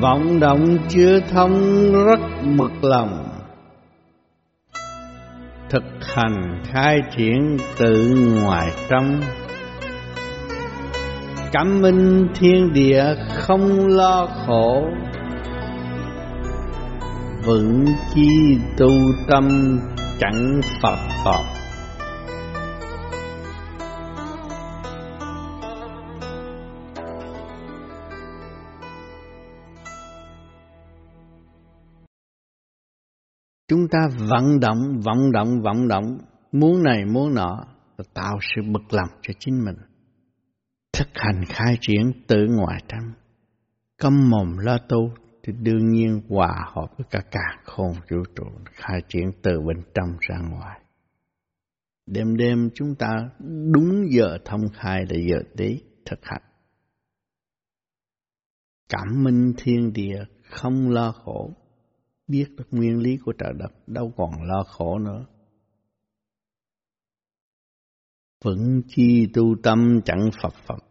vọng 0.00 0.40
động 0.40 0.78
chưa 0.88 1.20
thông 1.20 1.52
rất 2.06 2.20
mực 2.42 2.84
lòng. 2.84 3.28
Thực 5.70 5.84
hành 6.14 6.62
khai 6.64 7.00
triển 7.16 7.56
tự 7.78 8.14
ngoài 8.42 8.70
trong. 8.88 9.20
Cảm 11.52 11.80
minh 11.82 12.28
thiên 12.34 12.72
địa 12.72 13.04
không 13.34 13.86
lo 13.86 14.28
khổ. 14.46 14.84
Vững 17.44 17.84
chi 18.14 18.28
tu 18.76 18.90
tâm 19.28 19.48
chẳng 20.20 20.60
phật 20.82 20.98
phật. 21.24 21.57
Chúng 33.68 33.88
ta 33.90 33.98
vận 34.30 34.60
động 34.60 35.00
vận 35.04 35.32
động 35.32 35.60
vận 35.62 35.88
động. 35.88 36.18
Muốn 36.52 36.82
này, 36.82 37.04
muốn 37.04 37.34
nọ 37.34 37.64
tạo 38.14 38.38
sự 38.40 38.62
bực 38.72 38.92
lòng 38.92 39.08
cho 39.22 39.34
chính 39.38 39.64
mình. 39.64 39.76
Thực 40.92 41.08
hành 41.14 41.44
khai 41.48 41.78
triển 41.80 42.12
tự 42.26 42.46
ngoại 42.50 42.82
tâm. 42.88 43.12
Câm 43.96 44.30
mồm 44.30 44.58
lo 44.58 44.78
tu 44.88 45.12
thì 45.42 45.52
đương 45.62 45.88
nhiên 45.90 46.20
hòa 46.28 46.64
hợp 46.74 46.86
với 46.98 47.06
cả 47.10 47.20
cả 47.30 47.62
khôn 47.64 47.92
vũ 47.92 48.16
trụ, 48.36 48.44
khai 48.72 49.02
triển 49.08 49.30
từ 49.42 49.60
bên 49.60 49.82
trong 49.94 50.16
ra 50.20 50.38
ngoài. 50.50 50.80
Đêm 52.06 52.36
đêm 52.36 52.70
chúng 52.74 52.94
ta 52.94 53.08
đúng 53.72 54.06
giờ 54.10 54.38
thông 54.44 54.68
khai 54.74 55.04
là 55.08 55.18
giờ 55.28 55.38
tí 55.56 55.80
thực 56.04 56.18
hành. 56.22 56.42
Cảm 58.88 59.24
minh 59.24 59.52
thiên 59.56 59.92
địa 59.92 60.24
không 60.50 60.90
lo 60.90 61.12
khổ 61.12 61.50
biết 62.28 62.46
được 62.56 62.66
nguyên 62.70 62.98
lý 62.98 63.16
của 63.24 63.32
trời 63.38 63.52
đất, 63.58 63.72
đâu 63.86 64.12
còn 64.16 64.30
lo 64.42 64.62
khổ 64.62 64.98
nữa. 64.98 65.26
Vững 68.44 68.82
chi 68.88 69.28
tu 69.34 69.56
tâm 69.62 70.00
chẳng 70.04 70.30
phật 70.42 70.54
phật. 70.66 70.84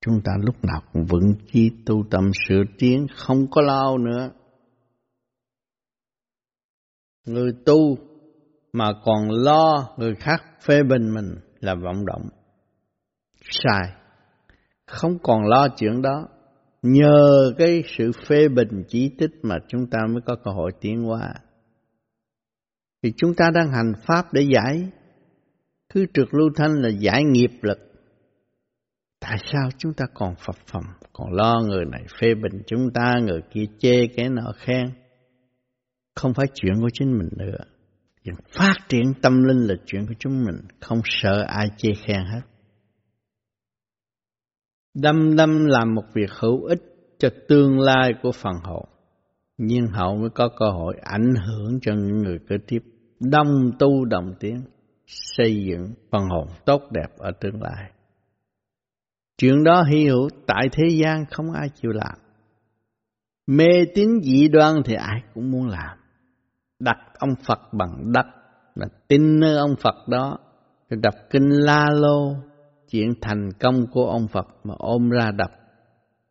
Chúng 0.00 0.20
ta 0.24 0.32
lúc 0.40 0.64
nào 0.64 0.82
cũng 0.92 1.04
vững 1.04 1.34
chi 1.52 1.70
tu 1.86 2.04
tâm, 2.10 2.30
sửa 2.48 2.62
tiến, 2.78 3.06
không 3.16 3.46
có 3.50 3.62
lao 3.62 3.98
nữa. 3.98 4.30
Người 7.26 7.52
tu 7.66 7.96
mà 8.72 8.92
còn 9.04 9.30
lo 9.30 9.94
người 9.98 10.14
khác 10.14 10.42
phê 10.66 10.82
bình 10.82 11.14
mình 11.14 11.34
là 11.60 11.74
vọng 11.74 12.06
động. 12.06 12.28
Sai, 13.40 13.92
không 14.86 15.18
còn 15.22 15.44
lo 15.44 15.68
chuyện 15.76 16.02
đó. 16.02 16.28
Nhờ 16.86 17.52
cái 17.58 17.82
sự 17.86 18.12
phê 18.26 18.48
bình 18.48 18.84
chỉ 18.88 19.10
tích 19.18 19.30
mà 19.42 19.56
chúng 19.68 19.86
ta 19.90 19.98
mới 20.08 20.20
có 20.26 20.36
cơ 20.44 20.50
hội 20.50 20.70
tiến 20.80 21.02
hóa. 21.02 21.34
Thì 23.02 23.12
chúng 23.16 23.34
ta 23.34 23.50
đang 23.54 23.72
hành 23.72 23.92
pháp 24.06 24.32
để 24.32 24.42
giải. 24.54 24.88
Cứ 25.88 26.06
trượt 26.14 26.28
lưu 26.32 26.50
thanh 26.56 26.72
là 26.72 26.88
giải 26.88 27.24
nghiệp 27.24 27.50
lực. 27.62 27.78
Tại 29.20 29.36
sao 29.52 29.68
chúng 29.78 29.94
ta 29.94 30.04
còn 30.14 30.34
phập 30.46 30.56
phồng, 30.66 30.84
còn 31.12 31.32
lo 31.32 31.60
người 31.68 31.84
này 31.84 32.02
phê 32.20 32.34
bình 32.34 32.62
chúng 32.66 32.90
ta, 32.94 33.14
người 33.22 33.40
kia 33.50 33.64
chê 33.78 34.06
cái 34.16 34.28
nọ 34.28 34.52
khen. 34.56 34.86
Không 36.14 36.34
phải 36.34 36.46
chuyện 36.54 36.74
của 36.80 36.90
chính 36.92 37.18
mình 37.18 37.28
nữa. 37.36 37.58
Phát 38.58 38.74
triển 38.88 39.14
tâm 39.22 39.42
linh 39.42 39.68
là 39.68 39.74
chuyện 39.86 40.06
của 40.06 40.14
chúng 40.18 40.44
mình, 40.44 40.56
không 40.80 41.00
sợ 41.04 41.44
ai 41.48 41.66
chê 41.76 41.90
khen 41.94 42.20
hết. 42.32 42.40
Đâm 44.94 45.36
đâm 45.36 45.66
làm 45.66 45.94
một 45.94 46.04
việc 46.14 46.30
hữu 46.40 46.64
ích 46.64 46.82
cho 47.18 47.28
tương 47.48 47.80
lai 47.80 48.14
của 48.22 48.32
phần 48.32 48.54
hậu. 48.62 48.86
Nhưng 49.58 49.86
hậu 49.86 50.16
mới 50.16 50.30
có 50.30 50.48
cơ 50.58 50.66
hội 50.70 50.94
ảnh 51.02 51.34
hưởng 51.46 51.78
cho 51.82 51.92
những 51.92 52.18
người 52.18 52.38
kế 52.48 52.56
tiếp 52.66 52.82
đông 53.20 53.72
tu 53.78 54.04
đồng 54.04 54.34
tiến, 54.40 54.62
xây 55.06 55.64
dựng 55.64 55.94
phần 56.10 56.22
hồn 56.30 56.46
tốt 56.64 56.82
đẹp 56.90 57.18
ở 57.18 57.30
tương 57.40 57.62
lai. 57.62 57.90
Chuyện 59.38 59.64
đó 59.64 59.82
hy 59.82 60.08
hữu 60.08 60.28
tại 60.46 60.68
thế 60.72 60.88
gian 60.88 61.24
không 61.30 61.52
ai 61.52 61.68
chịu 61.68 61.90
làm. 61.90 62.18
Mê 63.46 63.84
tín 63.94 64.08
dị 64.22 64.48
đoan 64.48 64.82
thì 64.84 64.94
ai 64.94 65.22
cũng 65.34 65.50
muốn 65.50 65.68
làm. 65.68 65.98
Đặt 66.78 66.98
ông 67.18 67.34
Phật 67.46 67.60
bằng 67.72 68.12
đất 68.12 68.26
là 68.74 68.86
tin 69.08 69.40
nơi 69.40 69.56
ông 69.56 69.74
Phật 69.80 70.08
đó. 70.08 70.38
Đọc 70.90 71.14
kinh 71.30 71.48
La 71.48 71.86
Lô 71.92 72.34
chuyện 72.90 73.14
thành 73.20 73.50
công 73.60 73.86
của 73.92 74.10
ông 74.10 74.28
Phật 74.28 74.46
mà 74.64 74.74
ôm 74.78 75.10
ra 75.10 75.30
đập 75.30 75.50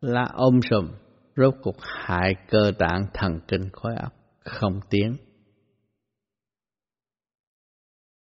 là 0.00 0.24
ôm 0.34 0.60
sùm, 0.70 0.88
rốt 1.36 1.54
cuộc 1.62 1.76
hại 1.80 2.34
cơ 2.50 2.72
tạng 2.78 3.06
thần 3.14 3.40
kinh 3.48 3.68
khối 3.72 3.94
óc 3.96 4.12
không 4.38 4.80
tiến. 4.90 5.16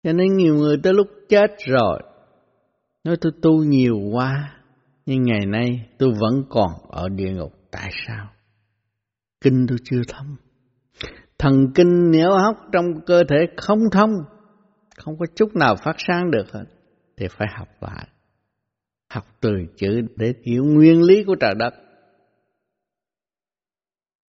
Cho 0.03 0.13
nên 0.13 0.37
nhiều 0.37 0.55
người 0.55 0.77
tới 0.83 0.93
lúc 0.93 1.07
chết 1.29 1.47
rồi, 1.67 2.03
nói 3.05 3.17
tôi 3.21 3.33
tu 3.43 3.65
nhiều 3.65 3.97
quá, 4.13 4.61
nhưng 5.07 5.23
ngày 5.23 5.47
nay 5.47 5.89
tôi 5.99 6.11
vẫn 6.21 6.45
còn 6.49 6.71
ở 6.89 7.09
địa 7.09 7.31
ngục, 7.31 7.53
tại 7.71 7.91
sao? 8.07 8.27
Kinh 9.41 9.67
tôi 9.69 9.79
chưa 9.85 10.03
thông. 10.09 10.37
Thần 11.39 11.73
kinh 11.75 12.11
nếu 12.11 12.31
hóc 12.31 12.57
trong 12.73 12.85
cơ 13.07 13.23
thể 13.29 13.37
không 13.57 13.79
thông, 13.93 14.11
không 14.97 15.19
có 15.19 15.27
chút 15.35 15.57
nào 15.57 15.77
phát 15.85 15.97
sáng 15.99 16.31
được 16.31 16.53
hết, 16.53 16.65
thì 17.17 17.27
phải 17.31 17.49
học 17.59 17.69
lại 17.81 18.07
học 19.10 19.25
từ 19.41 19.50
chữ 19.76 20.00
để 20.16 20.32
hiểu 20.43 20.65
nguyên 20.65 21.03
lý 21.03 21.25
của 21.25 21.34
trời 21.41 21.54
đất. 21.59 21.75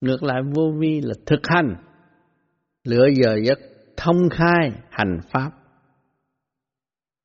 Ngược 0.00 0.22
lại 0.22 0.42
vô 0.54 0.72
vi 0.78 1.00
là 1.00 1.14
thực 1.26 1.40
hành, 1.44 1.76
lựa 2.84 3.06
giờ 3.22 3.36
giấc 3.44 3.58
thông 3.96 4.28
khai 4.30 4.72
hành 4.90 5.20
pháp. 5.32 5.50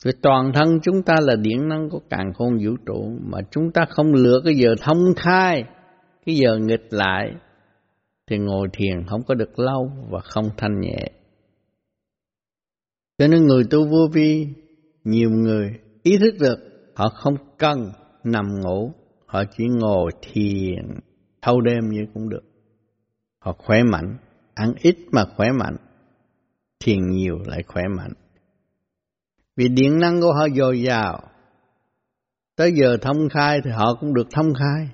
Vì 0.06 0.11
toàn 0.22 0.51
thân 0.56 0.79
chúng 0.84 1.03
ta 1.03 1.16
là 1.22 1.35
điện 1.35 1.67
năng 1.67 1.90
của 1.90 2.01
càng 2.09 2.34
khôn 2.34 2.57
vũ 2.66 2.75
trụ 2.85 3.17
mà 3.22 3.38
chúng 3.51 3.72
ta 3.72 3.85
không 3.90 4.13
lựa 4.13 4.41
cái 4.45 4.53
giờ 4.56 4.75
thông 4.81 5.13
khai, 5.17 5.63
cái 6.25 6.35
giờ 6.35 6.57
nghịch 6.57 6.88
lại 6.90 7.34
thì 8.28 8.38
ngồi 8.38 8.67
thiền 8.73 9.06
không 9.07 9.22
có 9.28 9.34
được 9.34 9.59
lâu 9.59 9.91
và 10.09 10.19
không 10.19 10.50
thanh 10.57 10.79
nhẹ. 10.79 11.11
Cho 13.17 13.28
nên 13.28 13.44
người 13.45 13.63
tu 13.69 13.88
vô 13.88 14.07
vi, 14.13 14.47
nhiều 15.03 15.29
người 15.29 15.79
ý 16.03 16.17
thức 16.17 16.34
được 16.40 16.71
Họ 16.96 17.09
không 17.09 17.35
cần 17.57 17.91
nằm 18.24 18.62
ngủ, 18.62 18.91
họ 19.25 19.43
chỉ 19.58 19.67
ngồi 19.67 20.11
thiền 20.22 20.99
thâu 21.41 21.61
đêm 21.61 21.90
như 21.90 22.05
cũng 22.14 22.29
được. 22.29 22.43
Họ 23.40 23.55
khỏe 23.58 23.84
mạnh, 23.84 24.17
ăn 24.53 24.73
ít 24.82 24.97
mà 25.11 25.26
khỏe 25.38 25.52
mạnh, 25.52 25.76
thiền 26.79 27.09
nhiều 27.09 27.40
lại 27.46 27.64
khỏe 27.67 27.84
mạnh. 27.97 28.14
Vì 29.55 29.67
điện 29.67 29.99
năng 29.99 30.22
của 30.22 30.34
họ 30.34 30.47
dồi 30.49 30.82
dào, 30.82 31.22
tới 32.55 32.73
giờ 32.73 32.97
thông 33.02 33.29
khai 33.29 33.61
thì 33.64 33.72
họ 33.72 33.93
cũng 33.99 34.14
được 34.14 34.28
thông 34.32 34.53
khai. 34.53 34.90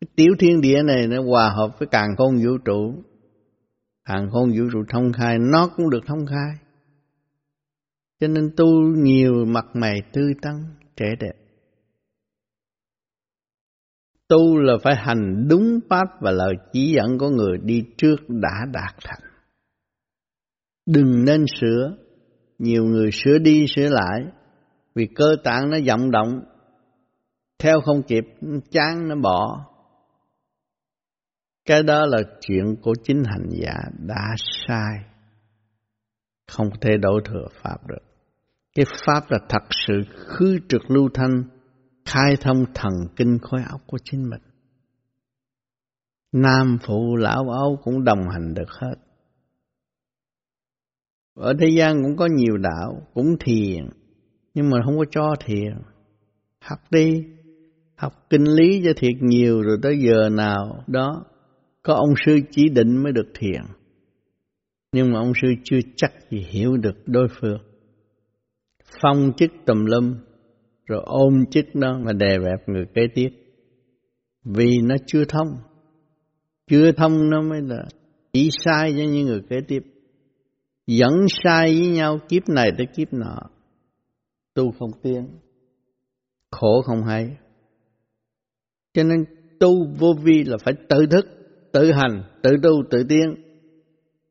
Cái 0.00 0.08
tiểu 0.16 0.32
thiên 0.38 0.60
địa 0.60 0.82
này 0.82 1.06
nó 1.06 1.22
hòa 1.22 1.50
hợp 1.50 1.78
với 1.78 1.88
càng 1.90 2.16
khôn 2.18 2.36
vũ 2.44 2.58
trụ. 2.64 2.94
Càng 4.04 4.30
khôn 4.32 4.50
vũ 4.50 4.64
trụ 4.72 4.84
thông 4.88 5.12
khai, 5.12 5.38
nó 5.38 5.68
cũng 5.76 5.90
được 5.90 6.00
thông 6.06 6.26
khai. 6.26 6.54
Cho 8.20 8.28
nên 8.28 8.50
tu 8.56 8.66
nhiều 8.96 9.44
mặt 9.44 9.66
mày 9.74 10.02
tươi 10.12 10.34
tắn, 10.42 10.64
trẻ 10.96 11.06
đẹp. 11.20 11.32
Tu 14.28 14.58
là 14.58 14.72
phải 14.82 14.94
hành 14.96 15.48
đúng 15.48 15.80
pháp 15.90 16.06
và 16.20 16.30
lời 16.30 16.54
chỉ 16.72 16.92
dẫn 16.92 17.18
của 17.18 17.28
người 17.28 17.58
đi 17.62 17.84
trước 17.96 18.16
đã 18.28 18.66
đạt 18.72 18.94
thành. 19.04 19.30
Đừng 20.86 21.24
nên 21.24 21.44
sửa, 21.60 21.96
nhiều 22.58 22.84
người 22.84 23.10
sửa 23.12 23.38
đi 23.38 23.66
sửa 23.76 23.88
lại, 23.88 24.20
vì 24.94 25.08
cơ 25.14 25.36
tạng 25.44 25.70
nó 25.70 25.76
vọng 25.86 26.10
động, 26.10 26.40
theo 27.58 27.80
không 27.84 28.02
kịp, 28.02 28.24
chán 28.70 29.08
nó 29.08 29.14
bỏ. 29.22 29.66
Cái 31.64 31.82
đó 31.82 32.06
là 32.06 32.18
chuyện 32.40 32.76
của 32.82 32.92
chính 33.04 33.22
hành 33.24 33.48
giả 33.50 33.74
đã 33.98 34.34
sai, 34.36 34.98
không 36.46 36.70
thể 36.80 36.96
đổ 36.96 37.20
thừa 37.24 37.46
Pháp 37.62 37.86
được. 37.86 38.11
Cái 38.74 38.86
Pháp 39.06 39.30
là 39.30 39.38
thật 39.48 39.62
sự 39.86 40.02
khứ 40.14 40.58
trực 40.68 40.90
lưu 40.90 41.08
thanh, 41.14 41.42
khai 42.04 42.36
thông 42.40 42.64
thần 42.74 42.92
kinh 43.16 43.38
khối 43.42 43.62
óc 43.70 43.80
của 43.86 43.98
chính 44.04 44.30
mình. 44.30 44.40
Nam 46.32 46.78
phụ 46.86 47.16
lão 47.16 47.50
âu 47.50 47.78
cũng 47.82 48.04
đồng 48.04 48.28
hành 48.32 48.54
được 48.54 48.70
hết. 48.80 48.94
Ở 51.34 51.54
thế 51.60 51.68
gian 51.76 52.02
cũng 52.02 52.16
có 52.16 52.28
nhiều 52.36 52.56
đạo, 52.56 53.06
cũng 53.14 53.36
thiền, 53.40 53.88
nhưng 54.54 54.70
mà 54.70 54.78
không 54.84 54.98
có 54.98 55.04
cho 55.10 55.34
thiền. 55.44 55.72
Học 56.60 56.78
đi, 56.90 57.24
học 57.96 58.12
kinh 58.30 58.44
lý 58.44 58.82
cho 58.84 58.92
thiệt 58.96 59.14
nhiều 59.20 59.62
rồi 59.62 59.78
tới 59.82 59.98
giờ 59.98 60.28
nào 60.28 60.84
đó 60.86 61.24
có 61.82 61.94
ông 61.94 62.14
sư 62.26 62.40
chỉ 62.50 62.68
định 62.68 63.02
mới 63.02 63.12
được 63.12 63.32
thiền. 63.34 63.62
Nhưng 64.92 65.12
mà 65.12 65.18
ông 65.18 65.32
sư 65.42 65.48
chưa 65.64 65.78
chắc 65.96 66.12
gì 66.30 66.46
hiểu 66.50 66.76
được 66.76 66.96
đối 67.06 67.28
phương 67.40 67.71
phong 69.00 69.32
chức 69.36 69.50
tùm 69.66 69.84
lum, 69.84 70.14
rồi 70.86 71.02
ôm 71.04 71.44
chức 71.50 71.64
nó 71.74 71.98
mà 71.98 72.12
đè 72.12 72.38
bẹp 72.38 72.68
người 72.68 72.84
kế 72.94 73.02
tiếp. 73.14 73.28
Vì 74.44 74.78
nó 74.82 74.94
chưa 75.06 75.24
thông. 75.24 75.48
Chưa 76.70 76.92
thông 76.92 77.30
nó 77.30 77.42
mới 77.42 77.60
là 77.62 77.84
chỉ 78.32 78.50
sai 78.64 78.92
cho 78.92 79.02
những 79.02 79.26
người 79.26 79.42
kế 79.50 79.56
tiếp. 79.68 79.82
Dẫn 80.86 81.12
sai 81.44 81.74
với 81.80 81.88
nhau, 81.88 82.18
kiếp 82.28 82.48
này 82.48 82.70
tới 82.76 82.86
kiếp 82.96 83.12
nọ. 83.12 83.36
Tu 84.54 84.72
không 84.78 84.90
tiến. 85.02 85.28
Khổ 86.50 86.82
không 86.82 87.04
hay. 87.04 87.36
Cho 88.94 89.02
nên 89.04 89.24
tu 89.60 89.86
vô 89.98 90.14
vi 90.22 90.44
là 90.44 90.56
phải 90.64 90.74
tự 90.88 91.06
thức, 91.06 91.26
tự 91.72 91.92
hành, 91.92 92.22
tự 92.42 92.50
tu, 92.62 92.70
tự 92.90 93.04
tiến. 93.08 93.34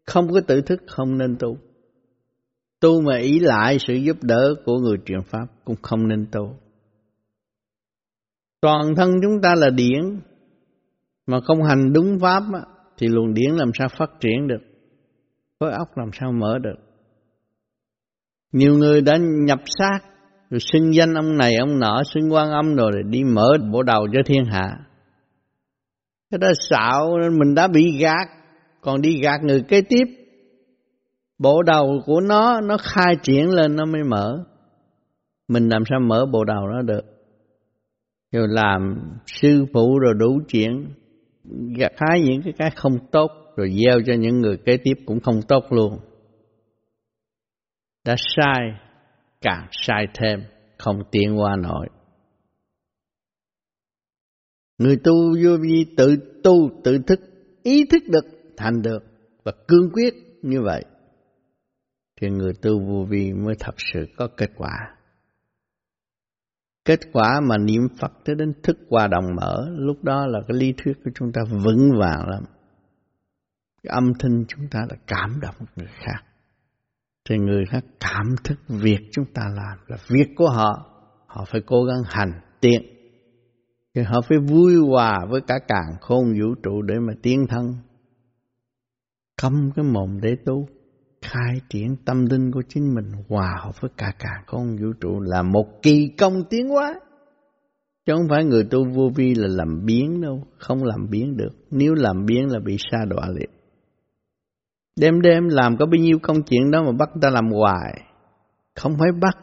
Không 0.06 0.28
có 0.34 0.42
tự 0.48 0.62
thức, 0.62 0.82
không 0.88 1.18
nên 1.18 1.36
tu 1.40 1.58
tu 2.82 3.02
mà 3.02 3.18
ý 3.18 3.40
lại 3.40 3.78
sự 3.80 3.94
giúp 3.94 4.18
đỡ 4.22 4.56
của 4.66 4.78
người 4.78 4.98
truyền 5.06 5.22
pháp 5.24 5.46
cũng 5.66 5.76
không 5.82 6.08
nên 6.08 6.26
tu. 6.32 6.56
Toàn 8.62 8.96
thân 8.96 9.12
chúng 9.22 9.42
ta 9.44 9.56
là 9.56 9.70
điển, 9.70 10.20
mà 11.28 11.40
không 11.42 11.64
hành 11.64 11.94
đúng 11.94 12.20
pháp 12.22 12.44
thì 12.98 13.08
luồng 13.08 13.34
điển 13.34 13.52
làm 13.52 13.72
sao 13.74 13.88
phát 13.98 14.10
triển 14.20 14.48
được? 14.48 14.62
Khối 15.60 15.72
óc 15.72 15.98
làm 15.98 16.10
sao 16.14 16.32
mở 16.32 16.60
được? 16.60 16.76
Nhiều 18.52 18.74
người 18.74 19.02
đã 19.02 19.18
nhập 19.48 19.60
xác, 19.66 20.00
rồi 20.50 20.60
xưng 20.60 20.94
danh 20.94 21.14
ông 21.14 21.38
này, 21.38 21.56
ông 21.56 21.80
nọ 21.80 22.02
xưng 22.14 22.34
quan 22.34 22.52
âm 22.52 22.76
rồi 22.76 22.92
đi 23.10 23.24
mở 23.24 23.48
bộ 23.72 23.84
đầu 23.84 24.08
cho 24.14 24.20
thiên 24.26 24.46
hạ. 24.46 24.78
Cái 26.32 26.38
đó 26.38 26.48
xạo 26.70 27.18
mình 27.40 27.56
đã 27.56 27.68
bị 27.68 27.98
gạt, 28.00 28.28
còn 28.82 29.02
đi 29.02 29.20
gạt 29.22 29.44
người 29.44 29.62
kế 29.68 29.82
tiếp 29.82 30.21
bộ 31.42 31.64
đầu 31.64 32.02
của 32.06 32.22
nó 32.22 32.62
nó 32.62 32.78
khai 32.78 33.16
triển 33.24 33.50
lên 33.50 33.76
nó 33.76 33.86
mới 33.86 34.04
mở. 34.04 34.44
Mình 35.48 35.70
làm 35.70 35.84
sao 35.90 36.00
mở 36.00 36.26
bộ 36.26 36.44
đầu 36.44 36.68
nó 36.68 36.82
được? 36.82 37.06
Rồi 38.32 38.48
làm 38.50 39.02
sư 39.26 39.66
phụ 39.74 40.00
rồi 40.00 40.14
đủ 40.20 40.40
chuyện, 40.48 40.88
gặt 41.78 41.92
hái 41.98 42.22
những 42.22 42.42
cái 42.44 42.54
cái 42.58 42.72
không 42.76 42.98
tốt, 43.12 43.32
rồi 43.56 43.70
gieo 43.70 44.00
cho 44.06 44.14
những 44.14 44.42
người 44.42 44.58
kế 44.66 44.78
tiếp 44.84 44.94
cũng 45.06 45.20
không 45.20 45.42
tốt 45.48 45.64
luôn. 45.70 46.00
Đã 48.06 48.16
sai, 48.18 48.62
càng 49.42 49.68
sai 49.72 50.08
thêm, 50.14 50.44
không 50.78 51.04
tiến 51.12 51.40
qua 51.40 51.56
nổi. 51.56 51.88
Người 54.78 54.98
tu 55.04 55.14
vô 55.44 55.58
vi 55.62 55.86
tự 55.98 56.16
tu, 56.44 56.70
tự 56.84 56.98
thức, 57.08 57.20
ý 57.64 57.86
thức 57.92 58.04
được, 58.10 58.26
thành 58.58 58.82
được 58.82 59.04
và 59.44 59.52
cương 59.68 59.90
quyết 59.94 60.14
như 60.42 60.62
vậy 60.62 60.86
thì 62.22 62.30
người 62.30 62.54
tu 62.62 62.80
vô 62.80 63.06
vi 63.10 63.34
mới 63.34 63.56
thật 63.60 63.76
sự 63.94 64.06
có 64.18 64.28
kết 64.38 64.50
quả. 64.56 64.96
Kết 66.86 67.00
quả 67.14 67.42
mà 67.44 67.58
niệm 67.58 67.82
Phật 68.00 68.12
tới 68.26 68.36
đến 68.36 68.54
thức 68.64 68.78
qua 68.90 69.08
đồng 69.08 69.36
mở, 69.36 69.70
lúc 69.78 70.04
đó 70.04 70.26
là 70.28 70.40
cái 70.48 70.58
lý 70.58 70.74
thuyết 70.78 70.94
của 71.06 71.12
chúng 71.16 71.32
ta 71.32 71.42
vững 71.64 71.90
vàng 72.00 72.30
lắm. 72.30 72.44
Cái 73.84 73.92
âm 73.94 74.14
thanh 74.20 74.46
chúng 74.48 74.68
ta 74.72 74.80
là 74.90 74.96
cảm 75.08 75.40
động 75.42 75.56
người 75.76 75.88
khác. 76.06 76.24
Thì 77.30 77.38
người 77.38 77.66
khác 77.66 77.86
cảm 78.00 78.36
thức 78.44 78.60
việc 78.68 79.00
chúng 79.12 79.26
ta 79.34 79.42
làm 79.56 79.78
là 79.88 79.98
việc 80.10 80.28
của 80.36 80.50
họ. 80.50 80.86
Họ 81.28 81.46
phải 81.48 81.62
cố 81.66 81.84
gắng 81.84 82.02
hành 82.06 82.42
tiện. 82.62 82.82
Thì 83.96 84.02
họ 84.02 84.22
phải 84.30 84.38
vui 84.38 84.76
hòa 84.90 85.26
với 85.30 85.42
cả 85.48 85.60
càng 85.68 85.98
khôn 86.02 86.26
vũ 86.40 86.56
trụ 86.64 86.82
để 86.82 86.96
mà 87.00 87.14
tiến 87.24 87.46
thân. 87.50 87.66
Cấm 89.42 89.72
cái 89.76 89.86
mồm 89.86 90.20
để 90.22 90.36
tu 90.46 90.68
khai 91.22 91.62
triển 91.70 91.96
tâm 92.06 92.26
linh 92.26 92.52
của 92.52 92.62
chính 92.70 92.96
mình 92.96 93.12
hòa 93.30 93.60
hợp 93.64 93.82
với 93.82 93.92
cả 93.98 94.14
cả 94.20 94.44
con 94.48 94.78
vũ 94.78 94.94
trụ 95.02 95.20
là 95.20 95.44
một 95.44 95.66
kỳ 95.82 96.10
công 96.18 96.44
tiến 96.50 96.70
hóa. 96.70 97.00
Chứ 98.06 98.14
không 98.16 98.28
phải 98.30 98.44
người 98.44 98.64
tu 98.72 98.86
vô 98.94 99.10
vi 99.16 99.36
là 99.36 99.48
làm 99.48 99.86
biến 99.86 100.22
đâu, 100.22 100.44
không 100.58 100.84
làm 100.84 101.10
biến 101.10 101.38
được. 101.38 101.52
Nếu 101.72 101.94
làm 101.94 102.26
biến 102.26 102.52
là 102.52 102.60
bị 102.60 102.78
sa 102.92 103.06
đọa 103.10 103.28
liệt 103.36 103.50
đêm 105.02 105.22
đêm 105.22 105.48
làm 105.48 105.78
có 105.78 105.86
bao 105.86 106.00
nhiêu 106.00 106.20
công 106.22 106.44
chuyện 106.44 106.72
đó 106.72 106.84
mà 106.84 106.92
bắt 106.92 107.10
ta 107.22 107.30
làm 107.30 107.52
hoài. 107.52 108.02
Không 108.76 108.94
phải 109.00 109.10
bắt, 109.22 109.38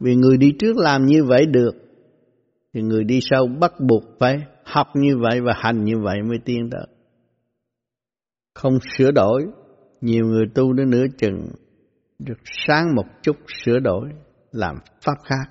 vì 0.00 0.14
người 0.14 0.36
đi 0.36 0.52
trước 0.58 0.76
làm 0.76 1.06
như 1.06 1.24
vậy 1.24 1.46
được. 1.46 1.74
Thì 2.74 2.82
người 2.82 3.04
đi 3.04 3.20
sau 3.30 3.46
bắt 3.46 3.72
buộc 3.80 4.02
phải 4.18 4.38
học 4.64 4.86
như 4.94 5.18
vậy 5.18 5.40
và 5.40 5.52
hành 5.56 5.84
như 5.84 5.94
vậy 6.02 6.16
mới 6.28 6.38
tiến 6.44 6.70
tới. 6.70 6.86
Không 8.54 8.78
sửa 8.98 9.10
đổi 9.10 9.46
nhiều 10.04 10.26
người 10.26 10.46
tu 10.54 10.72
đến 10.72 10.90
nửa 10.90 11.04
chừng, 11.18 11.46
được 12.18 12.38
sáng 12.44 12.94
một 12.94 13.04
chút 13.22 13.36
sửa 13.64 13.78
đổi, 13.78 14.08
làm 14.52 14.76
pháp 15.04 15.14
khác. 15.24 15.50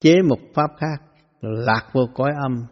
Chế 0.00 0.14
một 0.28 0.38
pháp 0.54 0.70
khác, 0.78 1.02
lạc 1.40 1.90
vô 1.92 2.08
cõi 2.14 2.30
âm. 2.42 2.64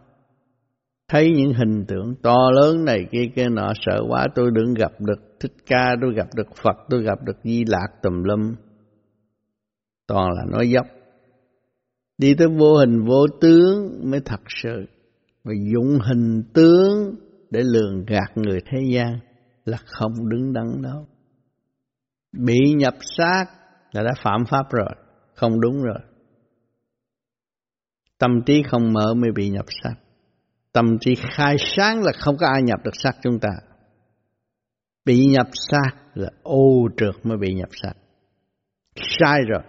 Thấy 1.07 1.31
những 1.31 1.53
hình 1.53 1.85
tượng 1.87 2.15
to 2.23 2.51
lớn 2.55 2.85
này 2.85 3.05
kia 3.11 3.25
kia 3.35 3.49
nọ 3.49 3.73
sợ 3.85 4.03
quá, 4.09 4.27
tôi 4.35 4.51
đừng 4.53 4.73
gặp 4.73 4.91
được 4.99 5.39
thích 5.39 5.53
ca, 5.65 5.95
tôi 6.01 6.13
gặp 6.13 6.27
được 6.35 6.47
phật, 6.63 6.75
tôi 6.89 7.03
gặp 7.03 7.23
được 7.23 7.37
di 7.43 7.63
lạc 7.67 7.87
tùm 8.01 8.23
lum. 8.23 8.55
Toàn 10.07 10.31
là 10.31 10.43
nói 10.51 10.69
dốc. 10.69 10.85
Đi 12.17 12.33
tới 12.37 12.47
vô 12.47 12.77
hình 12.77 13.05
vô 13.05 13.25
tướng 13.41 14.01
mới 14.11 14.19
thật 14.25 14.41
sự, 14.63 14.85
và 15.43 15.53
dụng 15.73 15.99
hình 15.99 16.43
tướng 16.53 17.15
để 17.49 17.61
lường 17.63 18.05
gạt 18.05 18.31
người 18.35 18.59
thế 18.65 18.79
gian 18.93 19.19
không 19.85 20.29
đứng 20.29 20.53
đắn 20.53 20.81
đâu. 20.81 21.07
Bị 22.31 22.73
nhập 22.77 22.93
xác 23.17 23.45
là 23.91 24.03
đã 24.03 24.11
phạm 24.23 24.45
pháp 24.45 24.71
rồi, 24.71 24.89
không 25.35 25.61
đúng 25.61 25.83
rồi. 25.83 25.99
Tâm 28.17 28.41
trí 28.45 28.63
không 28.63 28.93
mở 28.93 29.13
mới 29.13 29.31
bị 29.35 29.49
nhập 29.49 29.65
xác. 29.83 29.95
Tâm 30.71 30.97
trí 31.01 31.15
khai 31.15 31.55
sáng 31.59 32.03
là 32.03 32.11
không 32.19 32.37
có 32.37 32.47
ai 32.47 32.61
nhập 32.61 32.79
được 32.83 32.95
xác 32.95 33.11
chúng 33.21 33.39
ta. 33.39 33.49
Bị 35.05 35.25
nhập 35.25 35.47
xác 35.53 35.91
là 36.13 36.29
ô 36.43 36.87
trượt 36.97 37.15
mới 37.23 37.37
bị 37.37 37.53
nhập 37.53 37.69
xác. 37.83 37.93
Sai 38.95 39.39
rồi. 39.47 39.63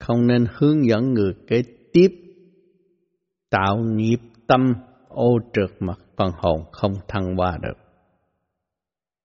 Không 0.00 0.26
nên 0.26 0.46
hướng 0.54 0.88
dẫn 0.88 1.12
người 1.12 1.34
kế 1.48 1.62
tiếp 1.92 2.08
tạo 3.50 3.78
nghiệp 3.78 4.18
tâm 4.46 4.74
ô 5.08 5.38
trượt 5.52 5.70
mà 5.80 5.94
phần 6.16 6.30
hồn 6.36 6.64
không 6.72 6.92
thăng 7.08 7.36
qua 7.36 7.58
được. 7.62 7.83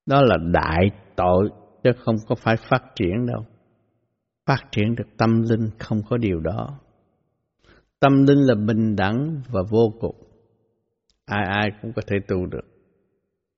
Đó 0.09 0.21
là 0.21 0.37
đại 0.53 0.89
tội 1.15 1.49
chứ 1.83 1.89
không 2.05 2.15
có 2.27 2.35
phải 2.35 2.55
phát 2.69 2.83
triển 2.95 3.25
đâu. 3.25 3.45
Phát 4.45 4.59
triển 4.71 4.95
được 4.95 5.07
tâm 5.17 5.41
linh 5.41 5.69
không 5.79 6.01
có 6.09 6.17
điều 6.17 6.39
đó. 6.39 6.79
Tâm 7.99 8.23
linh 8.27 8.39
là 8.39 8.55
bình 8.55 8.95
đẳng 8.95 9.41
và 9.51 9.61
vô 9.69 9.93
cùng. 9.99 10.15
Ai 11.25 11.45
ai 11.45 11.69
cũng 11.81 11.93
có 11.95 12.01
thể 12.07 12.15
tu 12.27 12.45
được. 12.45 12.65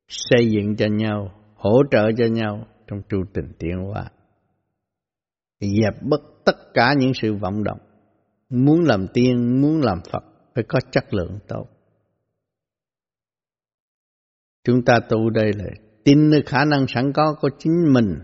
Xây 0.07 0.51
dựng 0.51 0.75
cho 0.75 0.85
nhau, 0.87 1.31
hỗ 1.55 1.81
trợ 1.91 2.11
cho 2.17 2.25
nhau 2.25 2.67
trong 2.87 3.01
chu 3.09 3.17
trình 3.33 3.51
tiến 3.59 3.77
hóa. 3.77 4.05
Dẹp 5.59 6.03
bất 6.03 6.21
tất 6.45 6.55
cả 6.73 6.93
những 6.97 7.11
sự 7.13 7.35
vọng 7.35 7.63
động. 7.63 7.79
Muốn 8.49 8.79
làm 8.81 9.05
tiên, 9.13 9.61
muốn 9.61 9.81
làm 9.81 9.97
Phật 10.11 10.23
phải 10.55 10.63
có 10.67 10.79
chất 10.91 11.13
lượng 11.13 11.39
tốt. 11.47 11.67
Chúng 14.63 14.85
ta 14.85 14.99
tu 15.09 15.29
đây 15.29 15.51
là 15.53 15.65
tin 16.03 16.29
nơi 16.29 16.41
khả 16.45 16.65
năng 16.65 16.85
sẵn 16.87 17.13
có 17.13 17.35
của 17.41 17.49
chính 17.59 17.93
mình 17.93 18.19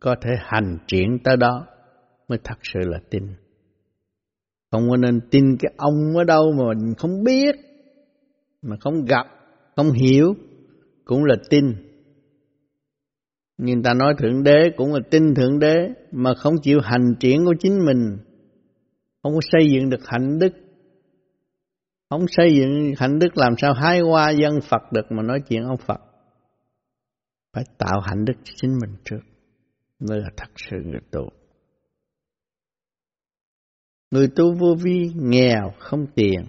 có 0.00 0.16
thể 0.22 0.30
hành 0.38 0.78
triển 0.86 1.18
tới 1.24 1.36
đó 1.36 1.66
mới 2.28 2.38
thật 2.44 2.58
sự 2.62 2.80
là 2.80 2.98
tin. 3.10 3.22
Không 4.70 4.90
có 4.90 4.96
nên 4.96 5.20
tin 5.30 5.56
cái 5.56 5.72
ông 5.76 6.16
ở 6.16 6.24
đâu 6.24 6.52
mà 6.52 6.64
mình 6.74 6.94
không 6.98 7.24
biết, 7.24 7.54
mà 8.62 8.76
không 8.80 9.04
gặp, 9.04 9.26
không 9.76 9.92
hiểu, 9.92 10.34
cũng 11.04 11.24
là 11.24 11.34
tin. 11.50 11.64
Nhưng 13.58 13.82
ta 13.82 13.94
nói 13.94 14.14
Thượng 14.18 14.42
Đế 14.42 14.70
cũng 14.76 14.94
là 14.94 15.00
tin 15.10 15.34
Thượng 15.34 15.58
Đế, 15.58 15.76
mà 16.12 16.34
không 16.34 16.54
chịu 16.62 16.80
hành 16.82 17.14
triển 17.20 17.44
của 17.44 17.54
chính 17.60 17.84
mình, 17.84 18.18
không 19.22 19.32
có 19.34 19.40
xây 19.52 19.70
dựng 19.70 19.90
được 19.90 20.06
hạnh 20.06 20.38
đức. 20.38 20.52
Không 22.10 22.26
xây 22.28 22.56
dựng 22.56 22.92
hạnh 22.98 23.18
đức 23.18 23.38
làm 23.38 23.54
sao 23.58 23.72
hái 23.72 24.00
hoa 24.00 24.30
dân 24.30 24.60
Phật 24.68 24.92
được 24.92 25.06
mà 25.10 25.22
nói 25.22 25.40
chuyện 25.48 25.62
ông 25.62 25.76
Phật 25.86 26.00
phải 27.56 27.64
tạo 27.78 28.00
hạnh 28.00 28.24
đức 28.24 28.34
cho 28.44 28.52
chính 28.56 28.78
mình 28.80 28.96
trước, 29.04 29.20
mới 29.98 30.20
là 30.20 30.28
thật 30.36 30.50
sự 30.56 30.76
người 30.84 31.00
tu. 31.10 31.28
Người 34.10 34.28
tu 34.36 34.54
vô 34.54 34.74
vi, 34.84 35.10
nghèo, 35.14 35.72
không 35.78 36.06
tiền, 36.14 36.40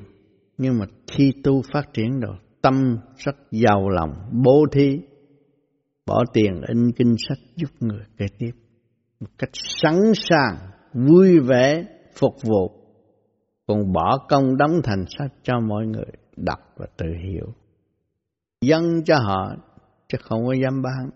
nhưng 0.57 0.79
mà 0.79 0.85
khi 1.11 1.31
tu 1.43 1.61
phát 1.73 1.93
triển 1.93 2.19
rồi, 2.19 2.37
tâm 2.61 2.97
rất 3.17 3.35
giàu 3.51 3.89
lòng, 3.89 4.29
bố 4.43 4.65
thí, 4.71 4.99
bỏ 6.05 6.23
tiền 6.33 6.61
in 6.67 6.91
kinh 6.91 7.15
sách 7.29 7.37
giúp 7.55 7.69
người 7.79 8.03
kế 8.17 8.25
tiếp. 8.37 8.51
Một 9.19 9.29
cách 9.37 9.49
sẵn 9.53 9.99
sàng, 10.15 10.55
vui 10.93 11.39
vẻ, 11.39 11.83
phục 12.15 12.33
vụ. 12.43 12.71
Còn 13.67 13.93
bỏ 13.93 14.25
công 14.29 14.57
đóng 14.57 14.81
thành 14.83 15.05
sách 15.17 15.31
cho 15.43 15.59
mọi 15.59 15.85
người 15.85 16.11
đọc 16.37 16.59
và 16.75 16.85
tự 16.97 17.05
hiểu. 17.23 17.53
Dâng 18.61 19.03
cho 19.05 19.15
họ 19.17 19.55
chứ 20.07 20.17
không 20.21 20.45
có 20.45 20.53
dám 20.53 20.81
bán. 20.81 21.09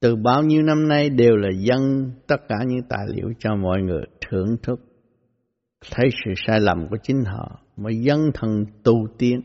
Từ 0.00 0.16
bao 0.16 0.42
nhiêu 0.42 0.62
năm 0.62 0.88
nay 0.88 1.10
đều 1.10 1.36
là 1.36 1.48
dân 1.58 2.10
tất 2.26 2.36
cả 2.48 2.56
những 2.66 2.82
tài 2.88 3.06
liệu 3.08 3.32
cho 3.38 3.56
mọi 3.56 3.82
người 3.82 4.02
thưởng 4.20 4.56
thức. 4.62 4.80
Thấy 5.90 6.10
sự 6.24 6.32
sai 6.46 6.60
lầm 6.60 6.88
của 6.90 6.96
chính 7.02 7.24
họ 7.24 7.60
mà 7.76 7.90
dân 7.90 8.30
thần 8.34 8.64
tu 8.82 8.94
tiến. 9.18 9.40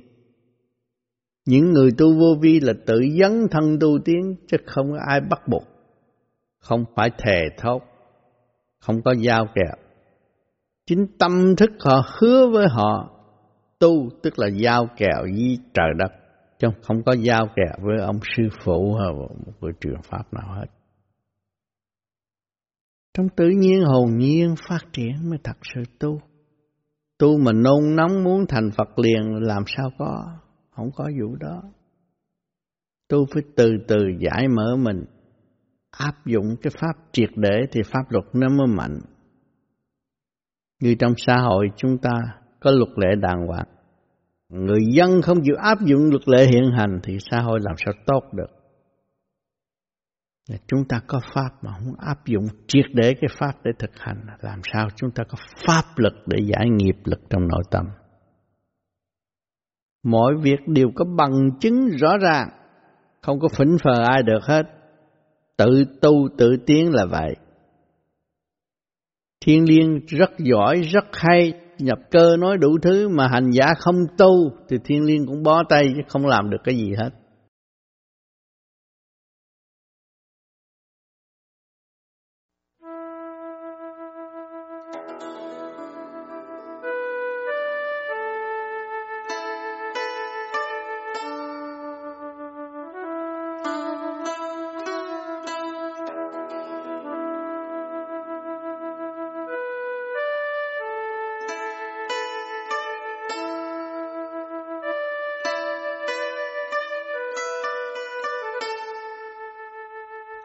Những 1.45 1.71
người 1.71 1.91
tu 1.97 2.19
vô 2.19 2.35
vi 2.41 2.59
là 2.59 2.73
tự 2.85 3.01
dấn 3.19 3.47
thân 3.51 3.79
tu 3.79 3.99
tiến 4.05 4.35
chứ 4.47 4.57
không 4.65 4.91
có 4.91 4.97
ai 5.07 5.21
bắt 5.21 5.47
buộc. 5.47 5.63
Không 6.59 6.85
phải 6.95 7.09
thề 7.17 7.41
thốt, 7.57 7.81
không 8.79 9.01
có 9.01 9.13
giao 9.19 9.45
kèo. 9.55 9.75
Chính 10.85 11.07
tâm 11.19 11.55
thức 11.55 11.69
họ 11.79 12.01
hứa 12.19 12.47
với 12.47 12.67
họ 12.67 13.09
tu 13.79 14.09
tức 14.23 14.39
là 14.39 14.47
giao 14.47 14.87
kèo 14.97 15.21
với 15.21 15.57
trời 15.73 15.89
đất 15.97 16.18
chứ 16.59 16.67
không 16.81 17.03
có 17.03 17.13
giao 17.13 17.47
kèo 17.55 17.85
với 17.85 18.05
ông 18.05 18.19
sư 18.35 18.43
phụ 18.63 18.93
hay 18.93 19.13
một 19.13 19.53
người 19.61 19.71
truyền 19.81 20.01
pháp 20.03 20.33
nào 20.33 20.55
hết. 20.55 20.67
Trong 23.13 23.29
tự 23.35 23.49
nhiên 23.49 23.83
hồn 23.83 24.17
nhiên 24.17 24.55
phát 24.69 24.79
triển 24.93 25.29
mới 25.29 25.39
thật 25.43 25.57
sự 25.73 25.81
tu. 25.99 26.21
Tu 27.17 27.37
mà 27.37 27.51
nôn 27.51 27.95
nóng 27.95 28.23
muốn 28.23 28.45
thành 28.49 28.69
Phật 28.77 28.99
liền 28.99 29.21
làm 29.41 29.63
sao 29.67 29.91
có, 29.97 30.25
không 30.71 30.91
có 30.95 31.11
vụ 31.21 31.35
đó. 31.35 31.61
Tu 33.07 33.25
phải 33.33 33.43
từ 33.55 33.71
từ 33.87 33.97
giải 34.19 34.47
mở 34.47 34.75
mình, 34.75 35.05
áp 35.91 36.25
dụng 36.25 36.55
cái 36.61 36.71
pháp 36.81 36.93
triệt 37.11 37.29
để 37.35 37.59
thì 37.71 37.81
pháp 37.91 38.03
luật 38.09 38.25
nó 38.33 38.49
mới 38.49 38.67
mạnh. 38.67 38.99
Như 40.81 40.95
trong 40.99 41.13
xã 41.17 41.37
hội 41.37 41.67
chúng 41.75 41.97
ta 41.97 42.11
có 42.59 42.71
luật 42.71 42.89
lệ 42.97 43.07
đàng 43.21 43.47
hoàng. 43.47 43.67
Người 44.49 44.79
dân 44.93 45.21
không 45.21 45.37
chịu 45.43 45.55
áp 45.55 45.77
dụng 45.85 46.09
luật 46.09 46.27
lệ 46.27 46.45
hiện 46.45 46.71
hành 46.77 46.99
thì 47.03 47.17
xã 47.31 47.39
hội 47.39 47.59
làm 47.61 47.75
sao 47.85 47.93
tốt 48.05 48.23
được. 48.33 48.59
Chúng 50.67 50.87
ta 50.89 51.01
có 51.07 51.19
pháp 51.33 51.49
mà 51.61 51.71
không 51.71 51.93
áp 51.99 52.25
dụng 52.25 52.45
triệt 52.67 52.85
để 52.93 53.13
cái 53.13 53.27
pháp 53.37 53.53
để 53.63 53.71
thực 53.79 53.91
hành 53.99 54.25
làm 54.41 54.59
sao 54.73 54.87
chúng 54.95 55.11
ta 55.11 55.23
có 55.23 55.37
pháp 55.67 55.83
lực 55.95 56.13
để 56.25 56.37
giải 56.45 56.69
nghiệp 56.69 56.95
lực 57.03 57.19
trong 57.29 57.47
nội 57.47 57.63
tâm. 57.71 57.85
Mọi 60.03 60.33
việc 60.41 60.59
đều 60.67 60.87
có 60.95 61.05
bằng 61.17 61.49
chứng 61.59 61.87
rõ 61.87 62.17
ràng, 62.17 62.49
không 63.21 63.39
có 63.39 63.47
phỉnh 63.47 63.77
phờ 63.83 64.03
ai 64.05 64.23
được 64.23 64.43
hết. 64.43 64.63
Tự 65.57 65.85
tu 66.01 66.27
tự 66.37 66.57
tiến 66.65 66.93
là 66.93 67.05
vậy. 67.05 67.35
Thiên 69.45 69.69
liên 69.69 70.05
rất 70.07 70.29
giỏi, 70.37 70.81
rất 70.81 71.05
hay, 71.13 71.53
nhập 71.79 71.97
cơ 72.11 72.37
nói 72.37 72.57
đủ 72.57 72.77
thứ 72.81 73.09
mà 73.09 73.27
hành 73.27 73.51
giả 73.51 73.73
không 73.79 73.95
tu, 74.17 74.51
thì 74.69 74.77
thiên 74.83 75.03
liên 75.03 75.25
cũng 75.27 75.43
bó 75.43 75.63
tay 75.69 75.93
chứ 75.95 76.01
không 76.07 76.25
làm 76.25 76.49
được 76.49 76.57
cái 76.63 76.75
gì 76.75 76.93
hết. 76.97 77.09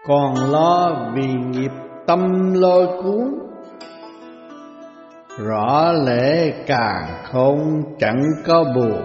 Còn 0.06 0.34
lo 0.50 1.10
vì 1.14 1.26
nghiệp 1.26 1.72
tâm 2.06 2.52
lôi 2.54 2.86
cuốn, 3.02 3.34
rõ 5.38 5.92
lẽ 5.92 6.50
càng 6.66 7.06
không 7.24 7.82
chẳng 7.98 8.22
có 8.46 8.64
buồn. 8.74 9.02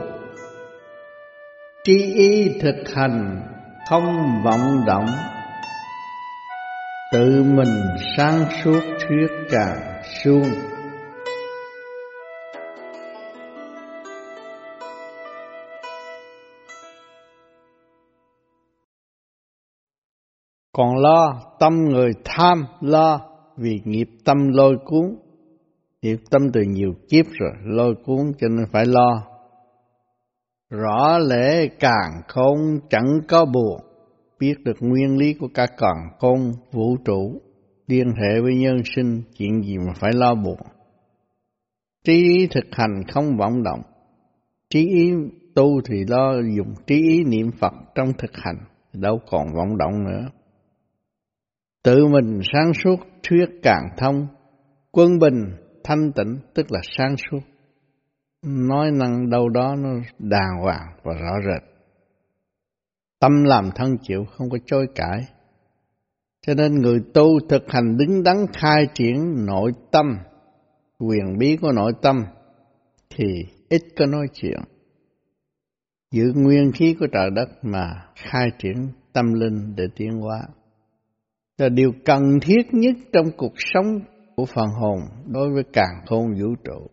Trí 1.83 2.13
ý 2.13 2.59
thực 2.61 2.75
hành 2.95 3.41
không 3.89 4.41
vọng 4.43 4.83
động, 4.87 5.07
tự 7.11 7.43
mình 7.43 7.81
sáng 8.17 8.45
suốt 8.63 8.81
thuyết 9.07 9.27
càng 9.51 10.01
suông. 10.23 10.51
Còn 20.73 20.97
lo 20.97 21.41
tâm 21.59 21.73
người 21.85 22.11
tham, 22.25 22.65
lo 22.81 23.21
vì 23.57 23.81
nghiệp 23.85 24.09
tâm 24.25 24.37
lôi 24.47 24.77
cuốn. 24.85 25.15
Nghiệp 26.01 26.17
tâm 26.29 26.51
từ 26.53 26.61
nhiều 26.61 26.93
kiếp 27.09 27.25
rồi, 27.31 27.51
lôi 27.63 27.95
cuốn 28.05 28.31
cho 28.39 28.47
nên 28.47 28.65
phải 28.71 28.85
lo. 28.85 29.23
Rõ 30.69 31.17
lẽ 31.17 31.67
càng 31.79 32.21
không 32.27 32.79
chẳng 32.89 33.19
có 33.27 33.45
buồn. 33.45 33.81
Biết 34.39 34.55
được 34.63 34.77
nguyên 34.79 35.17
lý 35.17 35.33
của 35.33 35.47
cả 35.53 35.67
càng 35.77 36.09
không, 36.19 36.51
vũ 36.71 36.97
trụ, 37.05 37.41
liên 37.87 38.07
hệ 38.07 38.41
với 38.41 38.55
nhân 38.55 38.81
sinh, 38.95 39.21
chuyện 39.37 39.63
gì 39.63 39.77
mà 39.77 39.93
phải 39.99 40.13
lo 40.13 40.35
buồn. 40.35 40.57
Trí 42.03 42.13
ý 42.13 42.47
thực 42.47 42.65
hành 42.71 43.03
không 43.13 43.37
vọng 43.37 43.63
động. 43.63 43.81
Trí 44.69 44.87
ý 44.87 45.11
tu 45.55 45.81
thì 45.85 45.95
lo 46.07 46.33
dùng 46.57 46.73
trí 46.87 46.95
ý 46.95 47.23
niệm 47.23 47.51
phật 47.59 47.73
trong 47.95 48.13
thực 48.17 48.31
hành, 48.33 48.57
đâu 48.93 49.19
còn 49.31 49.53
vọng 49.53 49.77
động 49.77 50.03
nữa. 50.03 50.29
Tự 51.83 52.07
mình 52.07 52.39
sáng 52.53 52.73
suốt 52.83 52.95
thuyết 53.23 53.45
càng 53.63 53.83
thông, 53.97 54.27
quân 54.91 55.19
bình 55.19 55.55
thanh 55.83 56.11
tịnh 56.15 56.39
tức 56.53 56.71
là 56.71 56.79
sáng 56.97 57.15
suốt. 57.17 57.39
Nói 58.43 58.91
năng 58.91 59.29
đâu 59.29 59.49
đó 59.49 59.75
nó 59.77 59.89
đàng 60.19 60.61
hoàng 60.61 60.87
và 61.03 61.13
rõ 61.13 61.35
rệt. 61.45 61.69
Tâm 63.19 63.43
làm 63.43 63.69
thân 63.75 63.97
chịu 64.01 64.25
không 64.25 64.49
có 64.49 64.57
chối 64.65 64.87
cãi. 64.95 65.19
Cho 66.47 66.53
nên 66.53 66.75
người 66.75 66.99
tu 67.13 67.39
thực 67.49 67.63
hành 67.67 67.97
đứng 67.97 68.23
đắn 68.23 68.37
khai 68.53 68.87
triển 68.93 69.45
nội 69.45 69.71
tâm, 69.91 70.05
quyền 70.99 71.37
bí 71.37 71.57
của 71.61 71.71
nội 71.71 71.93
tâm 72.01 72.15
thì 73.09 73.25
ít 73.69 73.81
có 73.97 74.05
nói 74.05 74.27
chuyện. 74.33 74.59
Giữ 76.11 76.31
nguyên 76.35 76.71
khí 76.71 76.95
của 76.99 77.07
trời 77.11 77.29
đất 77.35 77.49
mà 77.61 78.05
khai 78.15 78.47
triển 78.59 78.87
tâm 79.13 79.33
linh 79.33 79.75
để 79.75 79.83
tiến 79.95 80.11
hóa 80.11 80.39
là 81.59 81.69
điều 81.69 81.91
cần 82.05 82.39
thiết 82.41 82.61
nhất 82.71 82.95
trong 83.13 83.25
cuộc 83.37 83.53
sống 83.55 83.99
của 84.35 84.45
phần 84.45 84.67
hồn 84.81 84.99
đối 85.27 85.49
với 85.53 85.63
càng 85.73 86.01
khôn 86.05 86.33
vũ 86.41 86.55
trụ. 86.63 86.87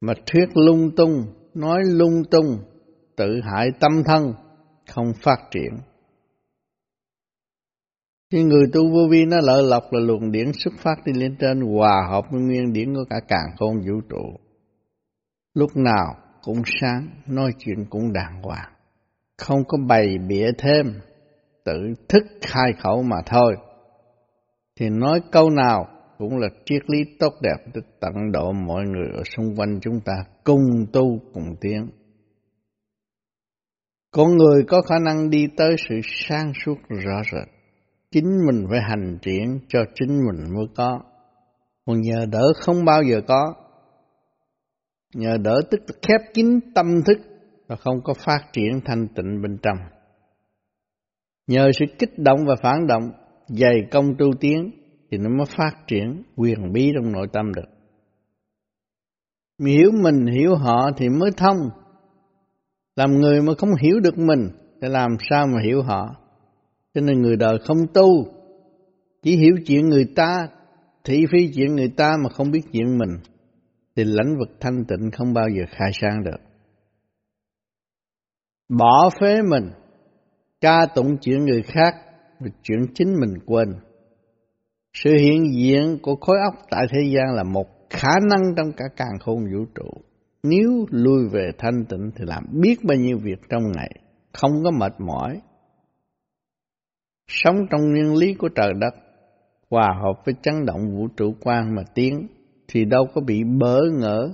Mà 0.00 0.12
thuyết 0.26 0.46
lung 0.54 0.90
tung, 0.96 1.22
nói 1.54 1.80
lung 1.86 2.22
tung, 2.30 2.58
tự 3.16 3.40
hại 3.42 3.68
tâm 3.80 3.92
thân, 4.04 4.34
không 4.90 5.12
phát 5.22 5.38
triển. 5.50 5.72
Khi 8.32 8.42
người 8.42 8.64
tu 8.72 8.90
vô 8.92 9.08
vi 9.10 9.24
nó 9.24 9.36
lợi 9.42 9.62
lộc 9.62 9.92
là 9.92 10.00
luồng 10.00 10.32
điển 10.32 10.52
xuất 10.52 10.74
phát 10.78 10.96
đi 11.04 11.12
lên 11.12 11.36
trên 11.40 11.60
hòa 11.60 12.06
hợp 12.10 12.24
với 12.30 12.40
nguyên 12.40 12.72
điển 12.72 12.94
của 12.94 13.04
cả 13.10 13.16
càng 13.28 13.56
khôn 13.58 13.76
vũ 13.76 14.00
trụ. 14.10 14.36
Lúc 15.54 15.76
nào 15.76 16.16
cũng 16.42 16.62
sáng, 16.80 17.08
nói 17.26 17.52
chuyện 17.58 17.84
cũng 17.90 18.12
đàng 18.12 18.42
hoàng. 18.42 18.72
Không 19.38 19.64
có 19.68 19.78
bày 19.88 20.18
bịa 20.28 20.50
thêm, 20.58 21.00
tự 21.64 21.94
thức 22.08 22.22
khai 22.42 22.72
khẩu 22.78 23.02
mà 23.02 23.16
thôi 23.26 23.56
thì 24.76 24.88
nói 24.88 25.20
câu 25.32 25.50
nào 25.50 25.86
cũng 26.18 26.38
là 26.38 26.48
triết 26.64 26.82
lý 26.90 27.04
tốt 27.18 27.32
đẹp 27.42 27.72
để 27.74 27.80
tận 28.00 28.32
độ 28.32 28.52
mọi 28.52 28.82
người 28.84 29.08
ở 29.16 29.22
xung 29.24 29.56
quanh 29.56 29.78
chúng 29.82 30.00
ta 30.04 30.12
cùng 30.44 30.86
tu, 30.92 31.20
cùng 31.32 31.56
tiến. 31.60 31.88
Con 34.10 34.36
người 34.36 34.64
có 34.68 34.82
khả 34.82 34.98
năng 35.04 35.30
đi 35.30 35.46
tới 35.56 35.76
sự 35.88 36.00
sang 36.04 36.52
suốt 36.64 36.74
rõ 36.88 37.22
rệt. 37.32 37.48
Chính 38.10 38.46
mình 38.46 38.66
phải 38.70 38.80
hành 38.88 39.18
triển 39.22 39.58
cho 39.68 39.80
chính 39.94 40.08
mình 40.08 40.54
mới 40.54 40.66
có. 40.76 41.00
Còn 41.86 42.00
nhờ 42.00 42.26
đỡ 42.32 42.52
không 42.60 42.84
bao 42.84 43.02
giờ 43.02 43.20
có. 43.28 43.54
Nhờ 45.14 45.36
đỡ 45.36 45.60
tức 45.70 45.80
là 45.88 45.94
khép 46.02 46.34
kín 46.34 46.60
tâm 46.74 46.86
thức 47.06 47.18
và 47.66 47.76
không 47.76 48.02
có 48.04 48.14
phát 48.14 48.40
triển 48.52 48.80
thanh 48.84 49.08
tịnh 49.08 49.42
bên 49.42 49.58
trong. 49.62 49.76
Nhờ 51.46 51.70
sự 51.78 51.84
kích 51.98 52.18
động 52.18 52.38
và 52.46 52.54
phản 52.62 52.86
động 52.86 53.02
dày 53.56 53.74
công 53.90 54.16
tu 54.18 54.26
tiến 54.40 54.70
thì 55.10 55.18
nó 55.18 55.30
mới 55.30 55.46
phát 55.56 55.86
triển 55.86 56.22
quyền 56.36 56.72
bí 56.72 56.92
trong 56.94 57.12
nội 57.12 57.26
tâm 57.32 57.52
được. 57.54 57.68
Hiểu 59.66 59.90
mình 60.02 60.26
hiểu 60.26 60.54
họ 60.54 60.90
thì 60.96 61.08
mới 61.08 61.30
thông. 61.36 61.56
Làm 62.96 63.10
người 63.10 63.42
mà 63.42 63.52
không 63.58 63.70
hiểu 63.82 64.00
được 64.00 64.18
mình 64.18 64.48
thì 64.82 64.88
làm 64.88 65.10
sao 65.30 65.46
mà 65.46 65.62
hiểu 65.64 65.82
họ. 65.82 66.16
Cho 66.94 67.00
nên 67.00 67.22
người 67.22 67.36
đời 67.36 67.58
không 67.64 67.78
tu, 67.94 68.24
chỉ 69.22 69.36
hiểu 69.36 69.54
chuyện 69.66 69.88
người 69.88 70.06
ta, 70.16 70.48
thị 71.04 71.24
phi 71.32 71.52
chuyện 71.54 71.74
người 71.74 71.88
ta 71.96 72.16
mà 72.22 72.28
không 72.30 72.50
biết 72.50 72.62
chuyện 72.72 72.98
mình, 72.98 73.18
thì 73.96 74.04
lãnh 74.04 74.38
vực 74.38 74.48
thanh 74.60 74.84
tịnh 74.88 75.10
không 75.10 75.32
bao 75.32 75.48
giờ 75.48 75.64
khai 75.70 75.90
sang 75.92 76.24
được. 76.24 76.40
Bỏ 78.68 79.10
phế 79.20 79.42
mình, 79.50 79.70
ca 80.60 80.86
tụng 80.94 81.16
chuyện 81.20 81.44
người 81.44 81.62
khác 81.62 81.94
và 82.40 82.48
chuyện 82.62 82.80
chính 82.94 83.20
mình 83.20 83.38
quên. 83.46 83.68
Sự 84.94 85.10
hiện 85.20 85.44
diện 85.54 85.98
của 86.02 86.16
khối 86.16 86.36
óc 86.44 86.54
tại 86.70 86.86
thế 86.90 87.00
gian 87.14 87.34
là 87.34 87.42
một 87.42 87.66
khả 87.90 88.12
năng 88.30 88.54
trong 88.56 88.72
cả 88.76 88.84
càng 88.96 89.18
khôn 89.20 89.38
vũ 89.52 89.64
trụ. 89.74 89.90
Nếu 90.42 90.86
lui 90.90 91.28
về 91.32 91.50
thanh 91.58 91.84
tịnh 91.88 92.10
thì 92.16 92.24
làm 92.26 92.44
biết 92.52 92.76
bao 92.84 92.98
nhiêu 92.98 93.18
việc 93.18 93.38
trong 93.48 93.62
ngày, 93.76 93.90
không 94.32 94.50
có 94.64 94.70
mệt 94.70 94.92
mỏi. 94.98 95.40
Sống 97.28 97.56
trong 97.70 97.80
nguyên 97.90 98.14
lý 98.14 98.34
của 98.34 98.48
trời 98.48 98.72
đất, 98.80 98.94
hòa 99.70 99.94
hợp 100.02 100.22
với 100.26 100.34
chấn 100.42 100.66
động 100.66 100.80
vũ 100.96 101.08
trụ 101.16 101.34
quan 101.40 101.74
mà 101.74 101.82
tiến, 101.94 102.26
thì 102.68 102.84
đâu 102.84 103.06
có 103.14 103.20
bị 103.20 103.44
bỡ 103.44 103.80
ngỡ. 103.98 104.28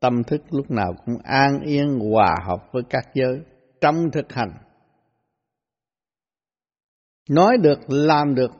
Tâm 0.00 0.22
thức 0.26 0.42
lúc 0.50 0.70
nào 0.70 0.94
cũng 1.06 1.14
an 1.24 1.60
yên 1.64 1.98
hòa 1.98 2.36
hợp 2.46 2.72
với 2.72 2.82
các 2.90 3.04
giới 3.14 3.40
trong 3.80 4.10
thực 4.12 4.32
hành. 4.32 4.52
Nói 7.28 7.58
được, 7.58 7.78
làm 7.88 8.34
được, 8.34 8.50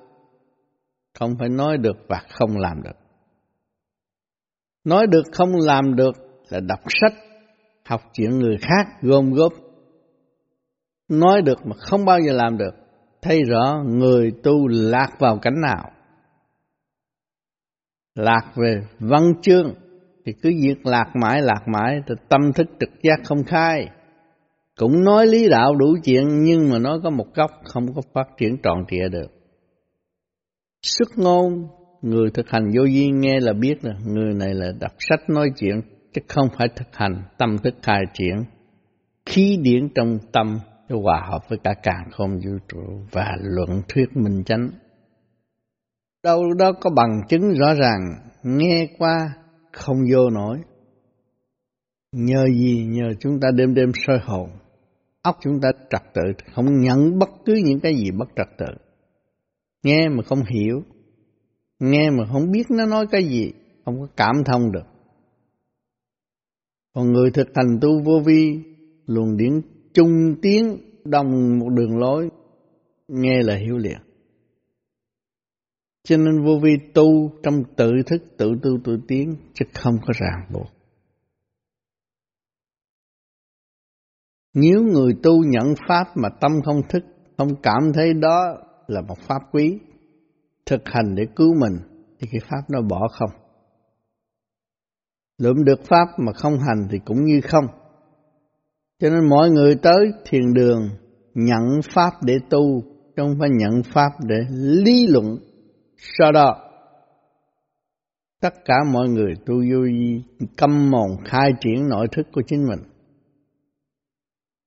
không 1.19 1.35
phải 1.39 1.49
nói 1.49 1.79
được 1.79 1.97
và 2.09 2.23
không 2.31 2.57
làm 2.57 2.83
được. 2.83 2.97
Nói 4.85 5.07
được 5.07 5.23
không 5.33 5.51
làm 5.57 5.97
được 5.97 6.17
là 6.49 6.61
đọc 6.61 6.81
sách, 7.01 7.13
học 7.85 8.01
chuyện 8.13 8.39
người 8.39 8.57
khác 8.61 8.87
gom 9.03 9.33
góp. 9.33 9.53
Nói 11.09 11.43
được 11.43 11.67
mà 11.67 11.77
không 11.79 12.05
bao 12.05 12.21
giờ 12.21 12.33
làm 12.33 12.59
được, 12.59 12.75
thấy 13.23 13.43
rõ 13.49 13.83
người 13.87 14.33
tu 14.43 14.69
lạc 14.69 15.09
vào 15.19 15.39
cảnh 15.39 15.61
nào. 15.61 15.91
Lạc 18.15 18.53
về 18.57 18.83
văn 18.99 19.33
chương 19.43 19.75
thì 20.25 20.33
cứ 20.43 20.51
việc 20.63 20.87
lạc 20.87 21.11
mãi 21.23 21.43
lạc 21.43 21.63
mãi 21.67 22.03
thì 22.07 22.15
tâm 22.29 22.53
thức 22.53 22.67
trực 22.81 22.91
giác 23.03 23.21
không 23.25 23.45
khai. 23.45 23.89
Cũng 24.79 25.05
nói 25.05 25.27
lý 25.27 25.49
đạo 25.49 25.75
đủ 25.75 25.97
chuyện 26.05 26.43
nhưng 26.43 26.71
mà 26.71 26.79
nói 26.79 27.01
có 27.03 27.11
một 27.11 27.27
góc 27.35 27.51
không 27.65 27.95
có 27.95 28.03
phát 28.13 28.29
triển 28.39 28.57
trọn 28.63 28.85
trịa 28.91 29.09
được. 29.09 29.31
Sức 30.83 31.09
ngôn, 31.17 31.69
người 32.03 32.31
thực 32.35 32.49
hành 32.49 32.71
vô 32.77 32.83
vi 32.85 33.09
nghe 33.09 33.41
là 33.41 33.53
biết 33.53 33.85
là 33.85 33.93
người 34.07 34.35
này 34.35 34.55
là 34.55 34.73
đọc 34.81 34.93
sách 34.99 35.21
nói 35.31 35.51
chuyện, 35.57 35.81
chứ 36.15 36.21
không 36.29 36.49
phải 36.59 36.69
thực 36.77 36.89
hành 36.93 37.23
tâm 37.39 37.57
thức 37.59 37.75
khai 37.83 38.03
triển. 38.15 38.45
Khí 39.27 39.59
điển 39.63 39.89
trong 39.95 40.19
tâm 40.33 40.59
để 40.89 40.97
hòa 41.03 41.29
hợp 41.31 41.49
với 41.49 41.59
cả 41.65 41.75
càng 41.83 42.11
không 42.11 42.31
vũ 42.31 42.53
trụ 42.69 42.79
và 43.13 43.37
luận 43.43 43.83
thuyết 43.89 44.17
minh 44.17 44.45
chánh. 44.45 44.71
Đâu 46.23 46.43
đó 46.59 46.73
có 46.73 46.91
bằng 46.91 47.21
chứng 47.29 47.51
rõ 47.51 47.75
ràng, 47.75 48.01
nghe 48.43 48.89
qua 48.99 49.35
không 49.73 49.97
vô 50.13 50.31
nổi. 50.31 50.59
Nhờ 52.13 52.47
gì? 52.47 52.85
Nhờ 52.89 53.09
chúng 53.21 53.41
ta 53.41 53.49
đêm 53.55 53.75
đêm 53.75 53.93
soi 54.07 54.19
hồn, 54.23 54.51
óc 55.23 55.37
chúng 55.41 55.61
ta 55.61 55.69
trật 55.91 56.03
tự, 56.15 56.23
không 56.55 56.81
nhận 56.81 57.19
bất 57.19 57.29
cứ 57.45 57.55
những 57.65 57.81
cái 57.81 57.95
gì 57.97 58.11
bất 58.11 58.29
trật 58.37 58.47
tự. 58.59 58.75
Nghe 59.83 60.09
mà 60.09 60.23
không 60.23 60.43
hiểu, 60.45 60.83
nghe 61.79 62.11
mà 62.11 62.25
không 62.33 62.51
biết 62.51 62.71
nó 62.71 62.87
nói 62.87 63.07
cái 63.11 63.25
gì, 63.25 63.53
không 63.85 64.01
có 64.01 64.07
cảm 64.17 64.45
thông 64.45 64.73
được. 64.73 64.87
Còn 66.95 67.13
người 67.13 67.31
thực 67.31 67.49
hành 67.55 67.79
tu 67.81 68.03
vô 68.03 68.21
vi, 68.27 68.61
luồng 69.07 69.37
điển 69.37 69.61
trung 69.95 70.35
tiến 70.43 70.79
đồng 71.05 71.59
một 71.59 71.69
đường 71.69 71.99
lối, 71.99 72.29
nghe 73.09 73.43
là 73.43 73.57
hiểu 73.57 73.77
liền. 73.77 73.99
Cho 76.05 76.17
nên 76.17 76.45
vô 76.45 76.59
vi 76.63 76.77
tu 76.95 77.33
trong 77.43 77.63
tự 77.77 77.93
thức, 78.07 78.23
tự 78.37 78.53
tu 78.63 78.71
tự 78.85 78.99
tiến, 79.09 79.37
chứ 79.55 79.65
không 79.75 79.95
có 80.07 80.13
ràng 80.17 80.53
buộc. 80.53 80.78
Nếu 84.61 84.83
người 84.83 85.13
tu 85.23 85.45
nhận 85.45 85.75
Pháp 85.89 86.05
mà 86.15 86.29
tâm 86.41 86.53
không 86.65 86.81
thức, 86.89 87.03
không 87.39 87.49
cảm 87.63 87.93
thấy 87.95 88.13
đó 88.15 88.55
là 88.87 89.01
một 89.01 89.19
Pháp 89.29 89.43
quý, 89.53 89.79
thực 90.67 90.83
hành 90.85 91.15
để 91.15 91.23
cứu 91.37 91.55
mình, 91.61 91.79
thì 92.21 92.29
cái 92.33 92.41
Pháp 92.51 92.63
nó 92.69 92.81
bỏ 92.81 93.09
không. 93.13 93.31
Lượm 95.39 95.65
được 95.65 95.81
Pháp 95.89 96.07
mà 96.19 96.33
không 96.33 96.59
hành 96.59 96.89
thì 96.91 96.99
cũng 97.05 97.25
như 97.25 97.41
không. 97.41 97.65
Cho 99.01 99.11
nên 99.11 99.29
mọi 99.29 99.51
người 99.51 99.75
tới 99.75 100.13
thiền 100.25 100.55
đường 100.55 100.89
nhận 101.35 101.81
Pháp 101.95 102.13
để 102.23 102.35
tu, 102.51 102.83
không 103.17 103.35
phải 103.41 103.49
nhận 103.53 103.83
Pháp 103.95 104.11
để 104.29 104.37
lý 104.51 105.07
luận. 105.07 105.37
Sau 106.19 106.33
đó, 106.33 106.57
tất 108.41 108.55
cả 108.65 108.75
mọi 108.93 109.09
người 109.09 109.35
tu 109.47 109.55
vô 109.55 109.87
câm 110.57 110.91
mồm 110.91 110.91
mòn 110.91 111.25
khai 111.25 111.51
triển 111.61 111.89
nội 111.89 112.07
thức 112.13 112.27
của 112.33 112.43
chính 112.47 112.67
mình. 112.67 112.98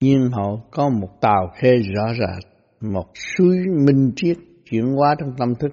Nhưng 0.02 0.30
họ 0.32 0.58
có 0.72 0.90
một 0.90 1.22
tàu 1.22 1.52
khê 1.56 1.78
rõ 1.96 2.14
rệt, 2.14 2.52
một 2.82 3.06
suối 3.14 3.58
minh 3.86 4.12
triết 4.16 4.38
chuyển 4.66 4.86
hóa 4.86 5.16
trong 5.20 5.34
tâm 5.38 5.56
thức 5.56 5.72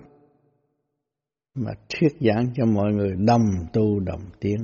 mà 1.54 1.72
thuyết 1.88 2.08
giảng 2.20 2.46
cho 2.54 2.66
mọi 2.66 2.92
người 2.92 3.14
đồng 3.26 3.50
tu 3.72 4.00
đồng 4.00 4.20
tiến 4.40 4.56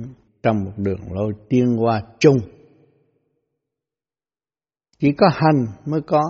trong 0.43 0.63
một 0.63 0.71
đường 0.77 1.11
lối 1.11 1.33
tiến 1.49 1.77
qua 1.79 2.01
chung. 2.19 2.37
Chỉ 4.99 5.11
có 5.11 5.27
hành 5.33 5.65
mới 5.85 6.01
có, 6.01 6.21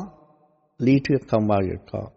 lý 0.78 1.00
thuyết 1.04 1.18
không 1.28 1.48
bao 1.48 1.60
giờ 1.62 1.76
có. 1.92 2.10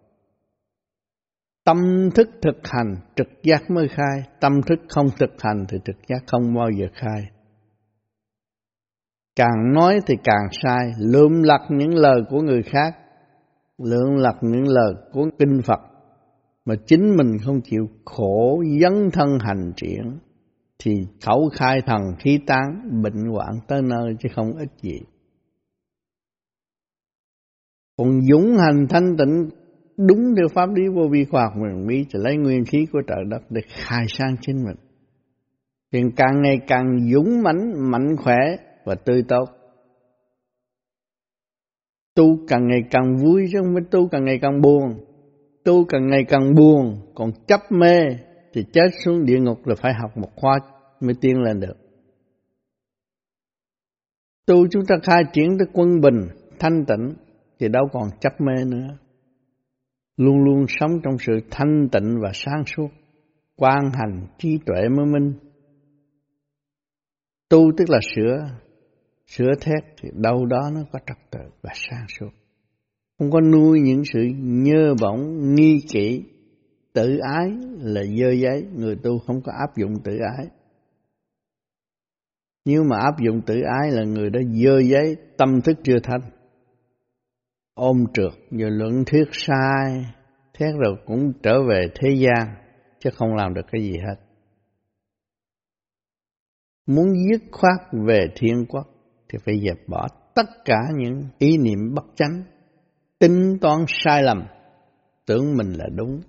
Tâm 1.64 2.10
thức 2.14 2.28
thực 2.42 2.56
hành, 2.62 2.96
trực 3.16 3.28
giác 3.42 3.70
mới 3.70 3.88
khai, 3.88 4.22
tâm 4.40 4.52
thức 4.66 4.78
không 4.88 5.06
thực 5.18 5.30
hành 5.38 5.64
thì 5.68 5.78
trực 5.84 5.96
giác 6.08 6.24
không 6.26 6.54
bao 6.54 6.70
giờ 6.70 6.86
khai. 6.94 7.28
Càng 9.38 9.72
nói 9.74 10.00
thì 10.06 10.14
càng 10.24 10.48
sai, 10.62 10.92
lượm 10.98 11.42
lặt 11.42 11.60
những 11.70 11.94
lời 11.94 12.22
của 12.28 12.40
người 12.40 12.62
khác, 12.62 12.96
lượm 13.78 14.16
lặt 14.16 14.36
những 14.42 14.68
lời 14.68 14.94
của 15.12 15.26
kinh 15.38 15.60
Phật, 15.64 15.80
mà 16.64 16.74
chính 16.86 17.16
mình 17.16 17.38
không 17.44 17.60
chịu 17.60 17.88
khổ 18.04 18.62
dấn 18.80 19.10
thân 19.12 19.28
hành 19.40 19.72
triển, 19.76 20.18
thì 20.78 20.92
khẩu 21.26 21.48
khai 21.52 21.80
thần 21.86 22.00
khí 22.18 22.40
tán, 22.46 22.90
bệnh 23.02 23.24
hoạn 23.32 23.50
tới 23.68 23.82
nơi 23.82 24.16
chứ 24.20 24.28
không 24.34 24.56
ít 24.56 24.68
gì. 24.82 25.00
Còn 27.96 28.20
dũng 28.20 28.56
hành 28.58 28.86
thanh 28.88 29.16
tịnh 29.16 29.48
đúng 29.96 30.34
theo 30.36 30.46
pháp 30.54 30.68
lý 30.74 30.82
vô 30.94 31.08
vi 31.10 31.24
khoa 31.24 31.44
học 31.44 31.52
huyền 31.56 31.86
mỹ 31.86 32.04
thì 32.04 32.18
lấy 32.22 32.36
nguyên 32.36 32.64
khí 32.64 32.86
của 32.92 33.00
trời 33.06 33.24
đất 33.30 33.42
để 33.50 33.60
khai 33.68 34.04
sang 34.08 34.36
chính 34.40 34.64
mình. 34.64 34.76
Thì 35.92 36.02
càng 36.16 36.42
ngày 36.42 36.58
càng 36.66 36.98
dũng 37.12 37.42
mãnh, 37.42 37.90
mạnh 37.90 38.16
khỏe 38.16 38.36
và 38.88 38.94
tươi 38.94 39.22
tốt. 39.28 39.44
Tu 42.14 42.24
càng 42.48 42.66
ngày 42.68 42.80
càng 42.90 43.16
vui 43.16 43.44
chứ 43.52 43.58
không 43.62 43.74
phải 43.74 43.84
tu 43.90 44.08
càng 44.08 44.24
ngày 44.24 44.38
càng 44.42 44.60
buồn. 44.60 45.04
Tu 45.64 45.84
càng 45.84 46.06
ngày 46.06 46.24
càng 46.28 46.54
buồn, 46.54 47.00
còn 47.14 47.30
chấp 47.46 47.60
mê 47.70 47.98
thì 48.52 48.64
chết 48.72 48.88
xuống 49.04 49.24
địa 49.24 49.38
ngục 49.40 49.66
là 49.66 49.74
phải 49.82 49.92
học 50.00 50.16
một 50.16 50.30
khóa 50.36 50.58
mới 51.00 51.14
tiến 51.20 51.42
lên 51.42 51.60
được. 51.60 51.76
Tu 54.46 54.68
chúng 54.70 54.82
ta 54.88 54.94
khai 55.02 55.22
triển 55.32 55.58
tới 55.58 55.68
quân 55.72 56.00
bình, 56.00 56.28
thanh 56.58 56.84
tịnh 56.86 57.14
thì 57.58 57.68
đâu 57.68 57.88
còn 57.92 58.08
chấp 58.20 58.32
mê 58.40 58.64
nữa. 58.64 58.98
Luôn 60.16 60.44
luôn 60.44 60.64
sống 60.68 60.90
trong 61.04 61.16
sự 61.20 61.32
thanh 61.50 61.88
tịnh 61.92 62.16
và 62.22 62.30
sáng 62.34 62.62
suốt, 62.76 62.88
quan 63.56 63.90
hành 63.94 64.26
trí 64.38 64.58
tuệ 64.66 64.88
mới 64.88 65.06
minh. 65.06 65.32
Tu 67.48 67.72
tức 67.76 67.90
là 67.90 67.98
sửa, 68.14 68.50
sửa 69.28 69.54
thét 69.60 69.84
thì 70.00 70.08
đâu 70.12 70.46
đó 70.46 70.70
nó 70.74 70.80
có 70.92 70.98
trật 71.06 71.16
tự 71.30 71.50
và 71.62 71.70
sang 71.74 72.06
suốt. 72.18 72.30
Không 73.18 73.30
có 73.30 73.40
nuôi 73.40 73.80
những 73.80 74.02
sự 74.12 74.20
nhơ 74.38 74.94
bỏng, 75.00 75.54
nghi 75.54 75.80
kỵ, 75.92 76.24
tự 76.92 77.18
ái 77.18 77.50
là 77.78 78.02
dơ 78.04 78.30
giấy, 78.30 78.64
người 78.74 78.96
tu 79.02 79.18
không 79.18 79.42
có 79.42 79.52
áp 79.52 79.76
dụng 79.76 79.94
tự 80.04 80.12
ái. 80.38 80.46
Nếu 82.64 82.82
mà 82.90 82.96
áp 82.98 83.20
dụng 83.20 83.40
tự 83.46 83.54
ái 83.80 83.90
là 83.90 84.04
người 84.04 84.30
đó 84.30 84.40
dơ 84.64 84.80
giấy, 84.80 85.16
tâm 85.36 85.60
thức 85.60 85.76
chưa 85.84 85.98
thanh 86.02 86.20
ôm 87.78 88.04
trượt 88.14 88.32
rồi 88.50 88.70
luận 88.70 89.04
thuyết 89.06 89.28
sai 89.32 90.06
thét 90.54 90.74
rồi 90.78 90.96
cũng 91.06 91.32
trở 91.42 91.62
về 91.68 91.86
thế 91.94 92.08
gian 92.10 92.54
chứ 92.98 93.10
không 93.14 93.34
làm 93.34 93.54
được 93.54 93.66
cái 93.72 93.82
gì 93.82 93.92
hết 93.98 94.14
muốn 96.86 97.06
dứt 97.30 97.42
khoát 97.52 97.80
về 98.06 98.26
thiên 98.36 98.66
quốc 98.68 98.86
thì 99.28 99.38
phải 99.44 99.60
dẹp 99.66 99.88
bỏ 99.88 100.06
tất 100.34 100.46
cả 100.64 100.78
những 100.96 101.22
ý 101.38 101.58
niệm 101.58 101.94
bất 101.94 102.04
chánh 102.16 102.42
tính 103.18 103.58
toán 103.60 103.84
sai 103.88 104.22
lầm 104.22 104.42
tưởng 105.26 105.56
mình 105.56 105.72
là 105.72 105.86
đúng 105.94 106.20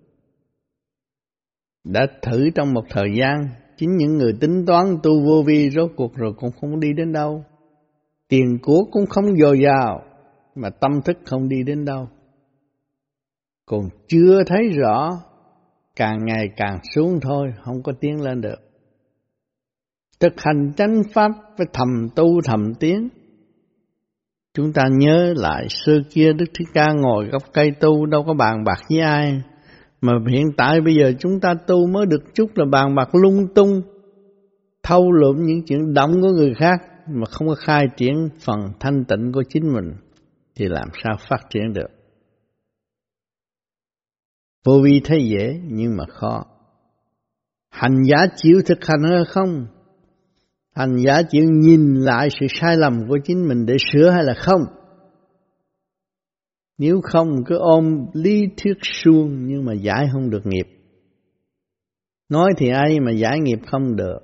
đã 1.84 2.08
thử 2.22 2.50
trong 2.56 2.74
một 2.74 2.84
thời 2.90 3.10
gian 3.20 3.50
chính 3.78 3.98
những 3.98 4.18
người 4.18 4.34
tính 4.42 4.66
toán 4.66 4.86
tu 5.04 5.22
vô 5.26 5.44
vi 5.48 5.70
rốt 5.70 5.92
cuộc 5.96 6.16
rồi 6.16 6.34
cũng 6.38 6.52
không 6.62 6.80
đi 6.80 6.94
đến 6.94 7.14
đâu 7.14 7.44
tiền 8.28 8.58
của 8.62 8.84
cũng 8.92 9.06
không 9.06 9.26
dồi 9.38 9.60
dào 9.64 10.10
mà 10.56 10.70
tâm 10.70 11.02
thức 11.06 11.18
không 11.26 11.50
đi 11.50 11.64
đến 11.64 11.86
đâu. 11.86 12.08
Còn 13.66 13.90
chưa 14.08 14.44
thấy 14.48 14.70
rõ, 14.70 15.10
càng 15.96 16.18
ngày 16.26 16.50
càng 16.58 16.80
xuống 16.96 17.20
thôi, 17.22 17.54
không 17.62 17.84
có 17.84 17.94
tiến 18.00 18.22
lên 18.22 18.42
được. 18.42 18.69
Thực 20.20 20.34
hành 20.38 20.72
chánh 20.78 21.02
pháp 21.14 21.32
phải 21.58 21.68
thầm 21.74 22.10
tu 22.16 22.42
thầm 22.46 22.74
tiến. 22.80 23.10
Chúng 24.54 24.74
ta 24.74 24.84
nhớ 24.92 25.34
lại 25.38 25.68
xưa 25.70 26.02
kia 26.10 26.34
Đức 26.34 26.46
Thích 26.54 26.68
Ca 26.74 26.86
ngồi 26.94 27.30
gốc 27.32 27.44
cây 27.54 27.72
tu 27.80 28.06
đâu 28.06 28.24
có 28.28 28.34
bàn 28.34 28.64
bạc 28.64 28.80
với 28.90 29.00
ai. 29.00 29.42
Mà 30.02 30.14
hiện 30.30 30.46
tại 30.58 30.82
bây 30.82 30.96
giờ 30.96 31.14
chúng 31.20 31.40
ta 31.40 31.54
tu 31.68 31.88
mới 31.88 32.06
được 32.06 32.24
chút 32.34 32.52
là 32.56 32.66
bàn 32.72 32.96
bạc 32.96 33.10
lung 33.16 33.48
tung, 33.56 33.82
thâu 34.84 35.12
lượm 35.12 35.36
những 35.46 35.66
chuyện 35.66 35.94
động 35.94 36.22
của 36.22 36.30
người 36.30 36.54
khác 36.54 36.82
mà 37.08 37.26
không 37.32 37.48
có 37.48 37.56
khai 37.56 37.86
triển 37.98 38.30
phần 38.40 38.60
thanh 38.80 39.06
tịnh 39.06 39.32
của 39.32 39.44
chính 39.50 39.74
mình 39.74 39.94
thì 40.56 40.66
làm 40.66 40.88
sao 41.04 41.18
phát 41.30 41.50
triển 41.50 41.74
được. 41.74 41.88
Vô 44.66 44.82
vi 44.84 45.02
thấy 45.04 45.30
dễ 45.30 45.60
nhưng 45.64 45.98
mà 45.98 46.04
khó. 46.10 46.44
Hành 47.70 48.04
giả 48.04 48.18
chịu 48.36 48.62
thực 48.66 48.86
hành 48.86 49.04
hay 49.04 49.24
không? 49.28 49.68
Hành 50.80 50.98
giả 51.06 51.22
chịu 51.30 51.44
nhìn 51.52 51.96
lại 51.96 52.28
sự 52.40 52.46
sai 52.50 52.78
lầm 52.78 53.08
của 53.08 53.18
chính 53.24 53.48
mình 53.48 53.66
để 53.66 53.78
sửa 53.94 54.10
hay 54.10 54.24
là 54.24 54.34
không? 54.38 54.62
Nếu 56.78 57.02
không 57.04 57.28
cứ 57.46 57.58
ôm 57.58 58.06
lý 58.14 58.42
thuyết 58.58 58.78
suông 58.82 59.48
nhưng 59.48 59.66
mà 59.66 59.74
giải 59.74 60.08
không 60.14 60.30
được 60.30 60.42
nghiệp. 60.46 60.68
Nói 62.30 62.50
thì 62.58 62.70
ai 62.70 63.00
mà 63.00 63.12
giải 63.12 63.40
nghiệp 63.40 63.60
không 63.72 63.96
được. 63.96 64.20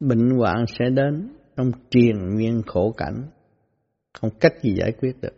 Bệnh 0.00 0.30
hoạn 0.30 0.64
sẽ 0.78 0.84
đến 0.90 1.28
trong 1.56 1.70
triền 1.90 2.36
miên 2.36 2.62
khổ 2.66 2.94
cảnh. 2.96 3.28
Không 4.20 4.30
cách 4.40 4.52
gì 4.62 4.74
giải 4.76 4.92
quyết 5.00 5.20
được. 5.20 5.34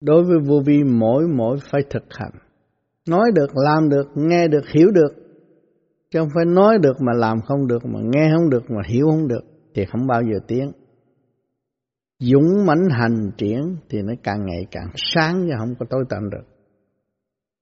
Đối 0.00 0.24
với 0.24 0.38
vô 0.46 0.60
vi 0.66 0.84
mỗi 0.84 1.24
mỗi 1.36 1.58
phải 1.70 1.82
thực 1.90 2.04
hành. 2.10 2.32
Nói 3.08 3.30
được, 3.34 3.50
làm 3.54 3.88
được, 3.88 4.06
nghe 4.14 4.48
được, 4.48 4.68
hiểu 4.68 4.90
được. 4.90 5.25
Chứ 6.16 6.20
không 6.20 6.30
phải 6.34 6.44
nói 6.44 6.78
được 6.78 6.96
mà 7.00 7.12
làm 7.12 7.40
không 7.40 7.66
được, 7.66 7.86
mà 7.86 8.00
nghe 8.02 8.30
không 8.36 8.50
được, 8.50 8.70
mà 8.70 8.82
hiểu 8.86 9.06
không 9.10 9.28
được. 9.28 9.44
Thì 9.74 9.84
không 9.84 10.06
bao 10.06 10.22
giờ 10.22 10.38
tiến. 10.48 10.72
Dũng 12.18 12.66
mãnh 12.66 12.88
hành 12.90 13.30
triển 13.38 13.76
thì 13.88 14.02
nó 14.02 14.12
càng 14.22 14.46
ngày 14.46 14.66
càng 14.70 14.86
sáng 14.96 15.46
chứ 15.48 15.54
không 15.58 15.74
có 15.78 15.86
tối 15.90 16.04
tăm 16.08 16.30
được. 16.30 16.44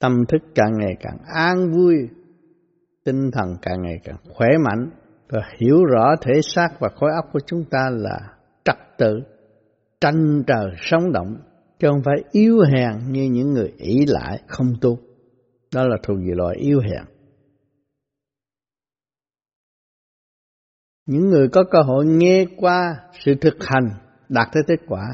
Tâm 0.01 0.25
thức 0.29 0.43
càng 0.55 0.73
ngày 0.79 0.97
càng 1.01 1.19
an 1.35 1.73
vui, 1.73 1.95
tinh 3.05 3.31
thần 3.31 3.57
càng 3.63 3.83
ngày 3.83 4.01
càng 4.05 4.17
khỏe 4.35 4.49
mạnh 4.65 4.91
và 5.29 5.41
hiểu 5.61 5.85
rõ 5.85 6.15
thể 6.23 6.41
xác 6.43 6.69
và 6.81 6.89
khối 6.97 7.11
óc 7.15 7.25
của 7.33 7.41
chúng 7.47 7.65
ta 7.71 7.91
là 7.93 8.21
trật 8.65 8.79
tự, 8.99 9.21
tranh 10.01 10.43
trời 10.47 10.71
sống 10.77 11.13
động, 11.13 11.37
chứ 11.79 11.89
không 11.91 12.03
phải 12.05 12.17
yếu 12.31 12.61
hèn 12.61 13.13
như 13.13 13.29
những 13.31 13.53
người 13.53 13.73
ỷ 13.77 14.07
lại 14.07 14.41
không 14.47 14.75
tu. 14.81 14.99
Đó 15.75 15.85
là 15.87 15.97
thuộc 16.03 16.17
về 16.17 16.35
loại 16.35 16.57
yếu 16.57 16.81
hèn. 16.81 17.14
Những 21.07 21.29
người 21.29 21.49
có 21.49 21.65
cơ 21.71 21.79
hội 21.83 22.07
nghe 22.07 22.47
qua 22.57 22.97
sự 23.25 23.35
thực 23.41 23.55
hành 23.61 23.89
đạt 24.29 24.49
tới 24.53 24.63
kết 24.67 24.81
quả 24.89 25.05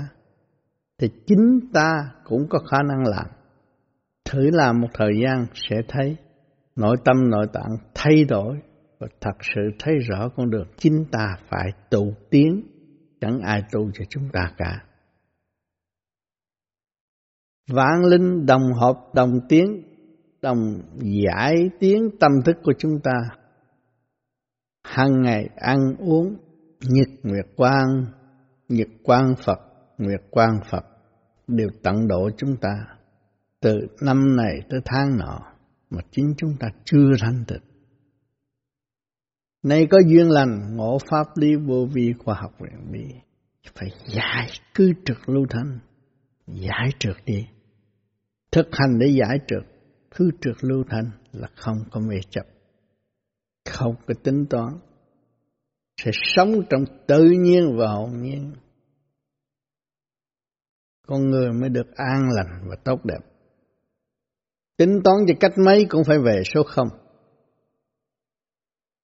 thì 0.99 1.09
chính 1.27 1.61
ta 1.73 2.11
cũng 2.25 2.47
có 2.49 2.59
khả 2.59 2.83
năng 2.83 3.05
làm. 3.07 3.27
Thử 4.25 4.51
làm 4.53 4.81
một 4.81 4.89
thời 4.95 5.13
gian 5.23 5.47
sẽ 5.55 5.77
thấy 5.89 6.17
nội 6.77 6.97
tâm 7.05 7.31
nội 7.31 7.47
tạng 7.53 7.77
thay 7.95 8.25
đổi 8.25 8.57
và 8.99 9.07
thật 9.21 9.37
sự 9.55 9.61
thấy 9.79 9.95
rõ 9.99 10.29
con 10.37 10.51
đường 10.51 10.67
chính 10.77 11.05
ta 11.13 11.37
phải 11.49 11.71
tu 11.91 12.15
tiến, 12.31 12.63
chẳng 13.21 13.41
ai 13.41 13.63
tu 13.73 13.91
cho 13.95 14.05
chúng 14.09 14.29
ta 14.33 14.53
cả. 14.57 14.85
Vạn 17.69 18.05
linh 18.05 18.47
đồng 18.47 18.73
hợp 18.73 18.97
đồng 19.15 19.41
tiến, 19.49 19.83
đồng 20.43 20.83
giải 20.99 21.71
tiến 21.81 22.11
tâm 22.21 22.33
thức 22.45 22.57
của 22.63 22.73
chúng 22.79 23.01
ta 23.05 23.40
hàng 24.83 25.23
ngày 25.23 25.49
ăn 25.57 25.79
uống, 25.99 26.37
nhật 26.81 27.09
nguyệt 27.23 27.47
quang, 27.57 28.05
nhật 28.69 28.89
quang 29.03 29.35
Phật, 29.45 29.59
nguyệt 29.99 30.21
quang 30.31 30.61
Phật 30.71 30.85
đều 31.47 31.69
tận 31.83 32.09
độ 32.09 32.31
chúng 32.37 32.57
ta. 32.57 32.87
Từ 33.61 33.79
năm 34.01 34.37
này 34.37 34.61
tới 34.71 34.81
tháng 34.85 35.17
nọ 35.19 35.41
mà 35.91 36.01
chính 36.11 36.35
chúng 36.37 36.57
ta 36.61 36.69
chưa 36.85 37.11
thanh 37.21 37.45
tịnh. 37.47 37.63
Nay 39.63 39.87
có 39.91 39.99
duyên 40.07 40.31
lành 40.31 40.77
ngộ 40.77 40.99
pháp 41.11 41.27
lý 41.37 41.57
vô 41.57 41.87
vi 41.93 42.13
khoa 42.19 42.35
học 42.35 42.53
viện 42.61 42.93
bi 42.93 43.05
phải 43.75 43.89
giải 44.15 44.49
cứ 44.75 44.93
trực 45.05 45.29
lưu 45.29 45.47
thanh 45.51 45.79
giải 46.47 46.91
trượt 46.99 47.17
đi. 47.27 47.47
Thực 48.53 48.67
hành 48.73 48.99
để 48.99 49.07
giải 49.07 49.39
trượt 49.47 49.63
cứ 50.11 50.31
trượt 50.41 50.57
lưu 50.61 50.85
thanh 50.91 51.11
là 51.33 51.49
không 51.57 51.77
có 51.91 52.01
mê 52.01 52.17
chấp 52.31 52.47
không 53.65 53.95
có 54.07 54.15
tính 54.23 54.47
toán. 54.51 54.69
Sẽ 56.05 56.11
sống 56.13 56.63
trong 56.71 56.85
tự 57.07 57.25
nhiên 57.25 57.77
và 57.79 57.93
hồn 57.93 58.23
nhiên. 58.23 58.53
Con 61.07 61.31
người 61.31 61.53
mới 61.53 61.69
được 61.69 61.97
an 61.97 62.29
lành 62.37 62.69
và 62.69 62.77
tốt 62.85 63.05
đẹp. 63.05 63.21
Tính 64.77 65.01
toán 65.05 65.17
cho 65.29 65.35
cách 65.41 65.53
mấy 65.67 65.87
cũng 65.89 66.05
phải 66.05 66.19
về 66.19 66.43
số 66.55 66.63
không. 66.63 66.89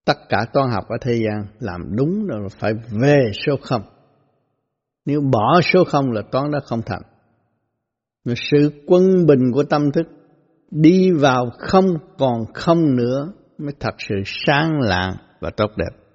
Tất 0.04 0.18
cả 0.28 0.46
toán 0.52 0.70
học 0.70 0.84
ở 0.88 0.96
thế 1.00 1.14
gian 1.14 1.46
làm 1.58 1.96
đúng 1.96 2.26
rồi 2.26 2.48
phải 2.58 2.72
về 2.90 3.30
số 3.46 3.56
không. 3.62 3.82
Nếu 5.04 5.20
bỏ 5.20 5.60
số 5.72 5.84
không 5.84 6.12
là 6.12 6.22
toán 6.32 6.50
đó 6.50 6.58
không 6.64 6.82
thành. 6.86 7.02
Sự 8.36 8.82
quân 8.86 9.26
bình 9.26 9.52
của 9.52 9.62
tâm 9.70 9.92
thức 9.92 10.06
đi 10.70 11.10
vào 11.10 11.50
không 11.58 11.86
còn 12.18 12.44
không 12.54 12.96
nữa 12.96 13.32
mới 13.58 13.72
thật 13.80 13.94
sự 13.98 14.14
sáng 14.46 14.80
lạng 14.80 15.16
và 15.40 15.50
tốt 15.56 15.70
đẹp. 15.76 16.05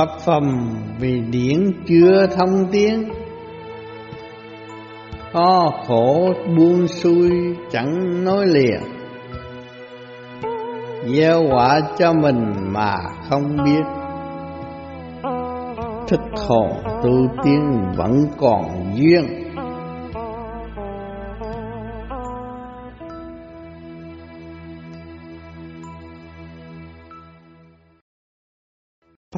Pháp 0.00 0.18
phẩm 0.24 0.74
vì 0.98 1.20
điển 1.20 1.72
chưa 1.86 2.26
thông 2.26 2.66
tiếng. 2.72 3.08
Khó 5.32 5.70
khổ 5.86 6.32
buông 6.56 6.88
xuôi 6.88 7.30
chẳng 7.70 8.24
nói 8.24 8.46
liền 8.46 8.80
Gieo 11.06 11.42
quả 11.52 11.80
cho 11.98 12.12
mình 12.12 12.52
mà 12.72 12.96
không 13.28 13.56
biết. 13.64 13.82
Thích 16.08 16.44
hồn 16.48 16.70
tu 17.02 17.12
tiên 17.44 17.92
vẫn 17.96 18.26
còn 18.38 18.94
duyên. 18.94 19.39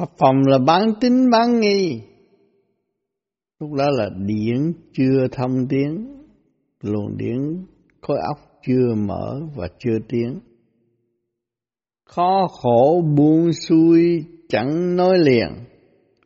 Pháp 0.03 0.09
phòng 0.17 0.41
là 0.47 0.57
bán 0.57 0.93
tính 1.01 1.29
bán 1.29 1.59
nghi. 1.59 2.01
Lúc 3.59 3.73
đó 3.73 3.89
là 3.89 4.09
điển 4.25 4.73
chưa 4.93 5.27
thông 5.31 5.67
tiếng, 5.69 6.07
luồng 6.81 7.17
điển 7.17 7.65
khối 8.01 8.17
óc 8.27 8.37
chưa 8.67 8.95
mở 8.95 9.41
và 9.55 9.67
chưa 9.79 9.97
tiếng, 10.09 10.39
Khó 12.05 12.47
khổ 12.51 13.03
buông 13.17 13.53
xuôi 13.53 14.25
chẳng 14.49 14.95
nói 14.95 15.17
liền. 15.19 15.47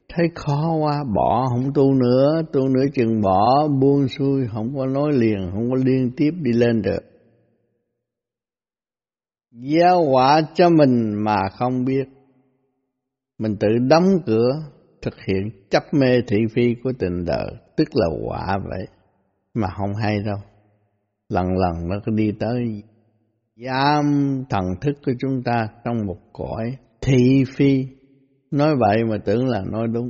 Thấy 0.10 0.28
khó 0.36 0.76
quá 0.82 1.04
bỏ 1.16 1.48
không 1.50 1.72
tu 1.74 1.94
nữa, 1.94 2.42
tu 2.54 2.68
nữa 2.68 2.86
chừng 2.94 3.22
bỏ 3.22 3.68
buông 3.68 4.08
xuôi 4.08 4.48
không 4.48 4.76
có 4.78 4.86
nói 4.86 5.14
liền, 5.14 5.50
không 5.54 5.70
có 5.70 5.76
liên 5.86 6.12
tiếp 6.18 6.32
đi 6.42 6.52
lên 6.52 6.82
được. 6.82 7.04
Gieo 9.52 10.02
quả 10.12 10.42
cho 10.54 10.70
mình 10.70 11.14
mà 11.24 11.38
không 11.60 11.86
biết 11.86 12.17
mình 13.38 13.56
tự 13.60 13.68
đóng 13.90 14.08
cửa, 14.26 14.50
thực 15.02 15.14
hiện 15.26 15.50
chấp 15.70 15.84
mê 15.94 16.22
thị 16.28 16.38
phi 16.54 16.76
của 16.84 16.92
tình 17.00 17.26
đời 17.26 17.52
tức 17.78 17.88
là 17.94 18.08
quả 18.26 18.58
vậy. 18.70 18.88
Mà 19.54 19.68
không 19.78 19.94
hay 19.96 20.20
đâu. 20.26 20.38
Lần 21.30 21.46
lần 21.48 21.90
nó 21.90 21.96
cứ 22.06 22.12
đi 22.16 22.32
tới 22.40 22.84
giam 23.56 24.06
thần 24.50 24.64
thức 24.82 24.94
của 25.06 25.12
chúng 25.20 25.44
ta 25.44 25.68
trong 25.86 26.06
một 26.06 26.18
cõi 26.34 26.78
thị 27.02 27.44
phi. 27.56 27.86
Nói 28.52 28.76
vậy 28.80 28.98
mà 29.10 29.18
tưởng 29.26 29.48
là 29.48 29.64
nói 29.72 29.88
đúng. 29.94 30.10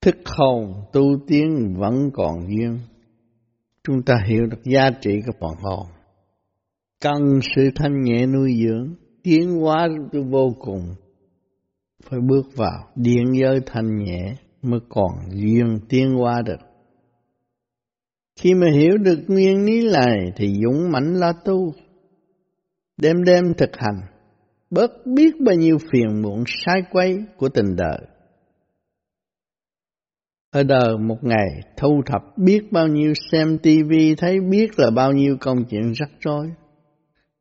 Thức 0.00 0.16
hồn 0.24 0.72
tu 0.92 1.02
tiến 1.26 1.74
vẫn 1.78 2.10
còn 2.14 2.48
duyên 2.48 2.78
chúng 3.84 4.02
ta 4.02 4.14
hiểu 4.26 4.46
được 4.46 4.64
giá 4.64 4.90
trị 5.00 5.20
của 5.26 5.32
phần 5.40 5.56
hồn. 5.62 5.86
Cần 7.00 7.40
sự 7.56 7.70
thanh 7.74 8.02
nhẹ 8.02 8.26
nuôi 8.26 8.54
dưỡng, 8.64 8.94
tiến 9.22 9.50
hóa 9.50 9.88
vô 10.30 10.54
cùng 10.58 10.94
phải 12.10 12.20
bước 12.20 12.56
vào 12.56 12.88
điện 12.96 13.24
giới 13.40 13.60
thanh 13.66 14.04
nhẹ 14.04 14.36
mới 14.62 14.80
còn 14.88 15.12
duyên 15.30 15.78
tiến 15.88 16.16
qua 16.20 16.42
được. 16.42 16.60
Khi 18.36 18.54
mà 18.54 18.66
hiểu 18.72 18.96
được 18.96 19.18
nguyên 19.28 19.64
lý 19.64 19.92
này 19.92 20.32
thì 20.36 20.54
dũng 20.64 20.92
mãnh 20.92 21.14
la 21.14 21.32
tu, 21.44 21.72
đêm 22.96 23.24
đêm 23.24 23.54
thực 23.58 23.70
hành, 23.76 24.00
bớt 24.70 24.90
biết 25.14 25.34
bao 25.46 25.54
nhiêu 25.54 25.78
phiền 25.92 26.22
muộn 26.22 26.44
sai 26.46 26.82
quay 26.90 27.18
của 27.36 27.48
tình 27.48 27.76
đời. 27.76 27.98
Ở 30.50 30.62
đời 30.62 30.98
một 30.98 31.18
ngày 31.22 31.60
thu 31.76 32.02
thập 32.06 32.38
biết 32.38 32.72
bao 32.72 32.88
nhiêu 32.88 33.12
xem 33.32 33.58
tivi 33.58 34.14
thấy 34.14 34.40
biết 34.50 34.78
là 34.78 34.90
bao 34.90 35.12
nhiêu 35.12 35.36
công 35.40 35.64
chuyện 35.70 35.92
rắc 35.92 36.10
rối. 36.20 36.46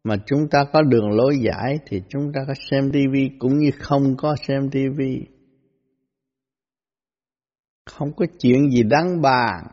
Mà 0.04 0.16
chúng 0.26 0.50
ta 0.52 0.66
có 0.74 0.82
đường 0.82 1.10
lối 1.12 1.38
giải 1.42 1.80
thì 1.86 2.02
chúng 2.10 2.32
ta 2.34 2.42
có 2.48 2.54
xem 2.70 2.92
tivi 2.92 3.30
cũng 3.40 3.58
như 3.58 3.70
không 3.80 4.16
có 4.18 4.36
xem 4.48 4.70
tivi. 4.72 5.28
Không 7.86 8.14
có 8.16 8.26
chuyện 8.40 8.70
gì 8.72 8.84
đáng 8.84 9.22
bàn, 9.22 9.64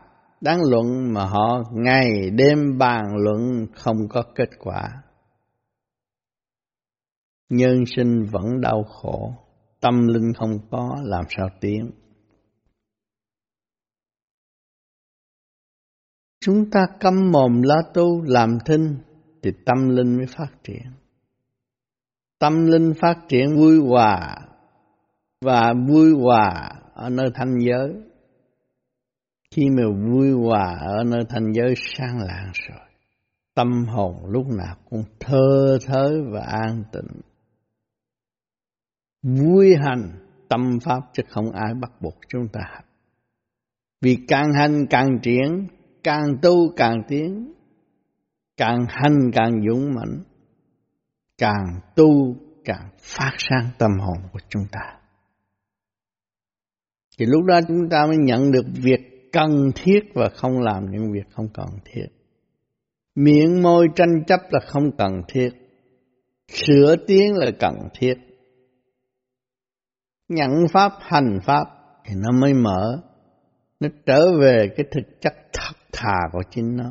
đáng 0.40 0.58
luận 0.70 1.12
mà 1.12 1.24
họ 1.24 1.62
ngày 1.72 2.30
đêm 2.30 2.78
bàn 2.78 3.16
luận 3.16 3.66
không 3.74 4.08
có 4.08 4.22
kết 4.34 4.48
quả. 4.58 5.02
Nhân 7.48 7.84
sinh 7.96 8.24
vẫn 8.32 8.60
đau 8.60 8.84
khổ, 8.84 9.34
tâm 9.80 10.06
linh 10.06 10.32
không 10.38 10.58
có 10.70 10.96
làm 11.02 11.24
sao 11.28 11.48
tiến. 11.60 11.90
Chúng 16.40 16.70
ta 16.70 16.80
câm 17.00 17.30
mồm 17.32 17.62
la 17.62 17.76
tu 17.94 18.22
làm 18.22 18.58
thinh 18.64 18.96
thì 19.42 19.50
tâm 19.64 19.88
linh 19.88 20.16
mới 20.16 20.26
phát 20.26 20.50
triển. 20.64 20.92
Tâm 22.38 22.66
linh 22.66 22.92
phát 23.00 23.14
triển 23.28 23.56
vui 23.56 23.78
hòa 23.88 24.36
và 25.40 25.74
vui 25.88 26.12
hòa 26.22 26.72
ở 26.94 27.10
nơi 27.10 27.30
thanh 27.34 27.58
giới. 27.58 27.94
Khi 29.50 29.62
mà 29.70 29.82
vui 30.10 30.32
hòa 30.32 30.78
ở 30.80 31.04
nơi 31.04 31.24
thanh 31.28 31.52
giới 31.52 31.74
sang 31.76 32.18
lạng 32.18 32.50
rồi, 32.52 32.86
tâm 33.54 33.84
hồn 33.88 34.26
lúc 34.26 34.46
nào 34.46 34.76
cũng 34.90 35.04
thơ 35.20 35.78
thới 35.86 36.22
và 36.32 36.40
an 36.40 36.84
tịnh. 36.92 37.20
Vui 39.22 39.74
hành 39.76 40.10
tâm 40.48 40.78
pháp 40.84 41.00
chứ 41.12 41.22
không 41.28 41.52
ai 41.52 41.74
bắt 41.80 41.90
buộc 42.00 42.14
chúng 42.28 42.48
ta. 42.52 42.80
Vì 44.00 44.16
càng 44.28 44.52
hành 44.52 44.86
càng 44.90 45.18
triển, 45.22 45.66
càng 46.02 46.36
tu 46.42 46.72
càng 46.76 47.02
tiến, 47.08 47.52
càng 48.60 48.86
hành 48.88 49.30
càng 49.34 49.52
dũng 49.68 49.94
mãnh, 49.94 50.22
càng 51.38 51.80
tu 51.96 52.36
càng 52.64 52.88
phát 52.98 53.32
sáng 53.38 53.70
tâm 53.78 53.90
hồn 54.00 54.28
của 54.32 54.38
chúng 54.48 54.62
ta. 54.72 54.98
Thì 57.18 57.26
lúc 57.26 57.44
đó 57.44 57.60
chúng 57.68 57.88
ta 57.90 58.06
mới 58.06 58.16
nhận 58.16 58.50
được 58.50 58.66
việc 58.74 59.30
cần 59.32 59.70
thiết 59.74 60.00
và 60.14 60.28
không 60.28 60.60
làm 60.60 60.90
những 60.90 61.12
việc 61.12 61.30
không 61.32 61.48
cần 61.54 61.66
thiết. 61.84 62.06
Miệng 63.14 63.62
môi 63.62 63.86
tranh 63.96 64.24
chấp 64.26 64.40
là 64.50 64.60
không 64.66 64.96
cần 64.98 65.12
thiết. 65.28 65.50
Sửa 66.48 66.96
tiếng 67.06 67.34
là 67.34 67.50
cần 67.60 67.74
thiết. 67.94 68.14
Nhận 70.28 70.50
pháp, 70.72 70.92
hành 71.00 71.38
pháp 71.44 71.64
thì 72.04 72.14
nó 72.16 72.38
mới 72.40 72.54
mở. 72.54 73.02
Nó 73.80 73.88
trở 74.06 74.38
về 74.40 74.68
cái 74.76 74.86
thực 74.92 75.20
chất 75.20 75.34
thật 75.52 75.76
thà 75.92 76.18
của 76.32 76.42
chính 76.50 76.76
nó. 76.76 76.90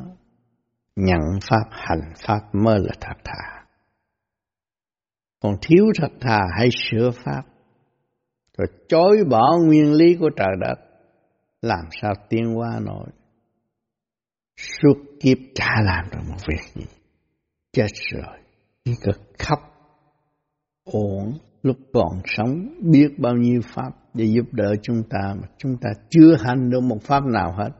Nhận 1.00 1.40
pháp, 1.50 1.64
hành 1.70 2.12
pháp 2.26 2.40
mới 2.52 2.78
là 2.78 2.92
thật 3.00 3.16
thà. 3.24 3.64
Còn 5.42 5.54
thiếu 5.62 5.84
thật 6.00 6.12
thà 6.20 6.38
hay 6.58 6.68
sửa 6.72 7.10
pháp, 7.10 7.42
rồi 8.58 8.66
chối 8.88 9.24
bỏ 9.30 9.58
nguyên 9.66 9.92
lý 9.92 10.16
của 10.20 10.30
trời 10.36 10.56
đất, 10.60 10.74
làm 11.62 11.84
sao 12.02 12.12
tiến 12.28 12.58
qua 12.58 12.80
nổi. 12.80 13.06
Suốt 14.56 14.94
kiếp 15.20 15.38
chả 15.54 15.74
làm 15.84 16.04
được 16.12 16.20
một 16.28 16.38
việc 16.48 16.62
gì. 16.74 16.86
Chết 17.72 17.88
rồi, 18.12 18.38
chỉ 18.84 18.92
cực 19.02 19.20
khóc, 19.38 19.58
ổn, 20.84 21.38
lúc 21.62 21.76
còn 21.92 22.22
sống 22.24 22.74
biết 22.92 23.08
bao 23.18 23.34
nhiêu 23.34 23.60
pháp 23.74 23.90
để 24.14 24.24
giúp 24.24 24.46
đỡ 24.52 24.74
chúng 24.82 25.02
ta 25.10 25.34
mà 25.42 25.48
chúng 25.58 25.76
ta 25.80 25.90
chưa 26.10 26.36
hành 26.40 26.70
được 26.70 26.80
một 26.80 26.98
pháp 27.02 27.24
nào 27.24 27.52
hết. 27.58 27.70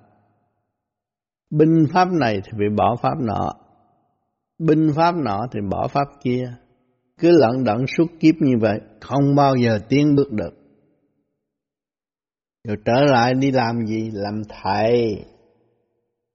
Binh 1.50 1.86
pháp 1.92 2.08
này 2.20 2.40
thì 2.44 2.50
bị 2.58 2.64
bỏ 2.76 2.96
pháp 3.02 3.14
nọ, 3.20 3.52
binh 4.58 4.90
pháp 4.96 5.14
nọ 5.16 5.46
thì 5.52 5.60
bỏ 5.70 5.88
pháp 5.88 6.08
kia. 6.22 6.52
Cứ 7.18 7.30
lận 7.30 7.64
đận 7.64 7.86
suốt 7.96 8.06
kiếp 8.20 8.34
như 8.40 8.52
vậy, 8.60 8.80
không 9.00 9.34
bao 9.36 9.56
giờ 9.56 9.78
tiến 9.88 10.14
bước 10.16 10.32
được. 10.32 10.50
Rồi 12.68 12.76
trở 12.84 13.04
lại 13.04 13.34
đi 13.34 13.50
làm 13.50 13.86
gì? 13.86 14.10
Làm 14.12 14.42
thầy. 14.48 15.24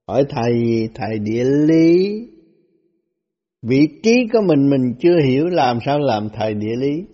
Hỏi 0.08 0.26
thầy 0.30 0.54
gì? 0.66 0.90
Thầy 0.96 1.20
địa 1.20 1.44
lý. 1.44 2.20
Vị 3.62 3.88
trí 4.04 4.16
của 4.34 4.42
mình 4.48 4.70
mình 4.70 4.94
chưa 5.00 5.20
hiểu 5.26 5.46
làm 5.46 5.80
sao 5.86 6.00
làm 6.00 6.30
thầy 6.34 6.54
địa 6.54 6.76
lý. 6.78 7.06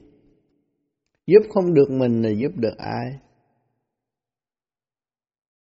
Giúp 1.28 1.42
không 1.50 1.74
được 1.74 1.92
mình 1.92 2.22
là 2.22 2.30
giúp 2.30 2.52
được 2.56 2.78
ai? 2.78 3.12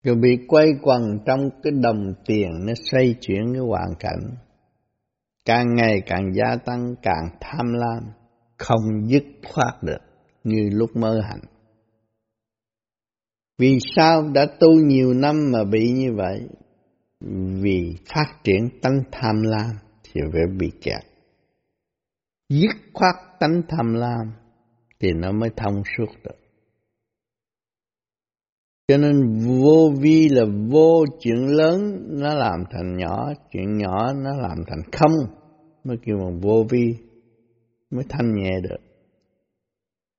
Rồi 0.03 0.15
bị 0.15 0.37
quay 0.47 0.67
quần 0.81 1.19
trong 1.25 1.49
cái 1.63 1.73
đồng 1.81 2.13
tiền 2.25 2.49
nó 2.65 2.73
xoay 2.91 3.15
chuyển 3.21 3.53
cái 3.53 3.61
hoàn 3.61 3.95
cảnh. 3.99 4.35
Càng 5.45 5.75
ngày 5.75 6.01
càng 6.05 6.33
gia 6.33 6.55
tăng, 6.65 6.95
càng 7.01 7.29
tham 7.41 7.73
lam, 7.73 8.03
không 8.57 9.07
dứt 9.07 9.23
khoát 9.53 9.83
được 9.83 9.99
như 10.43 10.69
lúc 10.71 10.95
mơ 10.95 11.21
hạnh. 11.29 11.41
Vì 13.57 13.79
sao 13.95 14.29
đã 14.33 14.45
tu 14.59 14.71
nhiều 14.73 15.13
năm 15.13 15.35
mà 15.51 15.63
bị 15.63 15.91
như 15.91 16.13
vậy? 16.15 16.47
Vì 17.61 17.95
phát 18.13 18.33
triển 18.43 18.69
tánh 18.81 19.03
tham 19.11 19.41
lam 19.41 19.71
thì 20.03 20.21
phải 20.33 20.41
bị 20.57 20.71
kẹt. 20.81 21.01
Dứt 22.49 22.75
khoát 22.93 23.15
tánh 23.39 23.61
tham 23.69 23.93
lam 23.93 24.33
thì 24.99 25.11
nó 25.13 25.31
mới 25.31 25.49
thông 25.57 25.83
suốt 25.97 26.13
được. 26.23 26.38
Cho 28.89 28.97
nên 28.97 29.39
vô 29.39 29.91
vi 30.01 30.29
là 30.29 30.45
vô 30.69 31.05
chuyện 31.19 31.47
lớn 31.47 31.99
nó 32.09 32.35
làm 32.35 32.63
thành 32.71 32.97
nhỏ, 32.97 33.33
chuyện 33.51 33.77
nhỏ 33.77 34.13
nó 34.13 34.35
làm 34.35 34.57
thành 34.67 34.81
không 34.91 35.11
mới 35.83 35.97
kêu 36.05 36.17
bằng 36.17 36.39
vô 36.39 36.65
vi 36.69 36.95
mới 37.91 38.03
thanh 38.09 38.35
nhẹ 38.35 38.59
được. 38.63 38.77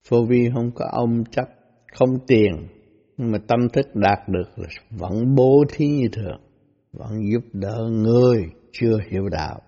Vô 0.09 0.25
vi 0.29 0.51
không 0.55 0.71
có 0.75 0.89
ông 0.93 1.25
chấp, 1.31 1.49
không 1.93 2.09
tiền, 2.27 2.53
nhưng 3.17 3.33
mà 3.33 3.39
tâm 3.49 3.69
thức 3.73 3.87
đạt 3.95 4.29
được 4.29 4.59
là 4.59 4.69
vẫn 4.91 5.35
bố 5.35 5.65
thí 5.69 5.87
như 5.87 6.09
thường, 6.13 6.41
vẫn 6.93 7.11
giúp 7.33 7.45
đỡ 7.53 7.89
người 7.91 8.45
chưa 8.73 8.99
hiểu 9.11 9.29
đạo. 9.29 9.61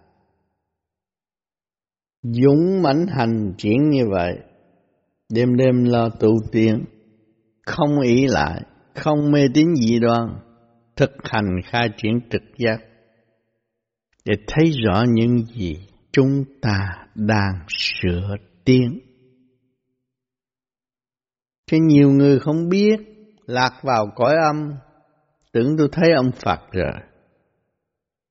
Dũng 2.23 2.83
mãnh 2.83 3.07
hành 3.09 3.55
triển 3.59 3.91
như 3.91 4.05
vậy, 4.11 4.39
đêm 5.29 5.57
đêm 5.57 5.85
lo 5.85 6.09
tu 6.09 6.31
tiên, 6.53 6.85
không 7.67 8.01
ý 8.01 8.27
lại, 8.27 8.63
không 8.95 9.33
mê 9.33 9.47
tín 9.55 9.75
dị 9.75 9.99
đoan, 9.99 10.29
thực 10.97 11.11
hành 11.25 11.61
khai 11.65 11.89
triển 11.97 12.21
trực 12.31 12.43
giác. 12.59 12.79
Để 14.25 14.35
thấy 14.47 14.71
rõ 14.85 15.05
những 15.09 15.47
gì 15.47 15.77
chúng 16.13 16.45
ta 16.63 16.79
đang 17.15 17.55
sửa 17.69 18.37
tiến. 18.65 18.99
Cho 21.67 21.77
nhiều 21.81 22.11
người 22.11 22.39
không 22.41 22.69
biết, 22.69 22.97
lạc 23.47 23.81
vào 23.83 24.07
cõi 24.17 24.35
âm, 24.49 24.73
tưởng 25.53 25.77
tôi 25.79 25.89
thấy 25.93 26.13
ông 26.17 26.31
Phật 26.45 26.61
rồi, 26.73 26.93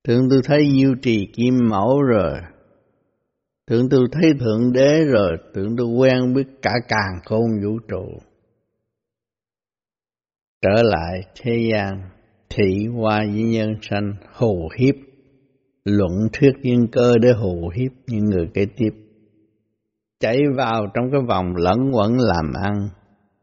tưởng 0.04 0.28
tôi 0.30 0.40
thấy 0.44 0.68
diêu 0.76 0.94
trì 1.02 1.26
kim 1.34 1.54
mẫu 1.70 2.02
rồi, 2.02 2.38
tưởng 3.66 3.88
tôi 3.88 4.06
thấy 4.12 4.32
Thượng 4.40 4.72
Đế 4.72 5.04
rồi, 5.04 5.30
tưởng 5.54 5.76
tôi 5.76 5.86
quen 5.86 6.34
biết 6.34 6.46
cả 6.62 6.72
càng 6.88 7.20
khôn 7.24 7.46
vũ 7.64 7.78
trụ 7.88 8.31
trở 10.62 10.82
lại 10.82 11.22
thế 11.42 11.70
gian 11.72 12.02
thị 12.50 12.86
hoa 12.86 13.18
với 13.18 13.42
nhân 13.42 13.74
sanh 13.82 14.14
hù 14.32 14.68
hiếp. 14.78 14.94
Luận 15.84 16.12
thuyết 16.32 16.52
nhân 16.62 16.86
cơ 16.92 17.18
để 17.22 17.32
hù 17.32 17.68
hiếp 17.74 17.92
những 18.06 18.24
người 18.24 18.50
kế 18.54 18.66
tiếp. 18.76 18.90
Chạy 20.20 20.38
vào 20.56 20.86
trong 20.94 21.10
cái 21.12 21.20
vòng 21.28 21.56
lẫn 21.56 21.90
quẩn 21.92 22.18
làm 22.18 22.52
ăn 22.62 22.88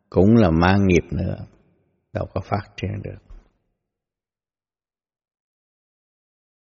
cũng 0.10 0.36
là 0.36 0.52
mang 0.52 0.88
nghiệp 0.88 1.04
nữa. 1.12 1.36
Đâu 2.14 2.26
có 2.34 2.42
phát 2.42 2.62
triển 2.78 2.92
được. 3.04 3.20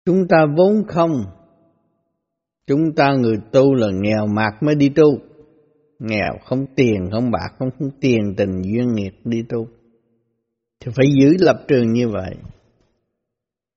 Chúng 0.05 0.27
ta 0.27 0.45
vốn 0.57 0.83
không. 0.87 1.11
Chúng 2.67 2.95
ta 2.95 3.13
người 3.13 3.37
tu 3.51 3.73
là 3.73 3.87
nghèo 3.91 4.27
mạt 4.27 4.53
mới 4.63 4.75
đi 4.75 4.89
tu. 4.89 5.17
Nghèo 5.99 6.33
không 6.45 6.65
tiền 6.75 7.09
không 7.11 7.31
bạc 7.31 7.55
không, 7.59 7.69
không 7.79 7.89
tiền 8.01 8.33
tình 8.37 8.61
duyên 8.61 8.93
nghiệp 8.93 9.13
đi 9.23 9.43
tu 9.49 9.67
thì 10.79 10.91
phải 10.95 11.05
giữ 11.21 11.37
lập 11.39 11.65
trường 11.67 11.93
như 11.93 12.09
vậy 12.09 12.35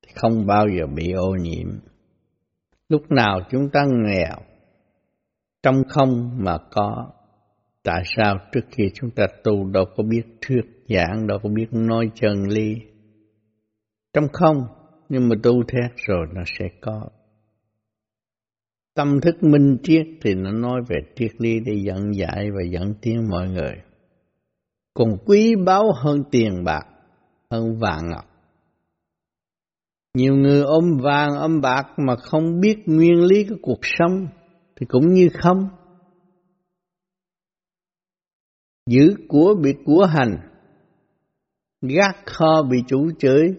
thì 0.02 0.12
không 0.14 0.46
bao 0.46 0.66
giờ 0.78 0.87
bị 0.87 1.12
ô 1.12 1.37
nhiễm 1.40 1.68
lúc 2.88 3.02
nào 3.11 3.40
chúng 3.50 3.70
ta 3.72 3.84
nghèo 4.04 4.37
trong 5.62 5.82
không 5.88 6.30
mà 6.37 6.58
có. 6.70 7.11
Tại 7.82 8.02
sao 8.16 8.38
trước 8.52 8.64
khi 8.70 8.84
chúng 8.94 9.11
ta 9.11 9.26
tu 9.44 9.64
đâu 9.70 9.84
có 9.96 10.02
biết 10.02 10.22
thuyết 10.40 10.62
giảng, 10.88 11.26
đâu 11.26 11.38
có 11.42 11.48
biết 11.48 11.66
nói 11.70 12.11
chân 12.14 12.48
lý. 12.48 12.74
Trong 14.12 14.28
không, 14.32 14.56
nhưng 15.08 15.28
mà 15.28 15.37
tu 15.42 15.62
thét 15.62 15.90
rồi 15.96 16.26
nó 16.34 16.42
sẽ 16.58 16.64
có. 16.80 17.08
Tâm 18.94 19.20
thức 19.20 19.42
minh 19.42 19.76
triết 19.82 20.06
thì 20.22 20.34
nó 20.34 20.52
nói 20.52 20.80
về 20.88 20.96
triết 21.16 21.30
lý 21.38 21.61
để 21.61 21.72
dẫn 21.84 22.14
dạy 22.14 22.50
và 22.50 22.62
dẫn 22.70 22.94
tiến 23.02 23.28
mọi 23.30 23.48
người. 23.48 23.74
Còn 24.98 25.16
quý 25.26 25.54
báu 25.66 25.92
hơn 25.92 26.24
tiền 26.30 26.64
bạc, 26.64 26.87
hơn 27.50 27.78
vàng 27.78 28.11
ngọc. 28.11 28.24
Nhiều 30.14 30.34
người 30.37 30.62
ôm 30.62 30.84
vàng 31.02 31.30
ôm 31.38 31.61
bạc 31.61 31.87
mà 31.96 32.16
không 32.16 32.61
biết 32.61 32.76
nguyên 32.87 33.24
lý 33.24 33.44
của 33.44 33.56
cuộc 33.62 33.78
sống 33.82 34.26
thì 34.76 34.87
cũng 34.88 35.12
như 35.14 35.28
không. 35.42 35.68
Giữ 38.87 39.14
của 39.28 39.54
bị 39.62 39.74
của 39.84 40.04
hành, 40.04 40.37
gác 41.80 42.16
kho 42.26 42.62
bị 42.62 42.78
chủ 42.88 43.11
chửi, 43.18 43.54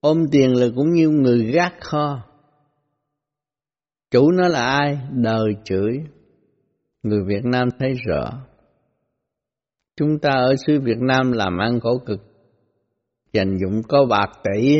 ôm 0.00 0.26
tiền 0.32 0.56
là 0.56 0.66
cũng 0.76 0.92
như 0.92 1.08
người 1.08 1.52
gác 1.52 1.74
kho. 1.80 2.22
Chủ 4.10 4.30
nó 4.30 4.48
là 4.48 4.64
ai? 4.64 4.98
Đời 5.12 5.54
chửi. 5.64 5.98
Người 7.02 7.24
Việt 7.26 7.44
Nam 7.44 7.68
thấy 7.78 7.94
rõ. 8.06 8.49
Chúng 10.00 10.18
ta 10.18 10.30
ở 10.30 10.54
xứ 10.66 10.80
Việt 10.80 10.98
Nam 11.00 11.32
làm 11.32 11.58
ăn 11.58 11.80
khổ 11.80 11.98
cực, 12.06 12.20
dành 13.32 13.58
dụng 13.58 13.82
có 13.88 14.04
bạc 14.10 14.30
tỷ, 14.44 14.78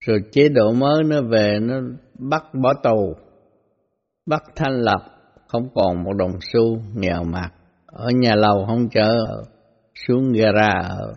rồi 0.00 0.20
chế 0.32 0.48
độ 0.48 0.72
mới 0.72 1.02
nó 1.04 1.22
về 1.22 1.58
nó 1.62 1.74
bắt 2.18 2.44
bỏ 2.62 2.74
tù, 2.82 3.14
bắt 4.26 4.42
thanh 4.56 4.80
lập, 4.80 5.00
không 5.48 5.68
còn 5.74 6.02
một 6.04 6.12
đồng 6.18 6.32
xu 6.52 6.78
nghèo 6.94 7.24
mạt, 7.24 7.52
ở 7.86 8.10
nhà 8.10 8.34
lầu 8.34 8.64
không 8.66 8.88
chở, 8.88 9.16
xuống 9.94 10.32
gara 10.32 10.72
ở. 10.88 11.12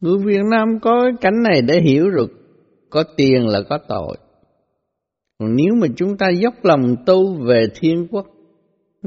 Người 0.00 0.18
Việt 0.24 0.42
Nam 0.50 0.80
có 0.82 1.10
cảnh 1.20 1.42
này 1.42 1.62
để 1.62 1.80
hiểu 1.80 2.10
được, 2.10 2.30
có 2.90 3.04
tiền 3.16 3.46
là 3.46 3.60
có 3.68 3.78
tội. 3.88 4.16
Còn 5.38 5.56
nếu 5.56 5.74
mà 5.80 5.86
chúng 5.96 6.16
ta 6.16 6.28
dốc 6.30 6.54
lòng 6.62 6.96
tu 7.06 7.44
về 7.44 7.66
thiên 7.74 8.08
quốc, 8.10 8.26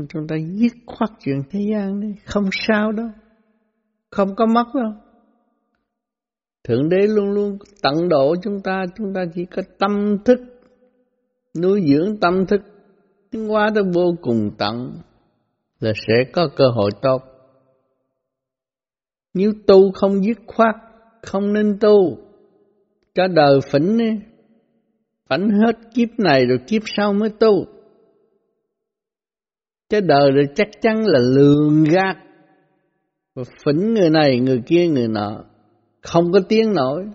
chúng 0.10 0.28
ta 0.28 0.36
dứt 0.36 0.74
khoát 0.86 1.10
chuyện 1.20 1.42
thế 1.50 1.60
gian 1.72 2.00
đi, 2.00 2.08
không 2.26 2.50
sao 2.68 2.92
đâu, 2.92 3.10
không 4.12 4.36
có 4.36 4.46
mất 4.46 4.66
đâu. 4.74 4.94
Thượng 6.64 6.90
Đế 6.90 7.08
luôn 7.08 7.32
luôn 7.32 7.58
tận 7.82 8.10
độ 8.10 8.36
chúng 8.44 8.62
ta, 8.64 8.86
chúng 8.96 9.14
ta 9.14 9.22
chỉ 9.36 9.46
có 9.46 9.62
tâm 9.78 10.18
thức, 10.26 10.40
nuôi 11.62 11.82
dưỡng 11.88 12.20
tâm 12.20 12.46
thức, 12.46 12.62
tiến 13.32 13.48
hóa 13.48 13.70
tới 13.76 13.84
vô 13.94 14.16
cùng 14.22 14.52
tận 14.58 14.92
là 15.80 15.94
sẽ 16.08 16.32
có 16.34 16.50
cơ 16.56 16.66
hội 16.76 16.92
tốt. 17.02 17.22
Nếu 19.34 19.52
tu 19.68 19.92
không 19.92 20.24
dứt 20.24 20.38
khoát, 20.48 20.76
không 21.22 21.54
nên 21.54 21.78
tu, 21.82 22.18
cho 23.16 23.28
đời 23.28 23.60
phỉnh 23.72 23.98
đi, 23.98 24.20
phỉnh 25.30 25.50
hết 25.50 25.76
kiếp 25.94 26.10
này 26.18 26.46
rồi 26.46 26.58
kiếp 26.68 26.82
sau 26.86 27.14
mới 27.14 27.30
tu. 27.30 27.66
Cái 29.90 30.02
đời 30.02 30.32
rồi 30.32 30.46
chắc 30.56 30.68
chắn 30.82 31.06
là 31.06 31.20
lường 31.20 31.84
gạt, 31.84 32.18
và 33.36 33.44
phỉnh 33.66 33.94
người 33.94 34.10
này, 34.10 34.40
người 34.40 34.62
kia, 34.66 34.88
người 34.88 35.08
nọ 35.08 35.44
không 36.02 36.32
có 36.32 36.40
tiếng 36.50 36.74
nổi. 36.74 37.06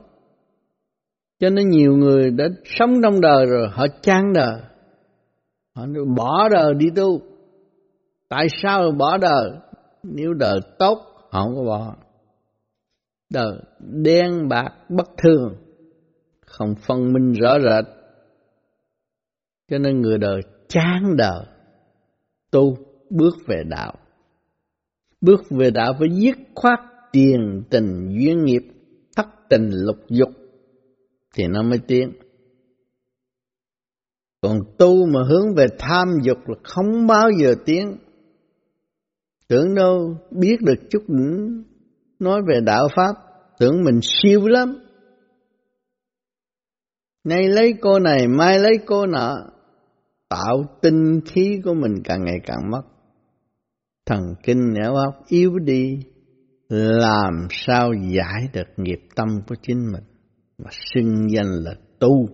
Cho 1.38 1.50
nên 1.50 1.68
nhiều 1.68 1.92
người 1.96 2.30
đã 2.30 2.44
sống 2.64 3.02
trong 3.02 3.20
đời 3.20 3.46
rồi 3.46 3.68
họ 3.72 3.86
chán 4.02 4.32
đời. 4.32 4.60
Họ 5.76 5.86
bỏ 6.16 6.48
đời 6.48 6.74
đi 6.74 6.86
tu. 6.96 7.20
Tại 8.28 8.46
sao 8.62 8.90
bỏ 8.90 9.18
đời? 9.18 9.50
Nếu 10.02 10.32
đời 10.32 10.60
tốt 10.78 10.98
họ 11.30 11.42
không 11.42 11.56
có 11.56 11.64
bỏ. 11.64 11.96
Đời 13.32 13.58
đen 13.78 14.48
bạc 14.48 14.70
bất 14.88 15.08
thường, 15.22 15.56
không 16.46 16.74
phân 16.86 17.12
minh 17.12 17.32
rõ 17.32 17.58
rệt. 17.60 17.84
Cho 19.70 19.78
nên 19.78 20.00
người 20.00 20.18
đời 20.18 20.40
chán 20.68 21.16
đời, 21.16 21.40
tu 22.54 22.76
bước 23.10 23.34
về 23.46 23.62
đạo. 23.68 23.92
Bước 25.20 25.40
về 25.50 25.70
đạo 25.70 25.94
phải 25.98 26.08
dứt 26.12 26.36
khoát 26.54 26.78
tiền 27.12 27.62
tình 27.70 28.08
duyên 28.18 28.44
nghiệp 28.44 28.62
thất 29.16 29.26
tình 29.48 29.70
lục 29.72 29.96
dục 30.08 30.28
thì 31.34 31.46
nó 31.46 31.62
mới 31.62 31.78
tiến. 31.78 32.12
Còn 34.40 34.58
tu 34.78 35.06
mà 35.06 35.20
hướng 35.28 35.54
về 35.54 35.66
tham 35.78 36.08
dục 36.22 36.38
là 36.46 36.54
không 36.64 37.06
bao 37.06 37.30
giờ 37.40 37.54
tiến. 37.66 37.96
Tưởng 39.48 39.74
đâu 39.74 40.16
biết 40.30 40.56
được 40.60 40.90
chút 40.90 41.02
nữa, 41.08 41.62
nói 42.18 42.40
về 42.48 42.60
đạo 42.60 42.88
Pháp, 42.96 43.14
tưởng 43.58 43.84
mình 43.84 44.00
siêu 44.02 44.46
lắm. 44.46 44.78
Nay 47.24 47.48
lấy 47.48 47.74
cô 47.80 47.98
này, 47.98 48.28
mai 48.28 48.58
lấy 48.58 48.72
cô 48.86 49.06
nọ, 49.06 49.36
tạo 50.34 50.64
tinh 50.82 51.20
khí 51.26 51.60
của 51.64 51.74
mình 51.74 52.02
càng 52.04 52.24
ngày 52.24 52.40
càng 52.46 52.70
mất. 52.70 52.82
Thần 54.06 54.20
kinh 54.42 54.72
não 54.74 54.94
óc 54.96 55.14
yếu 55.28 55.58
đi, 55.58 55.98
làm 56.68 57.46
sao 57.50 57.92
giải 57.92 58.48
được 58.52 58.68
nghiệp 58.76 59.00
tâm 59.16 59.28
của 59.48 59.54
chính 59.62 59.92
mình 59.92 60.04
mà 60.58 60.70
xưng 60.70 61.30
danh 61.30 61.50
là 61.64 61.74
tu 61.98 62.28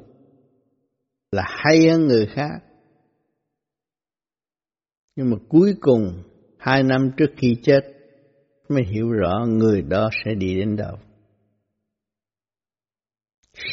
là 1.33 1.43
hay 1.47 1.89
hơn 1.89 2.07
người 2.07 2.27
khác. 2.27 2.59
Nhưng 5.17 5.31
mà 5.31 5.37
cuối 5.49 5.75
cùng 5.81 6.23
hai 6.59 6.83
năm 6.83 7.11
trước 7.17 7.31
khi 7.37 7.57
chết 7.63 7.81
mới 8.69 8.83
hiểu 8.93 9.11
rõ 9.11 9.47
người 9.49 9.83
đó 9.83 10.11
sẽ 10.25 10.35
đi 10.35 10.55
đến 10.55 10.77
đâu. 10.77 10.97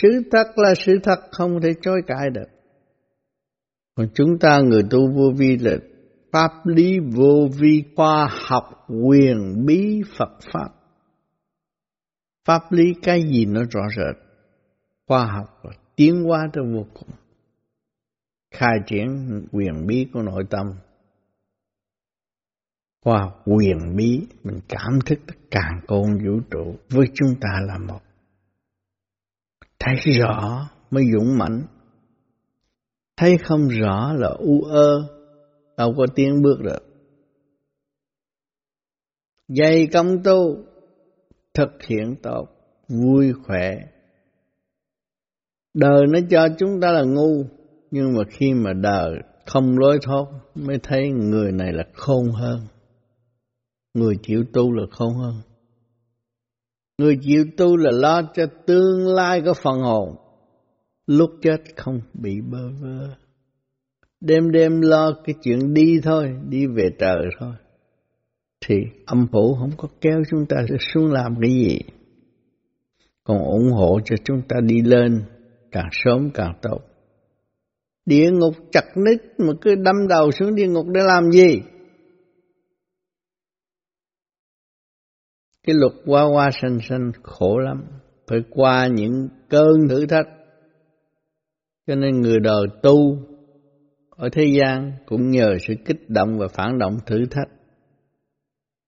Sự 0.01 0.09
thật 0.31 0.47
là 0.55 0.73
sự 0.75 0.93
thật 1.03 1.19
không 1.31 1.61
thể 1.61 1.69
chối 1.81 2.01
cãi 2.07 2.29
được 2.33 2.56
còn 3.97 4.07
chúng 4.13 4.39
ta 4.39 4.59
người 4.59 4.81
tu 4.89 5.11
vô 5.11 5.31
vi 5.37 5.57
là 5.57 5.77
pháp 6.31 6.51
lý 6.65 6.99
vô 6.99 7.47
vi 7.59 7.83
khoa 7.95 8.27
học 8.47 8.85
quyền 8.87 9.65
bí 9.65 10.01
Phật 10.17 10.37
Pháp. 10.53 10.69
Pháp 12.45 12.71
lý 12.71 12.93
cái 13.03 13.21
gì 13.21 13.45
nó 13.45 13.61
rõ 13.69 13.81
rệt, 13.97 14.23
khoa 15.07 15.25
học 15.25 15.59
và 15.63 15.71
tiến 15.95 16.23
hóa 16.23 16.47
tới 16.53 16.63
vô 16.73 16.85
cùng. 16.93 17.09
Khai 18.51 18.73
triển 18.87 19.07
quyền 19.51 19.87
bí 19.87 20.07
của 20.13 20.21
nội 20.21 20.43
tâm. 20.49 20.65
Qua 23.03 23.31
quyền 23.45 23.95
bí, 23.95 24.27
mình 24.43 24.59
cảm 24.69 24.99
thức 25.05 25.19
tất 25.27 25.35
cả 25.51 25.71
côn 25.87 26.17
vũ 26.25 26.39
trụ 26.51 26.75
với 26.89 27.07
chúng 27.13 27.35
ta 27.41 27.49
là 27.61 27.77
một. 27.77 28.01
Thấy 29.79 29.95
rõ 30.19 30.69
mới 30.91 31.03
dũng 31.13 31.37
mãnh. 31.37 31.61
Thấy 33.17 33.37
không 33.37 33.67
rõ 33.67 34.13
là 34.13 34.27
u 34.27 34.61
ơ, 34.61 35.07
đâu 35.77 35.93
có 35.97 36.05
tiến 36.15 36.41
bước 36.41 36.61
được. 36.61 36.79
Dày 39.47 39.87
công 39.93 40.23
tu, 40.23 40.57
thực 41.53 41.83
hiện 41.87 42.15
tốt, 42.23 42.47
vui 42.87 43.33
khỏe. 43.33 43.77
Đời 45.73 46.07
nó 46.09 46.19
cho 46.29 46.47
chúng 46.57 46.81
ta 46.81 46.91
là 46.91 47.03
ngu, 47.03 47.43
nhưng 47.91 48.13
mà 48.13 48.23
khi 48.29 48.53
mà 48.53 48.73
đời 48.73 49.13
không 49.45 49.77
lối 49.77 49.99
thoát 50.01 50.25
mới 50.55 50.77
thấy 50.83 51.09
người 51.09 51.51
này 51.51 51.73
là 51.73 51.83
khôn 51.93 52.31
hơn. 52.31 52.59
Người 53.93 54.15
chịu 54.23 54.43
tu 54.53 54.73
là 54.73 54.83
khôn 54.91 55.13
hơn. 55.13 55.33
Người 56.97 57.19
chịu 57.21 57.45
tu 57.57 57.77
là 57.77 57.91
lo 57.91 58.21
cho 58.33 58.45
tương 58.65 59.07
lai 59.07 59.41
của 59.41 59.53
phần 59.53 59.79
hồn. 59.79 60.15
Lúc 61.07 61.29
chết 61.41 61.57
không 61.75 62.01
bị 62.13 62.41
bơ 62.41 62.69
vơ. 62.81 63.15
Đêm 64.21 64.51
đêm 64.51 64.81
lo 64.81 65.13
cái 65.25 65.35
chuyện 65.43 65.73
đi 65.73 65.99
thôi, 66.03 66.35
đi 66.49 66.67
về 66.67 66.89
trời 66.99 67.25
thôi 67.39 67.53
thì 68.67 68.75
âm 69.05 69.27
phủ 69.31 69.55
không 69.59 69.71
có 69.77 69.87
kéo 70.01 70.21
chúng 70.29 70.45
ta 70.49 70.57
sẽ 70.69 70.75
xuống 70.79 71.11
làm 71.11 71.35
cái 71.41 71.51
gì. 71.51 71.79
Còn 73.23 73.37
ủng 73.37 73.71
hộ 73.71 73.99
cho 74.05 74.15
chúng 74.23 74.41
ta 74.49 74.55
đi 74.63 74.81
lên 74.81 75.23
càng 75.71 75.89
sớm 75.91 76.29
càng 76.33 76.53
tốt. 76.61 76.79
Địa 78.05 78.31
ngục 78.31 78.53
chặt 78.71 78.85
nít 78.95 79.21
mà 79.37 79.53
cứ 79.61 79.75
đâm 79.75 80.07
đầu 80.07 80.31
xuống 80.31 80.55
địa 80.55 80.67
ngục 80.67 80.85
để 80.87 81.01
làm 81.03 81.31
gì? 81.31 81.61
Cái 85.63 85.75
luật 85.75 85.93
qua 86.05 86.23
qua 86.23 86.49
sanh 86.61 86.79
sanh 86.89 87.11
khổ 87.23 87.59
lắm, 87.59 87.83
phải 88.27 88.39
qua 88.49 88.87
những 88.87 89.29
cơn 89.49 89.87
thử 89.89 90.05
thách. 90.05 90.27
Cho 91.87 91.95
nên 91.95 92.21
người 92.21 92.39
đời 92.39 92.67
tu 92.83 93.17
ở 94.09 94.29
thế 94.31 94.45
gian 94.59 94.91
cũng 95.05 95.31
nhờ 95.31 95.57
sự 95.67 95.73
kích 95.85 96.09
động 96.09 96.37
và 96.37 96.47
phản 96.47 96.79
động 96.79 96.97
thử 97.05 97.25
thách 97.31 97.49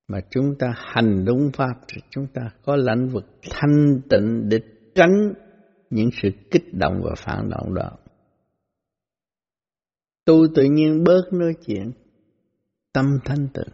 mà 0.10 0.20
chúng 0.30 0.56
ta 0.60 0.74
hành 0.76 1.26
đúng 1.26 1.52
pháp 1.54 1.74
thì 1.88 2.02
chúng 2.10 2.28
ta 2.34 2.41
có 2.64 2.76
lãnh 2.76 3.08
vực 3.08 3.26
thanh 3.50 4.02
tịnh 4.10 4.50
để 4.50 4.60
tránh 4.95 5.34
những 5.89 6.10
sự 6.22 6.30
kích 6.52 6.74
động 6.74 7.02
và 7.04 7.12
phản 7.18 7.50
động 7.50 7.74
đó. 7.74 7.91
tu 10.26 10.47
tự 10.56 10.64
nhiên 10.64 11.04
bớt 11.04 11.34
nói 11.34 11.54
chuyện, 11.66 11.91
tâm 12.93 13.06
thanh 13.26 13.47
tịnh. 13.54 13.74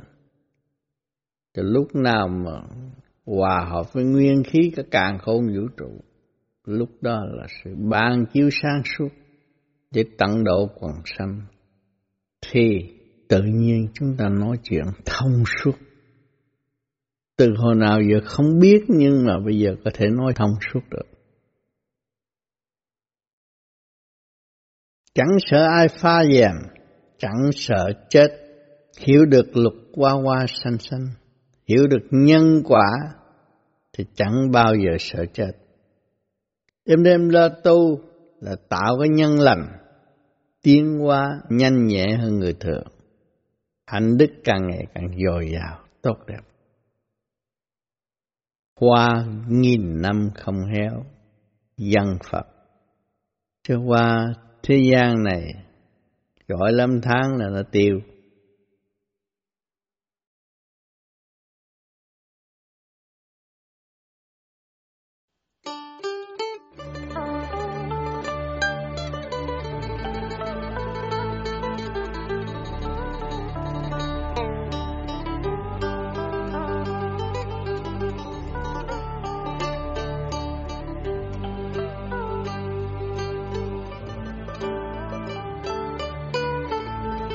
Từ 1.53 1.63
lúc 1.63 1.95
nào 1.95 2.27
mà 2.27 2.61
hòa 3.25 3.65
hợp 3.69 3.93
với 3.93 4.03
nguyên 4.03 4.43
khí 4.43 4.71
cả 4.75 4.83
càng 4.91 5.17
khôn 5.19 5.47
vũ 5.47 5.67
trụ, 5.77 6.01
lúc 6.65 6.89
đó 7.01 7.25
là 7.25 7.47
sự 7.63 7.75
ban 7.89 8.25
chiếu 8.33 8.49
sáng 8.61 8.81
suốt 8.97 9.09
để 9.91 10.03
tận 10.17 10.43
độ 10.43 10.69
quần 10.79 10.93
sanh, 11.05 11.41
thì 12.51 12.79
tự 13.29 13.41
nhiên 13.43 13.87
chúng 13.93 14.15
ta 14.17 14.29
nói 14.29 14.57
chuyện 14.63 14.83
thông 15.05 15.43
suốt. 15.45 15.75
Từ 17.37 17.53
hồi 17.57 17.75
nào 17.75 18.01
giờ 18.01 18.19
không 18.25 18.59
biết 18.59 18.85
nhưng 18.87 19.25
mà 19.25 19.39
bây 19.45 19.59
giờ 19.59 19.75
có 19.85 19.91
thể 19.93 20.05
nói 20.09 20.33
thông 20.35 20.51
suốt 20.73 20.79
được. 20.89 21.15
Chẳng 25.13 25.37
sợ 25.51 25.67
ai 25.77 25.87
pha 25.87 26.23
dèm, 26.33 26.55
chẳng 27.17 27.49
sợ 27.53 27.91
chết, 28.09 28.27
hiểu 28.99 29.25
được 29.25 29.57
lục 29.57 29.73
qua 29.93 30.13
qua 30.23 30.45
sanh 30.47 30.77
sanh, 30.79 31.07
hiểu 31.67 31.87
được 31.87 32.07
nhân 32.11 32.61
quả 32.65 32.85
thì 33.97 34.05
chẳng 34.15 34.51
bao 34.51 34.75
giờ 34.75 34.97
sợ 34.99 35.25
chết. 35.33 35.51
Đêm 36.85 37.03
đêm 37.03 37.29
lo 37.29 37.49
tu 37.49 37.99
là 38.39 38.55
tạo 38.69 38.97
cái 38.99 39.09
nhân 39.09 39.39
lành, 39.39 39.77
tiến 40.61 40.99
hóa 40.99 41.41
nhanh 41.49 41.87
nhẹ 41.87 42.17
hơn 42.19 42.39
người 42.39 42.53
thường. 42.53 42.87
Hạnh 43.87 44.17
đức 44.17 44.29
càng 44.43 44.67
ngày 44.67 44.85
càng 44.93 45.07
dồi 45.25 45.51
dào, 45.53 45.79
tốt 46.01 46.17
đẹp. 46.27 46.41
Hoa 48.79 49.25
nghìn 49.49 50.01
năm 50.01 50.29
không 50.35 50.65
héo, 50.65 51.05
dân 51.77 52.17
Phật. 52.31 52.47
Chứ 53.67 53.77
qua 53.87 54.25
thế 54.63 54.75
gian 54.91 55.23
này 55.23 55.53
gọi 56.47 56.73
lâm 56.73 57.01
tháng 57.01 57.35
là 57.37 57.49
nó 57.49 57.61
tiêu 57.71 57.99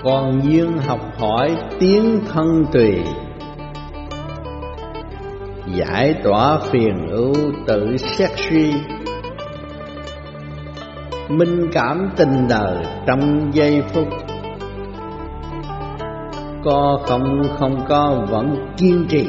còn 0.04 0.40
duyên 0.44 0.78
học 0.78 1.00
hỏi 1.18 1.56
tiếng 1.80 2.20
thân 2.32 2.64
tùy. 2.72 3.02
Giải 5.74 6.14
tỏa 6.24 6.58
phiền 6.58 7.08
ưu 7.10 7.34
tự 7.66 7.96
xét 7.96 8.30
suy. 8.36 8.72
Minh 11.28 11.70
cảm 11.72 12.10
tình 12.16 12.48
đời 12.48 12.76
trong 13.06 13.50
giây 13.54 13.82
phút. 13.92 14.08
Có 16.64 17.00
không 17.06 17.42
không 17.58 17.84
có 17.88 18.26
vẫn 18.30 18.66
kiên 18.76 19.06
trì. 19.08 19.26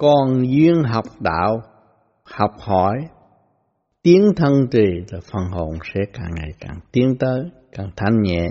Còn 0.00 0.42
duyên 0.48 0.82
học 0.82 1.04
đạo, 1.20 1.62
học 2.24 2.50
hỏi, 2.58 2.96
tiến 4.02 4.32
thân 4.36 4.52
trì 4.70 4.86
là 5.10 5.20
phần 5.32 5.42
hồn 5.50 5.78
sẽ 5.94 6.00
càng 6.12 6.30
ngày 6.34 6.50
càng 6.60 6.80
tiến 6.92 7.16
tới, 7.18 7.44
càng 7.72 7.90
thanh 7.96 8.22
nhẹ. 8.22 8.48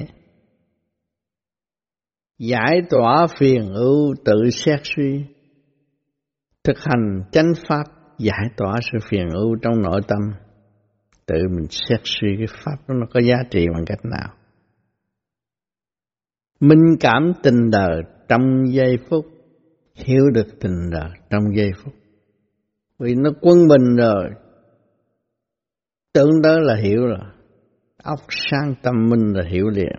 Giải 2.40 2.82
tỏa 2.90 3.28
phiền 3.40 3.74
ưu 3.74 4.16
tự 4.26 4.50
xét 4.52 4.80
suy, 4.84 5.26
thực 6.64 6.78
hành 6.80 7.24
chánh 7.32 7.52
pháp 7.68 7.84
giải 8.18 8.46
tỏa 8.58 8.80
sự 8.92 8.98
phiền 9.10 9.30
ưu 9.34 9.56
trong 9.62 9.82
nội 9.82 10.02
tâm, 10.08 10.20
tự 11.26 11.36
mình 11.56 11.68
xét 11.70 12.00
suy 12.04 12.28
cái 12.38 12.48
pháp 12.64 12.78
đó 12.88 12.96
nó 13.00 13.06
có 13.14 13.20
giá 13.22 13.36
trị 13.52 13.66
bằng 13.74 13.86
cách 13.86 14.06
nào. 14.06 14.34
Minh 16.60 16.98
cảm 17.00 17.34
tình 17.44 17.70
đời 17.72 18.02
trong 18.28 18.42
giây 18.74 18.98
phút 19.10 19.26
hiểu 20.00 20.30
được 20.34 20.48
tình 20.60 20.90
đời 20.92 21.10
trong 21.30 21.56
giây 21.56 21.72
phút. 21.84 21.94
Vì 23.00 23.16
nó 23.16 23.30
quân 23.42 23.68
bình 23.68 23.96
rồi, 23.96 24.30
tưởng 26.14 26.42
đó 26.44 26.60
là 26.60 26.76
hiểu 26.76 27.06
rồi, 27.06 27.26
óc 28.04 28.20
sáng 28.30 28.76
tâm 28.84 29.10
minh 29.10 29.34
là 29.34 29.44
hiểu 29.50 29.70
liền. 29.70 29.96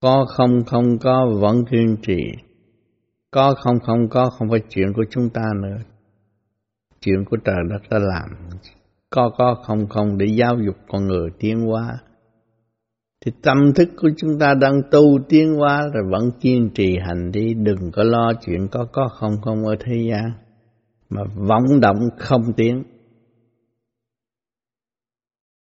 Có 0.00 0.26
không 0.36 0.64
không 0.66 0.98
có 0.98 1.26
vẫn 1.40 1.64
kiên 1.70 1.96
trì, 2.02 2.22
có 3.30 3.54
không 3.58 3.80
không 3.80 4.08
có 4.10 4.30
không 4.30 4.48
phải 4.50 4.60
chuyện 4.68 4.92
của 4.96 5.04
chúng 5.10 5.30
ta 5.30 5.42
nữa. 5.62 5.76
Chuyện 7.00 7.24
của 7.30 7.36
trời 7.44 7.56
đất 7.70 7.82
đã 7.90 7.98
làm, 7.98 8.48
có 9.10 9.30
có 9.38 9.62
không 9.66 9.88
không 9.88 10.18
để 10.18 10.26
giáo 10.26 10.56
dục 10.66 10.76
con 10.88 11.06
người 11.06 11.30
tiến 11.38 11.60
hóa 11.60 11.98
thì 13.20 13.32
tâm 13.42 13.72
thức 13.74 13.88
của 13.96 14.10
chúng 14.16 14.38
ta 14.38 14.54
đang 14.54 14.80
tu 14.90 15.18
tiến 15.28 15.54
hóa 15.54 15.82
rồi 15.94 16.02
vẫn 16.10 16.30
kiên 16.40 16.70
trì 16.74 16.98
hành 17.06 17.30
đi. 17.32 17.54
Đừng 17.54 17.90
có 17.92 18.04
lo 18.04 18.32
chuyện 18.40 18.68
có 18.70 18.86
có 18.92 19.08
không 19.08 19.40
không 19.42 19.64
ở 19.64 19.76
thế 19.80 19.96
gian, 20.10 20.30
mà 21.08 21.22
vọng 21.48 21.80
động 21.80 21.98
không 22.18 22.42
tiến. 22.56 22.82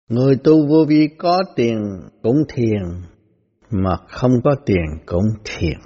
Người 0.08 0.36
tu 0.44 0.66
vô 0.68 0.84
vi 0.88 1.08
có 1.18 1.42
tiền 1.56 1.78
cũng 2.22 2.36
thiền, 2.48 2.82
mà 3.70 3.96
không 4.08 4.32
có 4.44 4.54
tiền 4.66 4.86
cũng 5.06 5.26
thiền. 5.44 5.78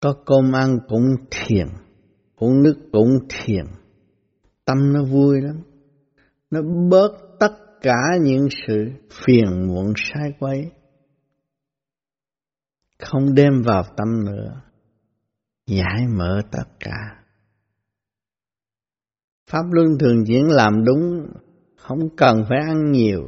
Có 0.00 0.14
cơm 0.26 0.52
ăn 0.52 0.78
cũng 0.88 1.04
thiền, 1.30 1.66
uống 2.36 2.62
nước 2.62 2.76
cũng 2.92 3.10
thiền. 3.28 3.64
Tâm 4.64 4.92
nó 4.92 5.04
vui 5.04 5.40
lắm. 5.40 5.56
Nó 6.50 6.60
bớt 6.90 7.31
cả 7.82 8.16
những 8.22 8.48
sự 8.66 8.90
phiền 9.10 9.66
muộn 9.66 9.92
sai 9.96 10.32
quấy, 10.38 10.70
không 12.98 13.34
đem 13.34 13.62
vào 13.64 13.82
tâm 13.96 14.24
nữa, 14.24 14.62
giải 15.66 16.06
mở 16.18 16.40
tất 16.52 16.64
cả. 16.80 17.22
Pháp 19.50 19.62
luân 19.70 19.86
thường 20.00 20.24
diễn 20.26 20.44
làm 20.48 20.84
đúng, 20.84 21.26
không 21.76 22.16
cần 22.16 22.44
phải 22.48 22.58
ăn 22.66 22.92
nhiều. 22.92 23.22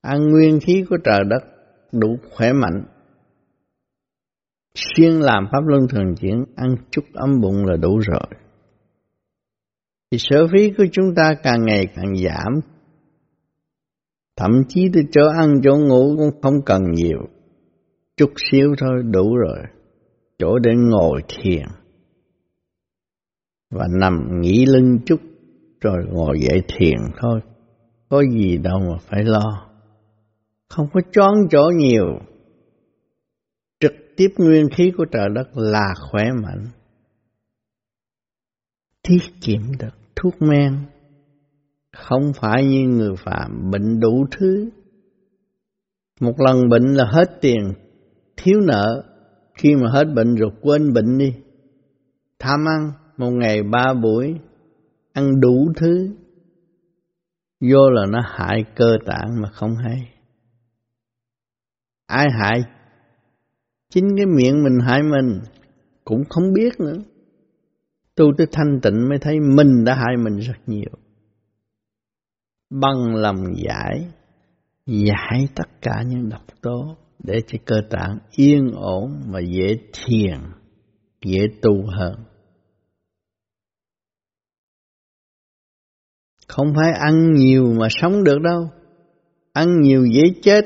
Ăn 0.00 0.28
nguyên 0.28 0.58
khí 0.60 0.84
của 0.90 0.96
trời 1.04 1.20
đất 1.30 1.42
đủ 1.92 2.16
khỏe 2.30 2.52
mạnh. 2.52 2.84
Xuyên 4.74 5.12
làm 5.12 5.44
pháp 5.52 5.60
luân 5.66 5.88
thường 5.88 6.14
chuyển 6.20 6.44
ăn 6.56 6.76
chút 6.90 7.04
ấm 7.14 7.40
bụng 7.40 7.64
là 7.66 7.76
đủ 7.76 7.98
rồi. 7.98 8.26
Thì 10.10 10.18
sở 10.20 10.46
phí 10.52 10.70
của 10.78 10.84
chúng 10.92 11.14
ta 11.16 11.34
càng 11.42 11.64
ngày 11.64 11.86
càng 11.96 12.16
giảm 12.16 12.60
Thậm 14.40 14.62
chí 14.68 14.88
tới 14.94 15.02
chỗ 15.12 15.22
ăn 15.38 15.60
chỗ 15.64 15.76
ngủ 15.76 16.16
cũng 16.16 16.40
không 16.42 16.62
cần 16.66 16.82
nhiều. 16.92 17.18
Chút 18.16 18.30
xíu 18.50 18.74
thôi, 18.78 19.02
đủ 19.10 19.36
rồi. 19.36 19.58
Chỗ 20.38 20.58
để 20.58 20.70
ngồi 20.76 21.22
thiền. 21.28 21.66
Và 23.70 23.86
nằm 24.00 24.40
nghỉ 24.40 24.66
lưng 24.66 24.98
chút, 25.06 25.20
rồi 25.80 26.04
ngồi 26.12 26.40
dậy 26.40 26.62
thiền 26.68 26.98
thôi. 27.20 27.40
Có 28.08 28.22
gì 28.22 28.58
đâu 28.58 28.78
mà 28.78 28.98
phải 29.08 29.24
lo. 29.24 29.68
Không 30.68 30.86
có 30.92 31.00
chón 31.12 31.34
chỗ 31.50 31.70
nhiều. 31.76 32.18
Trực 33.80 33.92
tiếp 34.16 34.28
nguyên 34.36 34.68
khí 34.74 34.92
của 34.96 35.04
trời 35.12 35.28
đất 35.34 35.48
là 35.54 35.94
khỏe 36.10 36.24
mạnh. 36.42 36.66
Tiết 39.08 39.22
kiệm 39.40 39.60
được 39.78 39.94
thuốc 40.16 40.42
men 40.42 40.76
không 41.92 42.32
phải 42.40 42.64
như 42.64 42.88
người 42.88 43.16
phạm 43.16 43.70
bệnh 43.70 44.00
đủ 44.00 44.26
thứ. 44.30 44.70
Một 46.20 46.40
lần 46.40 46.68
bệnh 46.68 46.94
là 46.94 47.04
hết 47.04 47.40
tiền, 47.40 47.72
thiếu 48.36 48.60
nợ, 48.60 49.04
khi 49.54 49.76
mà 49.76 49.90
hết 49.90 50.04
bệnh 50.14 50.34
rồi 50.34 50.50
quên 50.60 50.92
bệnh 50.92 51.18
đi. 51.18 51.34
Tham 52.38 52.60
ăn, 52.68 52.92
một 53.16 53.30
ngày 53.30 53.62
ba 53.62 53.94
buổi, 54.02 54.34
ăn 55.12 55.40
đủ 55.40 55.72
thứ, 55.76 56.10
vô 57.60 57.90
là 57.90 58.06
nó 58.06 58.20
hại 58.24 58.64
cơ 58.76 58.96
tạng 59.06 59.40
mà 59.42 59.50
không 59.50 59.76
hay. 59.76 60.08
Ai 62.06 62.26
hại? 62.40 62.62
Chính 63.90 64.16
cái 64.16 64.26
miệng 64.26 64.62
mình 64.62 64.78
hại 64.86 65.02
mình, 65.02 65.40
cũng 66.04 66.24
không 66.28 66.52
biết 66.52 66.80
nữa. 66.80 66.96
Tu 68.14 68.24
tới 68.38 68.46
thanh 68.52 68.80
tịnh 68.82 69.08
mới 69.08 69.18
thấy 69.18 69.40
mình 69.40 69.84
đã 69.84 69.94
hại 69.94 70.16
mình 70.24 70.36
rất 70.36 70.56
nhiều 70.66 70.90
bằng 72.70 73.14
lòng 73.14 73.44
giải 73.56 74.10
giải 74.86 75.48
tất 75.54 75.68
cả 75.82 76.02
những 76.06 76.28
độc 76.28 76.42
tố 76.62 76.96
để 77.18 77.40
cho 77.46 77.58
cơ 77.64 77.76
tạng 77.90 78.18
yên 78.30 78.70
ổn 78.74 79.22
và 79.26 79.40
dễ 79.40 79.78
thiền, 79.92 80.38
dễ 81.24 81.46
tu 81.62 81.72
hơn. 81.98 82.14
Không 86.48 86.72
phải 86.76 86.92
ăn 86.92 87.32
nhiều 87.32 87.74
mà 87.80 87.88
sống 87.90 88.24
được 88.24 88.38
đâu. 88.44 88.70
Ăn 89.52 89.80
nhiều 89.80 90.06
dễ 90.06 90.22
chết, 90.42 90.64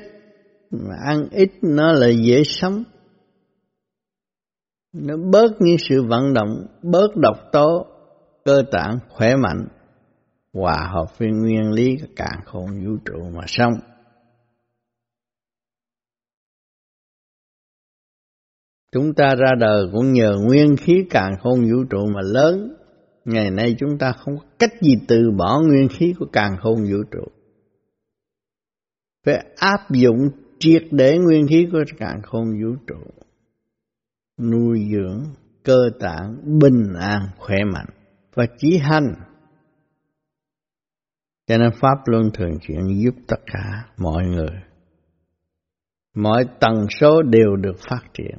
mà 0.71 0.95
ăn 1.07 1.29
ít 1.31 1.51
nó 1.63 1.93
là 1.93 2.09
dễ 2.09 2.43
sống. 2.45 2.85
Nó 4.93 5.17
bớt 5.33 5.51
những 5.61 5.77
sự 5.89 6.03
vận 6.03 6.33
động, 6.35 6.67
bớt 6.83 7.17
độc 7.17 7.37
tố, 7.53 7.87
cơ 8.45 8.63
tạng 8.73 8.99
khỏe 9.09 9.37
mạnh, 9.37 9.69
hòa 10.55 10.91
hợp 10.93 11.19
với 11.19 11.29
nguyên 11.29 11.73
lý, 11.73 11.97
càng 12.17 12.41
khôn 12.45 12.67
vũ 12.85 12.97
trụ 13.05 13.31
mà 13.31 13.45
sống. 13.47 13.73
Chúng 18.93 19.15
ta 19.15 19.35
ra 19.35 19.53
đời 19.61 19.87
cũng 19.93 20.13
nhờ 20.13 20.37
nguyên 20.47 20.77
khí 20.77 21.05
càng 21.11 21.33
khôn 21.43 21.63
vũ 21.63 21.85
trụ 21.91 22.07
mà 22.15 22.21
lớn. 22.23 22.75
Ngày 23.25 23.51
nay 23.51 23.77
chúng 23.79 23.99
ta 23.99 24.13
không 24.13 24.39
có 24.39 24.45
cách 24.59 24.73
gì 24.81 24.97
từ 25.09 25.31
bỏ 25.39 25.61
nguyên 25.61 25.89
khí 25.89 26.15
của 26.19 26.27
càng 26.33 26.57
khôn 26.61 26.77
vũ 26.77 27.03
trụ. 27.11 27.25
Phải 29.27 29.47
áp 29.57 29.91
dụng 29.91 30.19
triệt 30.59 30.83
để 30.91 31.19
nguyên 31.19 31.47
khí 31.47 31.67
của 31.73 31.85
càng 31.99 32.23
khôn 32.23 32.45
vũ 32.45 32.77
trụ. 32.87 33.23
Nuôi 34.41 34.81
dưỡng 34.93 35.25
cơ 35.63 35.91
tạng 36.01 36.59
bình 36.61 36.93
an 37.01 37.29
khỏe 37.39 37.57
mạnh 37.73 37.89
và 38.35 38.47
chí 38.59 38.79
hành. 38.79 39.15
Cho 41.47 41.59
nên 41.59 41.71
Pháp 41.81 41.97
Luân 42.07 42.31
Thường 42.35 42.59
Chuyển 42.61 43.03
giúp 43.05 43.15
tất 43.29 43.41
cả 43.47 43.85
mọi 43.97 44.27
người. 44.27 44.61
Mọi 46.15 46.45
tần 46.61 46.87
số 47.01 47.23
đều 47.23 47.57
được 47.57 47.77
phát 47.89 48.03
triển 48.15 48.39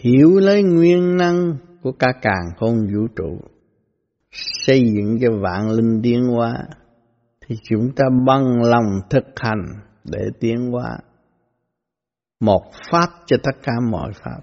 hiểu 0.00 0.38
lấy 0.38 0.62
nguyên 0.62 1.16
năng 1.16 1.56
của 1.82 1.92
cả 1.92 2.08
càng 2.22 2.44
không 2.56 2.76
vũ 2.94 3.06
trụ, 3.16 3.40
xây 4.30 4.80
dựng 4.94 5.18
cho 5.20 5.28
vạn 5.42 5.70
linh 5.70 6.00
tiến 6.02 6.24
hóa, 6.24 6.54
thì 7.40 7.56
chúng 7.62 7.94
ta 7.96 8.04
bằng 8.26 8.62
lòng 8.62 9.00
thực 9.10 9.24
hành 9.36 9.64
để 10.04 10.24
tiến 10.40 10.70
hóa. 10.70 10.98
Một 12.40 12.62
pháp 12.90 13.08
cho 13.26 13.36
tất 13.42 13.52
cả 13.62 13.72
mọi 13.90 14.12
pháp. 14.12 14.40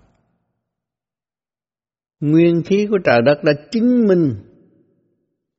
Nguyên 2.19 2.63
khí 2.65 2.87
của 2.89 2.97
trời 3.03 3.21
đất 3.21 3.43
đã 3.43 3.51
chứng 3.71 4.07
minh 4.07 4.35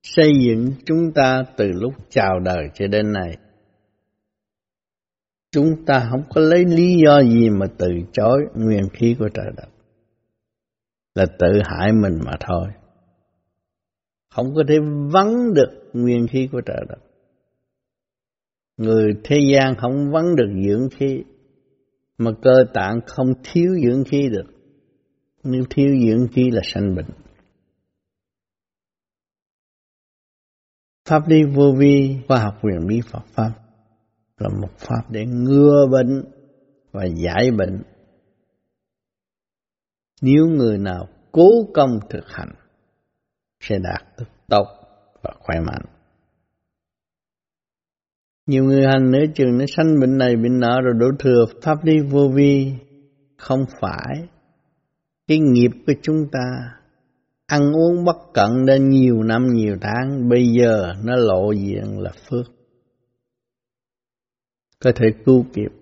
xây 0.02 0.32
dựng 0.44 0.72
chúng 0.84 1.12
ta 1.14 1.44
từ 1.56 1.68
lúc 1.72 1.94
chào 2.10 2.40
đời 2.40 2.68
cho 2.74 2.86
đến 2.86 3.12
nay. 3.12 3.36
Chúng 5.52 5.84
ta 5.86 6.08
không 6.10 6.22
có 6.30 6.40
lấy 6.40 6.64
lý 6.64 7.00
do 7.04 7.22
gì 7.22 7.50
mà 7.50 7.66
từ 7.78 7.88
chối 8.12 8.40
nguyên 8.54 8.88
khí 8.92 9.16
của 9.18 9.28
trời 9.34 9.46
đất 9.56 9.68
là 11.14 11.26
tự 11.38 11.60
hại 11.64 11.92
mình 11.92 12.18
mà 12.24 12.32
thôi. 12.40 12.68
Không 14.34 14.54
có 14.54 14.62
thể 14.68 14.78
vắng 15.12 15.54
được 15.54 15.90
nguyên 15.92 16.26
khí 16.28 16.48
của 16.52 16.60
trời 16.60 16.84
đất. 16.88 16.98
Người 18.76 19.14
thế 19.24 19.36
gian 19.52 19.74
không 19.78 20.10
vắng 20.12 20.36
được 20.36 20.62
dưỡng 20.66 20.88
khí, 20.90 21.22
mà 22.18 22.30
cơ 22.42 22.64
tạng 22.74 23.00
không 23.06 23.32
thiếu 23.44 23.72
dưỡng 23.84 24.04
khí 24.04 24.28
được. 24.28 24.46
Nếu 25.44 25.64
thiếu 25.70 25.88
dưỡng 26.06 26.28
khí 26.32 26.50
là 26.50 26.60
sanh 26.64 26.94
bệnh. 26.94 27.10
Pháp 31.10 31.28
lý 31.28 31.44
vô 31.44 31.74
vi, 31.78 32.16
khoa 32.28 32.38
học 32.38 32.54
quyền 32.62 32.86
lý 32.88 33.00
Phật 33.10 33.24
Pháp 33.34 33.50
là 34.38 34.48
một 34.60 34.78
pháp 34.78 35.02
để 35.08 35.26
ngừa 35.26 35.86
bệnh 35.92 36.24
và 36.92 37.04
giải 37.04 37.50
bệnh 37.50 37.82
nếu 40.22 40.46
người 40.46 40.78
nào 40.78 41.08
cố 41.32 41.48
công 41.74 41.98
thực 42.10 42.28
hành 42.28 42.52
sẽ 43.60 43.78
đạt 43.78 44.02
được 44.18 44.28
tốt 44.48 44.66
và 45.22 45.30
khỏe 45.40 45.60
mạnh. 45.60 45.82
Nhiều 48.46 48.64
người 48.64 48.86
hành 48.86 49.10
nữa 49.10 49.24
chừng 49.34 49.58
nó 49.58 49.64
sanh 49.76 50.00
bệnh 50.00 50.18
này 50.18 50.36
bệnh 50.36 50.60
nọ 50.60 50.80
rồi 50.80 50.94
đổ 50.98 51.06
thừa 51.18 51.44
pháp 51.62 51.84
lý 51.84 51.92
vô 52.10 52.28
vi 52.34 52.72
không 53.36 53.64
phải 53.80 54.28
cái 55.26 55.38
nghiệp 55.38 55.70
của 55.86 55.92
chúng 56.02 56.28
ta 56.32 56.79
ăn 57.50 57.72
uống 57.72 58.04
bất 58.04 58.16
cẩn 58.34 58.66
đến 58.66 58.88
nhiều 58.88 59.22
năm 59.22 59.46
nhiều 59.52 59.76
tháng, 59.80 60.28
bây 60.28 60.46
giờ 60.46 60.92
nó 61.04 61.16
lộ 61.16 61.52
diện 61.52 61.98
là 61.98 62.10
phước 62.30 62.46
có 64.84 64.92
thể 64.96 65.06
cứu 65.24 65.44
kịp 65.54 65.80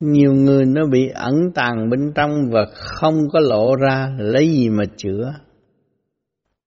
nhiều 0.00 0.32
người 0.32 0.64
nó 0.64 0.86
bị 0.86 1.08
ẩn 1.14 1.34
tàng 1.54 1.90
bên 1.90 2.12
trong 2.14 2.30
và 2.50 2.66
không 2.74 3.14
có 3.32 3.40
lộ 3.40 3.76
ra 3.76 4.14
lấy 4.18 4.48
gì 4.52 4.68
mà 4.68 4.84
chữa. 4.96 5.32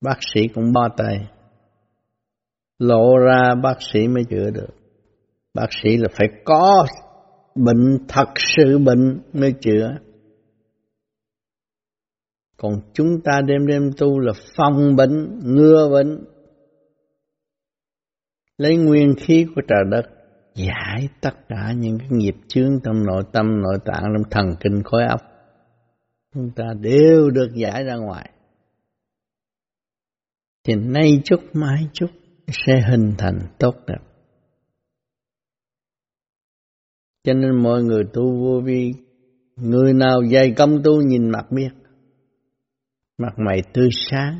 Bác 0.01 0.17
sĩ 0.33 0.41
cũng 0.53 0.73
bo 0.73 0.89
tay. 0.97 1.27
Lộ 2.79 3.17
ra 3.17 3.55
bác 3.63 3.81
sĩ 3.81 4.07
mới 4.07 4.23
chữa 4.29 4.49
được. 4.49 4.69
Bác 5.53 5.67
sĩ 5.83 5.97
là 5.97 6.07
phải 6.17 6.27
có 6.45 6.85
bệnh, 7.55 7.97
thật 8.07 8.27
sự 8.35 8.77
bệnh 8.77 9.19
mới 9.33 9.53
chữa. 9.61 9.89
Còn 12.57 12.73
chúng 12.93 13.21
ta 13.23 13.41
đêm 13.45 13.67
đêm 13.67 13.91
tu 13.97 14.19
là 14.19 14.33
phòng 14.57 14.95
bệnh, 14.95 15.39
ngừa 15.43 15.89
bệnh. 15.91 16.25
Lấy 18.57 18.77
nguyên 18.77 19.15
khí 19.17 19.45
của 19.55 19.61
trời 19.67 19.83
đất 19.91 20.05
giải 20.55 21.09
tất 21.21 21.33
cả 21.49 21.73
những 21.77 21.97
cái 21.99 22.07
nghiệp 22.11 22.35
chướng 22.47 22.79
trong 22.83 23.05
nội 23.05 23.23
tâm, 23.33 23.61
nội 23.61 23.77
tạng, 23.85 24.03
trong 24.03 24.29
thần 24.31 24.45
kinh 24.59 24.83
khối 24.83 25.03
óc. 25.05 25.21
Chúng 26.33 26.51
ta 26.55 26.63
đều 26.79 27.29
được 27.29 27.49
giải 27.55 27.83
ra 27.83 27.95
ngoài. 27.95 28.29
Thì 30.63 30.73
nay 30.75 31.21
chút 31.23 31.39
mai 31.53 31.87
chút 31.93 32.09
sẽ 32.47 32.81
hình 32.89 33.13
thành 33.17 33.39
tốt 33.59 33.75
đẹp. 33.87 33.99
Cho 37.23 37.33
nên 37.33 37.63
mọi 37.63 37.83
người 37.83 38.03
tu 38.13 38.23
vô 38.23 38.61
vi, 38.65 38.93
người 39.55 39.93
nào 39.93 40.21
dày 40.31 40.51
công 40.51 40.83
tu 40.83 41.01
nhìn 41.01 41.29
mặt 41.29 41.51
biết. 41.51 41.69
Mặt 43.17 43.33
mày 43.37 43.61
tươi 43.73 43.89
sáng, 44.09 44.39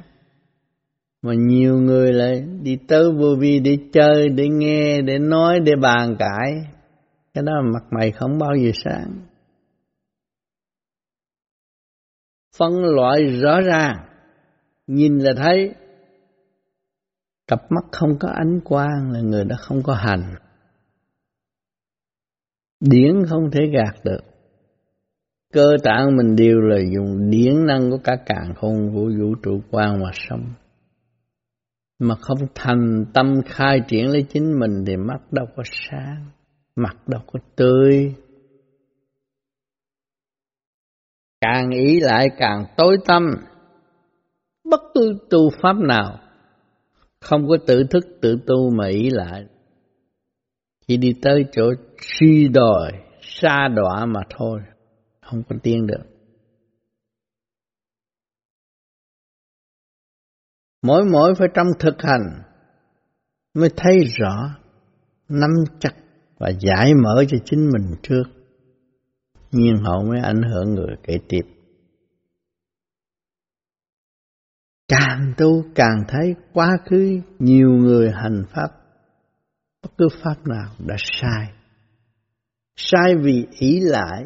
mà 1.22 1.34
nhiều 1.34 1.78
người 1.78 2.14
lại 2.14 2.44
đi 2.62 2.78
tới 2.88 3.12
vô 3.18 3.36
vi 3.40 3.60
để 3.60 3.78
chơi 3.94 4.30
để 4.30 4.48
nghe 4.48 5.02
để 5.02 5.20
nói 5.20 5.60
để 5.60 5.72
bàn 5.82 6.16
cãi. 6.20 6.52
Cái 7.34 7.44
đó 7.44 7.54
mặt 7.74 7.84
mày 7.92 8.12
không 8.12 8.38
bao 8.40 8.56
giờ 8.56 8.72
sáng. 8.84 9.14
Phân 12.58 12.74
loại 12.74 13.24
rõ 13.24 13.62
ràng. 13.62 13.96
Nhìn 14.88 15.18
là 15.18 15.32
thấy. 15.38 15.74
Cặp 17.48 17.60
mắt 17.72 17.84
không 17.92 18.20
có 18.20 18.30
ánh 18.30 18.60
quang 18.64 19.12
là 19.12 19.20
người 19.22 19.46
đó 19.46 19.56
không 19.60 19.84
có 19.84 19.94
hành. 19.94 20.36
Điển 22.80 23.26
không 23.30 23.52
thể 23.52 23.62
gạt 23.74 24.04
được 24.04 24.33
cơ 25.54 25.78
tạng 25.84 26.18
mình 26.18 26.36
đều 26.36 26.60
là 26.62 26.78
dùng 26.94 27.30
điển 27.30 27.66
năng 27.66 27.92
của 27.92 27.98
cả 28.04 28.16
càng 28.26 28.54
không 28.56 28.94
vũ 28.94 29.10
vũ 29.20 29.36
trụ 29.44 29.62
quan 29.72 30.02
mà 30.02 30.10
sống 30.14 30.44
mà 32.04 32.16
không 32.16 32.38
thành 32.56 33.06
tâm 33.14 33.42
khai 33.46 33.82
triển 33.88 34.08
lấy 34.08 34.26
chính 34.30 34.60
mình 34.60 34.86
thì 34.88 34.96
mắt 34.98 35.20
đâu 35.32 35.46
có 35.56 35.64
sáng, 35.66 36.26
mặt 36.76 37.08
đâu 37.08 37.22
có 37.32 37.40
tươi. 37.56 38.16
Càng 41.42 41.70
ý 41.70 42.00
lại 42.00 42.28
càng 42.38 42.66
tối 42.78 42.98
tâm. 43.06 43.36
Bất 44.70 44.82
cứ 44.94 45.18
tu 45.30 45.50
pháp 45.62 45.76
nào 45.76 46.20
không 47.22 47.48
có 47.48 47.58
tự 47.68 47.84
thức 47.84 48.04
tự 48.22 48.38
tu 48.48 48.70
mà 48.70 48.88
ý 48.88 49.10
lại. 49.10 49.46
Chỉ 50.88 50.98
đi 50.98 51.14
tới 51.22 51.46
chỗ 51.52 51.74
suy 52.02 52.48
đòi 52.48 52.92
xa 53.22 53.68
đọa 53.68 54.06
mà 54.06 54.20
thôi, 54.30 54.60
không 55.34 55.44
có 55.50 55.56
tiên 55.64 55.88
được. 55.88 56.04
mỗi 60.84 61.06
mỗi 61.06 61.34
phải 61.40 61.48
trong 61.54 61.68
thực 61.80 62.02
hành, 62.02 62.42
mới 63.54 63.70
thấy 63.78 64.00
rõ, 64.20 64.56
nắm 65.30 65.50
chặt 65.80 65.94
và 66.40 66.52
giải 66.60 66.94
mở 66.94 67.26
cho 67.28 67.38
chính 67.46 67.70
mình 67.74 67.96
trước. 68.04 68.24
Nhiên 69.52 69.76
hậu 69.84 70.04
mới 70.04 70.20
ảnh 70.20 70.42
hưởng 70.42 70.74
người 70.74 70.96
kế 71.04 71.18
tiếp. 71.30 71.42
Càng 74.88 75.34
tu 75.38 75.64
càng 75.76 76.04
thấy 76.08 76.36
quá 76.54 76.78
khứ, 76.86 77.20
nhiều 77.40 77.70
người 77.70 78.12
hành 78.12 78.44
pháp, 78.54 78.70
bất 79.84 79.90
cứ 79.98 80.08
pháp 80.24 80.48
nào 80.48 80.74
đã 80.88 80.96
sai. 80.98 81.54
Sai 82.76 83.16
vì 83.16 83.48
ý 83.60 83.80
lại 83.80 84.26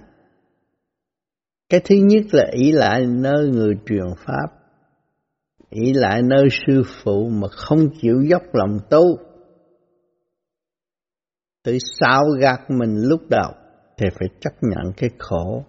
cái 1.70 1.82
thứ 1.86 1.96
nhất 1.96 2.24
là 2.32 2.46
ý 2.52 2.72
lại 2.72 3.06
nơi 3.06 3.48
người 3.48 3.74
truyền 3.86 4.06
pháp, 4.26 4.48
ý 5.70 5.94
lại 5.94 6.22
nơi 6.22 6.48
sư 6.52 6.84
phụ 7.04 7.30
mà 7.30 7.48
không 7.52 7.90
chịu 8.02 8.16
dốc 8.30 8.42
lòng 8.54 8.80
tu 8.90 9.18
tự 11.68 11.78
sao 12.00 12.24
gạt 12.40 12.60
mình 12.70 12.96
lúc 12.96 13.22
đầu 13.30 13.52
thì 13.98 14.06
phải 14.20 14.28
chấp 14.40 14.54
nhận 14.62 14.94
cái 14.98 15.10
khổ. 15.20 15.64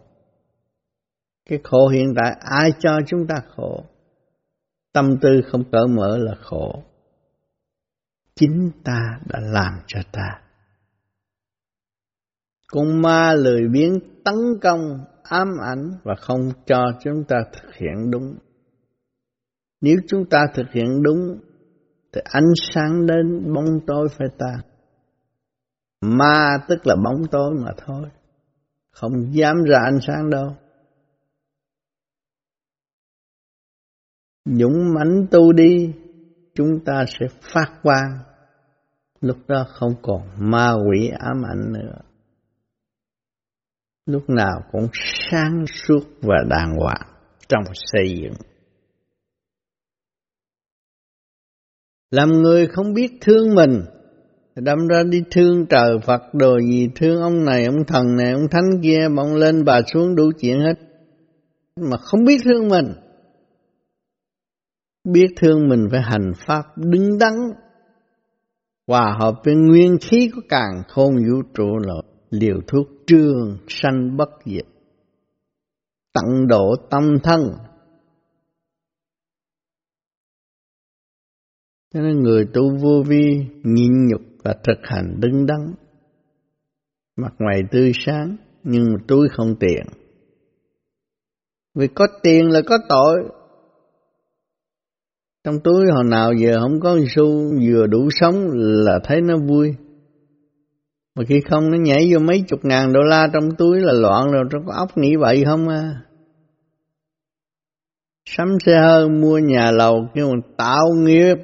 Cái 1.49 1.59
khổ 1.65 1.89
hiện 1.89 2.15
tại 2.17 2.37
ai 2.41 2.71
cho 2.79 2.91
chúng 3.07 3.27
ta 3.27 3.35
khổ? 3.57 3.85
Tâm 4.93 5.17
tư 5.23 5.41
không 5.51 5.65
cởi 5.73 5.87
mở 5.89 6.19
là 6.19 6.35
khổ. 6.43 6.83
Chính 8.35 8.71
ta 8.85 9.01
đã 9.27 9.39
làm 9.43 9.73
cho 9.87 10.01
ta. 10.13 10.41
Con 12.73 13.03
ma 13.03 13.35
lười 13.35 13.69
biếng 13.73 13.99
tấn 14.25 14.35
công, 14.63 15.05
ám 15.23 15.49
ảnh 15.65 15.91
và 16.03 16.15
không 16.21 16.51
cho 16.67 16.79
chúng 17.01 17.25
ta 17.29 17.37
thực 17.53 17.75
hiện 17.75 18.11
đúng. 18.11 18.35
Nếu 19.81 19.97
chúng 20.09 20.25
ta 20.31 20.47
thực 20.55 20.67
hiện 20.73 21.03
đúng, 21.03 21.41
thì 22.13 22.21
ánh 22.25 22.53
sáng 22.73 23.07
đến 23.07 23.55
bóng 23.55 23.81
tối 23.87 24.09
phải 24.19 24.29
tan. 24.39 24.59
Ma 26.01 26.59
tức 26.69 26.87
là 26.87 26.97
bóng 27.05 27.27
tối 27.31 27.51
mà 27.65 27.71
thôi, 27.87 28.09
không 28.91 29.35
dám 29.35 29.57
ra 29.67 29.79
ánh 29.85 29.99
sáng 30.01 30.31
đâu. 30.31 30.57
Dũng 34.45 34.95
mãnh 34.95 35.27
tu 35.31 35.53
đi, 35.53 35.95
chúng 36.55 36.85
ta 36.85 37.05
sẽ 37.09 37.27
phát 37.41 37.73
quang. 37.83 38.19
Lúc 39.21 39.37
đó 39.49 39.67
không 39.69 39.93
còn 40.03 40.23
ma 40.37 40.73
quỷ 40.73 41.11
ám 41.19 41.43
ảnh 41.51 41.73
nữa. 41.73 41.95
Lúc 44.09 44.31
nào 44.31 44.63
cũng 44.73 44.89
sáng 45.31 45.65
suốt 45.67 46.01
và 46.23 46.37
đàng 46.49 46.75
hoàng 46.77 47.03
trong 47.49 47.63
xây 47.75 48.17
dựng. 48.21 48.35
Làm 52.11 52.29
người 52.29 52.67
không 52.67 52.95
biết 52.95 53.13
thương 53.21 53.55
mình, 53.55 53.81
đâm 54.55 54.79
ra 54.91 55.03
đi 55.03 55.23
thương 55.31 55.67
trời 55.67 55.99
Phật 56.07 56.23
đồ 56.33 56.59
gì, 56.61 56.89
thương 56.95 57.23
ông 57.23 57.45
này, 57.45 57.65
ông 57.65 57.85
thần 57.87 58.17
này, 58.17 58.33
ông 58.33 58.49
thánh 58.51 58.83
kia, 58.83 59.09
bỗng 59.17 59.35
lên 59.35 59.65
bà 59.65 59.81
xuống 59.93 60.15
đủ 60.15 60.31
chuyện 60.41 60.61
hết. 60.61 60.75
Mà 61.77 61.97
không 61.97 62.25
biết 62.25 62.41
thương 62.45 62.69
mình. 62.69 62.93
Biết 65.05 65.29
thương 65.37 65.69
mình 65.69 65.89
phải 65.91 66.01
hành 66.03 66.33
pháp 66.47 66.65
đứng 66.77 67.19
đắn, 67.19 67.35
hòa 68.87 69.17
hợp 69.21 69.35
với 69.45 69.55
nguyên 69.55 69.97
khí 70.01 70.31
của 70.35 70.43
càng 70.49 70.83
khôn 70.89 71.17
vũ 71.17 71.43
trụ 71.55 71.79
là 71.79 71.95
liều 72.31 72.61
thuốc 72.67 72.89
trương 73.07 73.59
sanh 73.69 74.17
bất 74.17 74.29
diệt. 74.45 74.67
Tận 76.13 76.47
độ 76.49 76.75
tâm 76.91 77.19
thân 77.23 77.41
Cho 81.95 82.01
nên 82.01 82.23
người 82.23 82.47
tu 82.55 82.77
vô 82.83 83.03
vi 83.07 83.47
nhịn 83.63 84.07
nhục 84.09 84.21
và 84.45 84.55
thực 84.65 84.79
hành 84.83 85.21
đứng 85.21 85.47
đắn. 85.47 85.75
Mặt 87.17 87.33
ngoài 87.39 87.63
tươi 87.71 87.93
sáng, 87.95 88.37
nhưng 88.63 88.85
mà 88.85 88.99
túi 89.09 89.29
không 89.29 89.55
tiền. 89.61 89.83
Vì 91.75 91.89
có 91.95 92.07
tiền 92.23 92.51
là 92.51 92.61
có 92.67 92.79
tội. 92.89 93.19
Trong 95.45 95.61
túi 95.65 95.87
hồi 95.95 96.05
nào 96.05 96.33
giờ 96.33 96.61
không 96.61 96.81
có 96.81 96.99
xu 97.17 97.27
vừa 97.67 97.87
đủ 97.87 98.09
sống 98.11 98.35
là 98.55 99.01
thấy 99.05 99.21
nó 99.21 99.37
vui. 99.39 99.75
Mà 101.19 101.25
khi 101.29 101.41
không, 101.41 101.71
nó 101.71 101.79
nhảy 101.79 102.13
vô 102.13 102.19
mấy 102.19 102.45
chục 102.49 102.61
ngàn 102.63 102.93
đô 102.93 103.01
la 103.01 103.29
trong 103.33 103.57
túi 103.59 103.81
là 103.81 103.93
loạn 103.93 104.31
rồi, 104.33 104.45
trong 104.51 104.67
có 104.67 104.73
óc 104.75 104.99
nghĩ 104.99 105.17
vậy 105.17 105.45
không 105.45 105.69
à. 105.69 106.03
Sắm 108.25 108.49
xe 108.67 108.81
hơi, 108.81 109.09
mua 109.09 109.39
nhà 109.39 109.71
lầu, 109.71 110.09
kêu 110.15 110.29
mà 110.29 110.41
tạo 110.57 110.85
nghiệp 110.97 111.35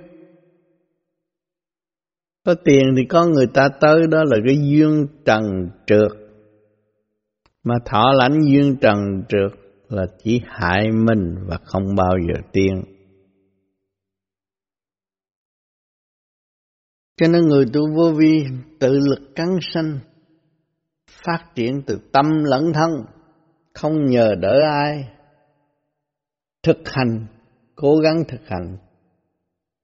có 2.44 2.54
tiền 2.64 2.94
thì 2.96 3.04
có 3.08 3.26
người 3.26 3.46
ta 3.46 3.68
tới, 3.80 4.06
đó 4.10 4.24
là 4.24 4.36
cái 4.46 4.56
duyên 4.62 5.06
trần 5.24 5.42
trượt. 5.86 6.12
Mà 7.64 7.74
thọ 7.84 8.12
lãnh 8.12 8.40
duyên 8.42 8.76
trần 8.80 8.96
trượt 9.28 9.60
là 9.88 10.06
chỉ 10.24 10.40
hại 10.46 10.90
mình 11.06 11.34
và 11.46 11.58
không 11.64 11.94
bao 11.96 12.16
giờ 12.28 12.40
tiên. 12.52 12.93
Cho 17.16 17.28
nên 17.28 17.42
người 17.42 17.64
tu 17.72 17.80
vô 17.96 18.12
vi 18.16 18.44
tự 18.80 18.98
lực 18.98 19.34
cắn 19.34 19.48
sanh, 19.60 19.98
phát 21.06 21.44
triển 21.54 21.82
từ 21.86 21.98
tâm 22.12 22.26
lẫn 22.44 22.72
thân, 22.72 22.90
không 23.72 24.04
nhờ 24.04 24.34
đỡ 24.40 24.60
ai. 24.72 25.08
Thực 26.62 26.78
hành, 26.84 27.26
cố 27.74 27.96
gắng 27.96 28.24
thực 28.28 28.40
hành, 28.46 28.76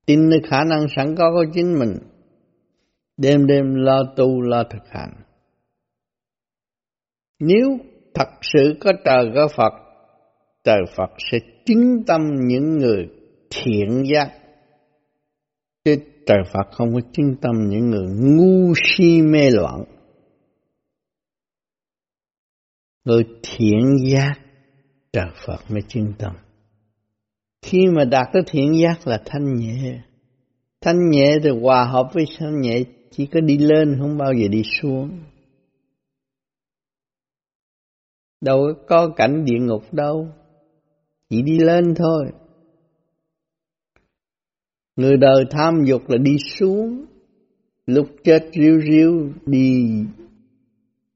tin 0.07 0.29
nơi 0.29 0.41
khả 0.49 0.65
năng 0.65 0.87
sẵn 0.97 1.15
có 1.19 1.31
của 1.33 1.45
chính 1.55 1.79
mình, 1.79 1.99
đêm 3.17 3.47
đêm 3.47 3.75
lo 3.75 4.03
tu 4.17 4.41
lo 4.41 4.65
thực 4.65 4.89
hành. 4.89 5.13
Nếu 7.41 7.79
thật 8.15 8.29
sự 8.43 8.75
có 8.81 8.93
trời 9.05 9.31
có 9.35 9.49
Phật, 9.57 9.73
trời 10.65 10.81
Phật 10.97 11.11
sẽ 11.31 11.39
chứng 11.67 12.05
tâm 12.07 12.21
những 12.47 12.79
người 12.79 13.09
thiện 13.51 14.03
giác. 14.13 14.40
Trời 16.31 16.45
Phật 16.53 16.73
không 16.73 16.95
có 16.95 17.01
chứng 17.13 17.35
tâm 17.41 17.53
những 17.69 17.91
người 17.91 18.07
ngu 18.09 18.73
si 18.85 19.23
mê 19.23 19.51
loạn. 19.51 19.85
Người 23.05 23.25
thiện 23.43 23.81
giác, 24.13 24.35
trời 25.13 25.31
Phật 25.47 25.59
mới 25.69 25.83
chứng 25.89 26.13
tâm. 26.19 26.33
Khi 27.63 27.87
mà 27.87 28.05
đạt 28.05 28.27
tới 28.33 28.43
thiện 28.47 28.75
giác 28.83 29.07
là 29.07 29.23
thanh 29.25 29.55
nhẹ. 29.55 30.01
Thanh 30.81 31.11
nhẹ 31.11 31.37
thì 31.43 31.51
hòa 31.63 31.85
hợp 31.85 32.11
với 32.15 32.25
thanh 32.39 32.61
nhẹ 32.61 32.83
chỉ 33.11 33.27
có 33.27 33.41
đi 33.41 33.59
lên 33.59 33.97
không 34.01 34.19
bao 34.19 34.33
giờ 34.33 34.49
đi 34.49 34.63
xuống 34.81 35.21
đâu 38.41 38.73
có 38.87 39.09
cảnh 39.17 39.45
địa 39.45 39.59
ngục 39.61 39.83
đâu 39.93 40.29
chỉ 41.31 41.43
đi 41.43 41.59
lên 41.59 41.95
thôi 41.95 42.33
người 45.01 45.17
đời 45.17 45.45
tham 45.51 45.85
dục 45.85 46.03
là 46.09 46.17
đi 46.19 46.37
xuống 46.59 47.05
lúc 47.87 48.07
chết 48.25 48.51
riu 48.53 48.81
riu 48.81 49.33
đi. 49.47 50.05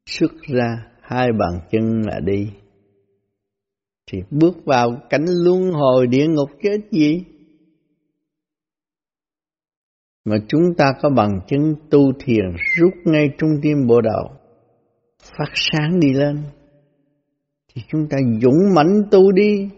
Xuất 0.06 0.32
ra 0.42 0.86
hai 1.00 1.28
bàn 1.38 1.60
chân 1.70 2.02
là 2.06 2.20
đi. 2.20 2.50
Thì 4.10 4.18
bước 4.30 4.56
vào 4.64 4.90
cảnh 5.10 5.24
luân 5.28 5.72
hồi 5.72 6.06
địa 6.06 6.26
ngục 6.26 6.50
chết 6.62 6.78
gì? 6.90 7.24
Mà 10.24 10.36
chúng 10.48 10.74
ta 10.78 10.92
có 11.02 11.10
bằng 11.10 11.40
chứng 11.48 11.74
tu 11.90 12.12
thiền 12.24 12.44
rút 12.76 12.92
ngay 13.04 13.30
trung 13.38 13.50
tim 13.62 13.86
bộ 13.86 14.00
đầu, 14.00 14.30
phát 15.38 15.52
sáng 15.54 16.00
đi 16.00 16.12
lên, 16.12 16.42
thì 17.74 17.82
chúng 17.88 18.08
ta 18.10 18.18
dũng 18.42 18.74
mãnh 18.74 19.02
tu 19.10 19.32
đi 19.32 19.68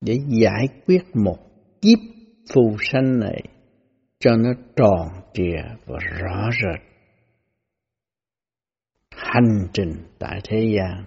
để 0.00 0.18
giải 0.28 0.68
quyết 0.86 1.02
một 1.14 1.51
kiếp 1.82 1.98
phù 2.54 2.76
sanh 2.80 3.18
này 3.18 3.42
cho 4.18 4.30
nó 4.36 4.50
tròn 4.76 5.08
trịa 5.34 5.62
và 5.86 5.98
rõ 5.98 6.50
rệt. 6.62 6.80
Hành 9.10 9.68
trình 9.72 9.92
tại 10.18 10.40
thế 10.44 10.74
gian 10.76 11.04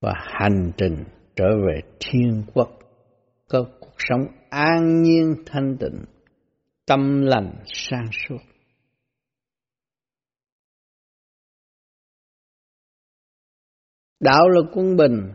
và 0.00 0.12
hành 0.16 0.72
trình 0.76 1.04
trở 1.36 1.48
về 1.66 1.80
thiên 2.00 2.42
quốc 2.54 2.68
có 3.48 3.64
cuộc 3.80 3.94
sống 3.98 4.20
an 4.50 5.02
nhiên 5.02 5.34
thanh 5.46 5.76
tịnh, 5.80 6.04
tâm 6.86 7.22
lành 7.22 7.54
sang 7.66 8.06
suốt. 8.12 8.38
Đạo 14.20 14.48
là 14.48 14.60
quân 14.72 14.96
bình, 14.96 15.32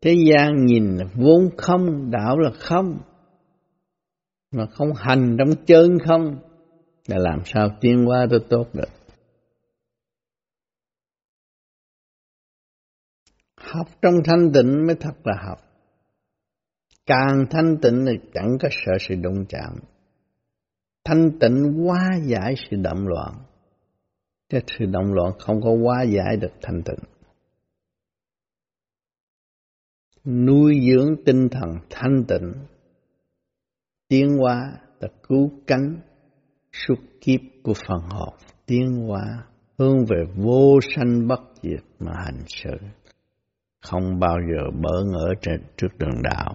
thế 0.00 0.14
gian 0.30 0.66
nhìn 0.66 0.96
là 0.96 1.04
vốn 1.14 1.50
không, 1.56 2.10
đạo 2.10 2.38
là 2.38 2.50
không. 2.50 2.98
Mà 4.50 4.66
không 4.66 4.92
hành 4.96 5.36
trong 5.38 5.64
chân 5.66 5.98
không, 6.06 6.38
là 7.06 7.18
làm 7.18 7.42
sao 7.44 7.68
tiến 7.80 8.04
qua 8.08 8.26
tới 8.30 8.40
tốt 8.50 8.66
được. 8.72 8.88
Học 13.56 13.86
trong 14.02 14.14
thanh 14.24 14.50
tịnh 14.54 14.86
mới 14.86 14.96
thật 15.00 15.14
là 15.24 15.34
học. 15.46 15.58
Càng 17.06 17.46
thanh 17.50 17.76
tịnh 17.82 18.06
thì 18.06 18.28
chẳng 18.34 18.58
có 18.60 18.68
sợ 18.70 18.92
sự 19.00 19.14
đụng 19.14 19.44
chạm. 19.48 19.78
Thanh 21.04 21.30
tịnh 21.40 21.86
quá 21.86 22.08
giải 22.24 22.54
sự 22.56 22.76
động 22.76 23.08
loạn. 23.08 23.34
Chứ 24.48 24.58
sự 24.66 24.84
động 24.86 25.12
loạn 25.12 25.32
không 25.38 25.60
có 25.60 25.70
quá 25.70 26.02
giải 26.02 26.36
được 26.36 26.52
thanh 26.62 26.82
tịnh. 26.82 27.04
Nuôi 30.24 30.80
dưỡng 30.86 31.14
tinh 31.24 31.48
thần 31.48 31.70
thanh 31.90 32.24
tịnh, 32.28 32.52
tiến 34.10 34.38
hóa 34.38 34.72
là 35.00 35.08
cứu 35.28 35.50
cánh. 35.66 36.00
Suốt 36.72 36.94
kiếp 37.20 37.40
của 37.62 37.74
phần 37.88 38.00
hồn 38.10 38.34
tiến 38.66 39.06
hóa 39.06 39.44
hướng 39.78 40.04
về 40.04 40.24
vô 40.36 40.78
sanh 40.96 41.28
bất 41.28 41.40
diệt 41.62 41.84
mà 41.98 42.12
hành 42.24 42.42
sự 42.46 42.76
không 43.82 44.18
bao 44.20 44.36
giờ 44.50 44.70
bỡ 44.82 45.04
ngỡ 45.04 45.34
trên 45.42 45.62
trước 45.76 45.98
đường 45.98 46.22
đạo. 46.22 46.54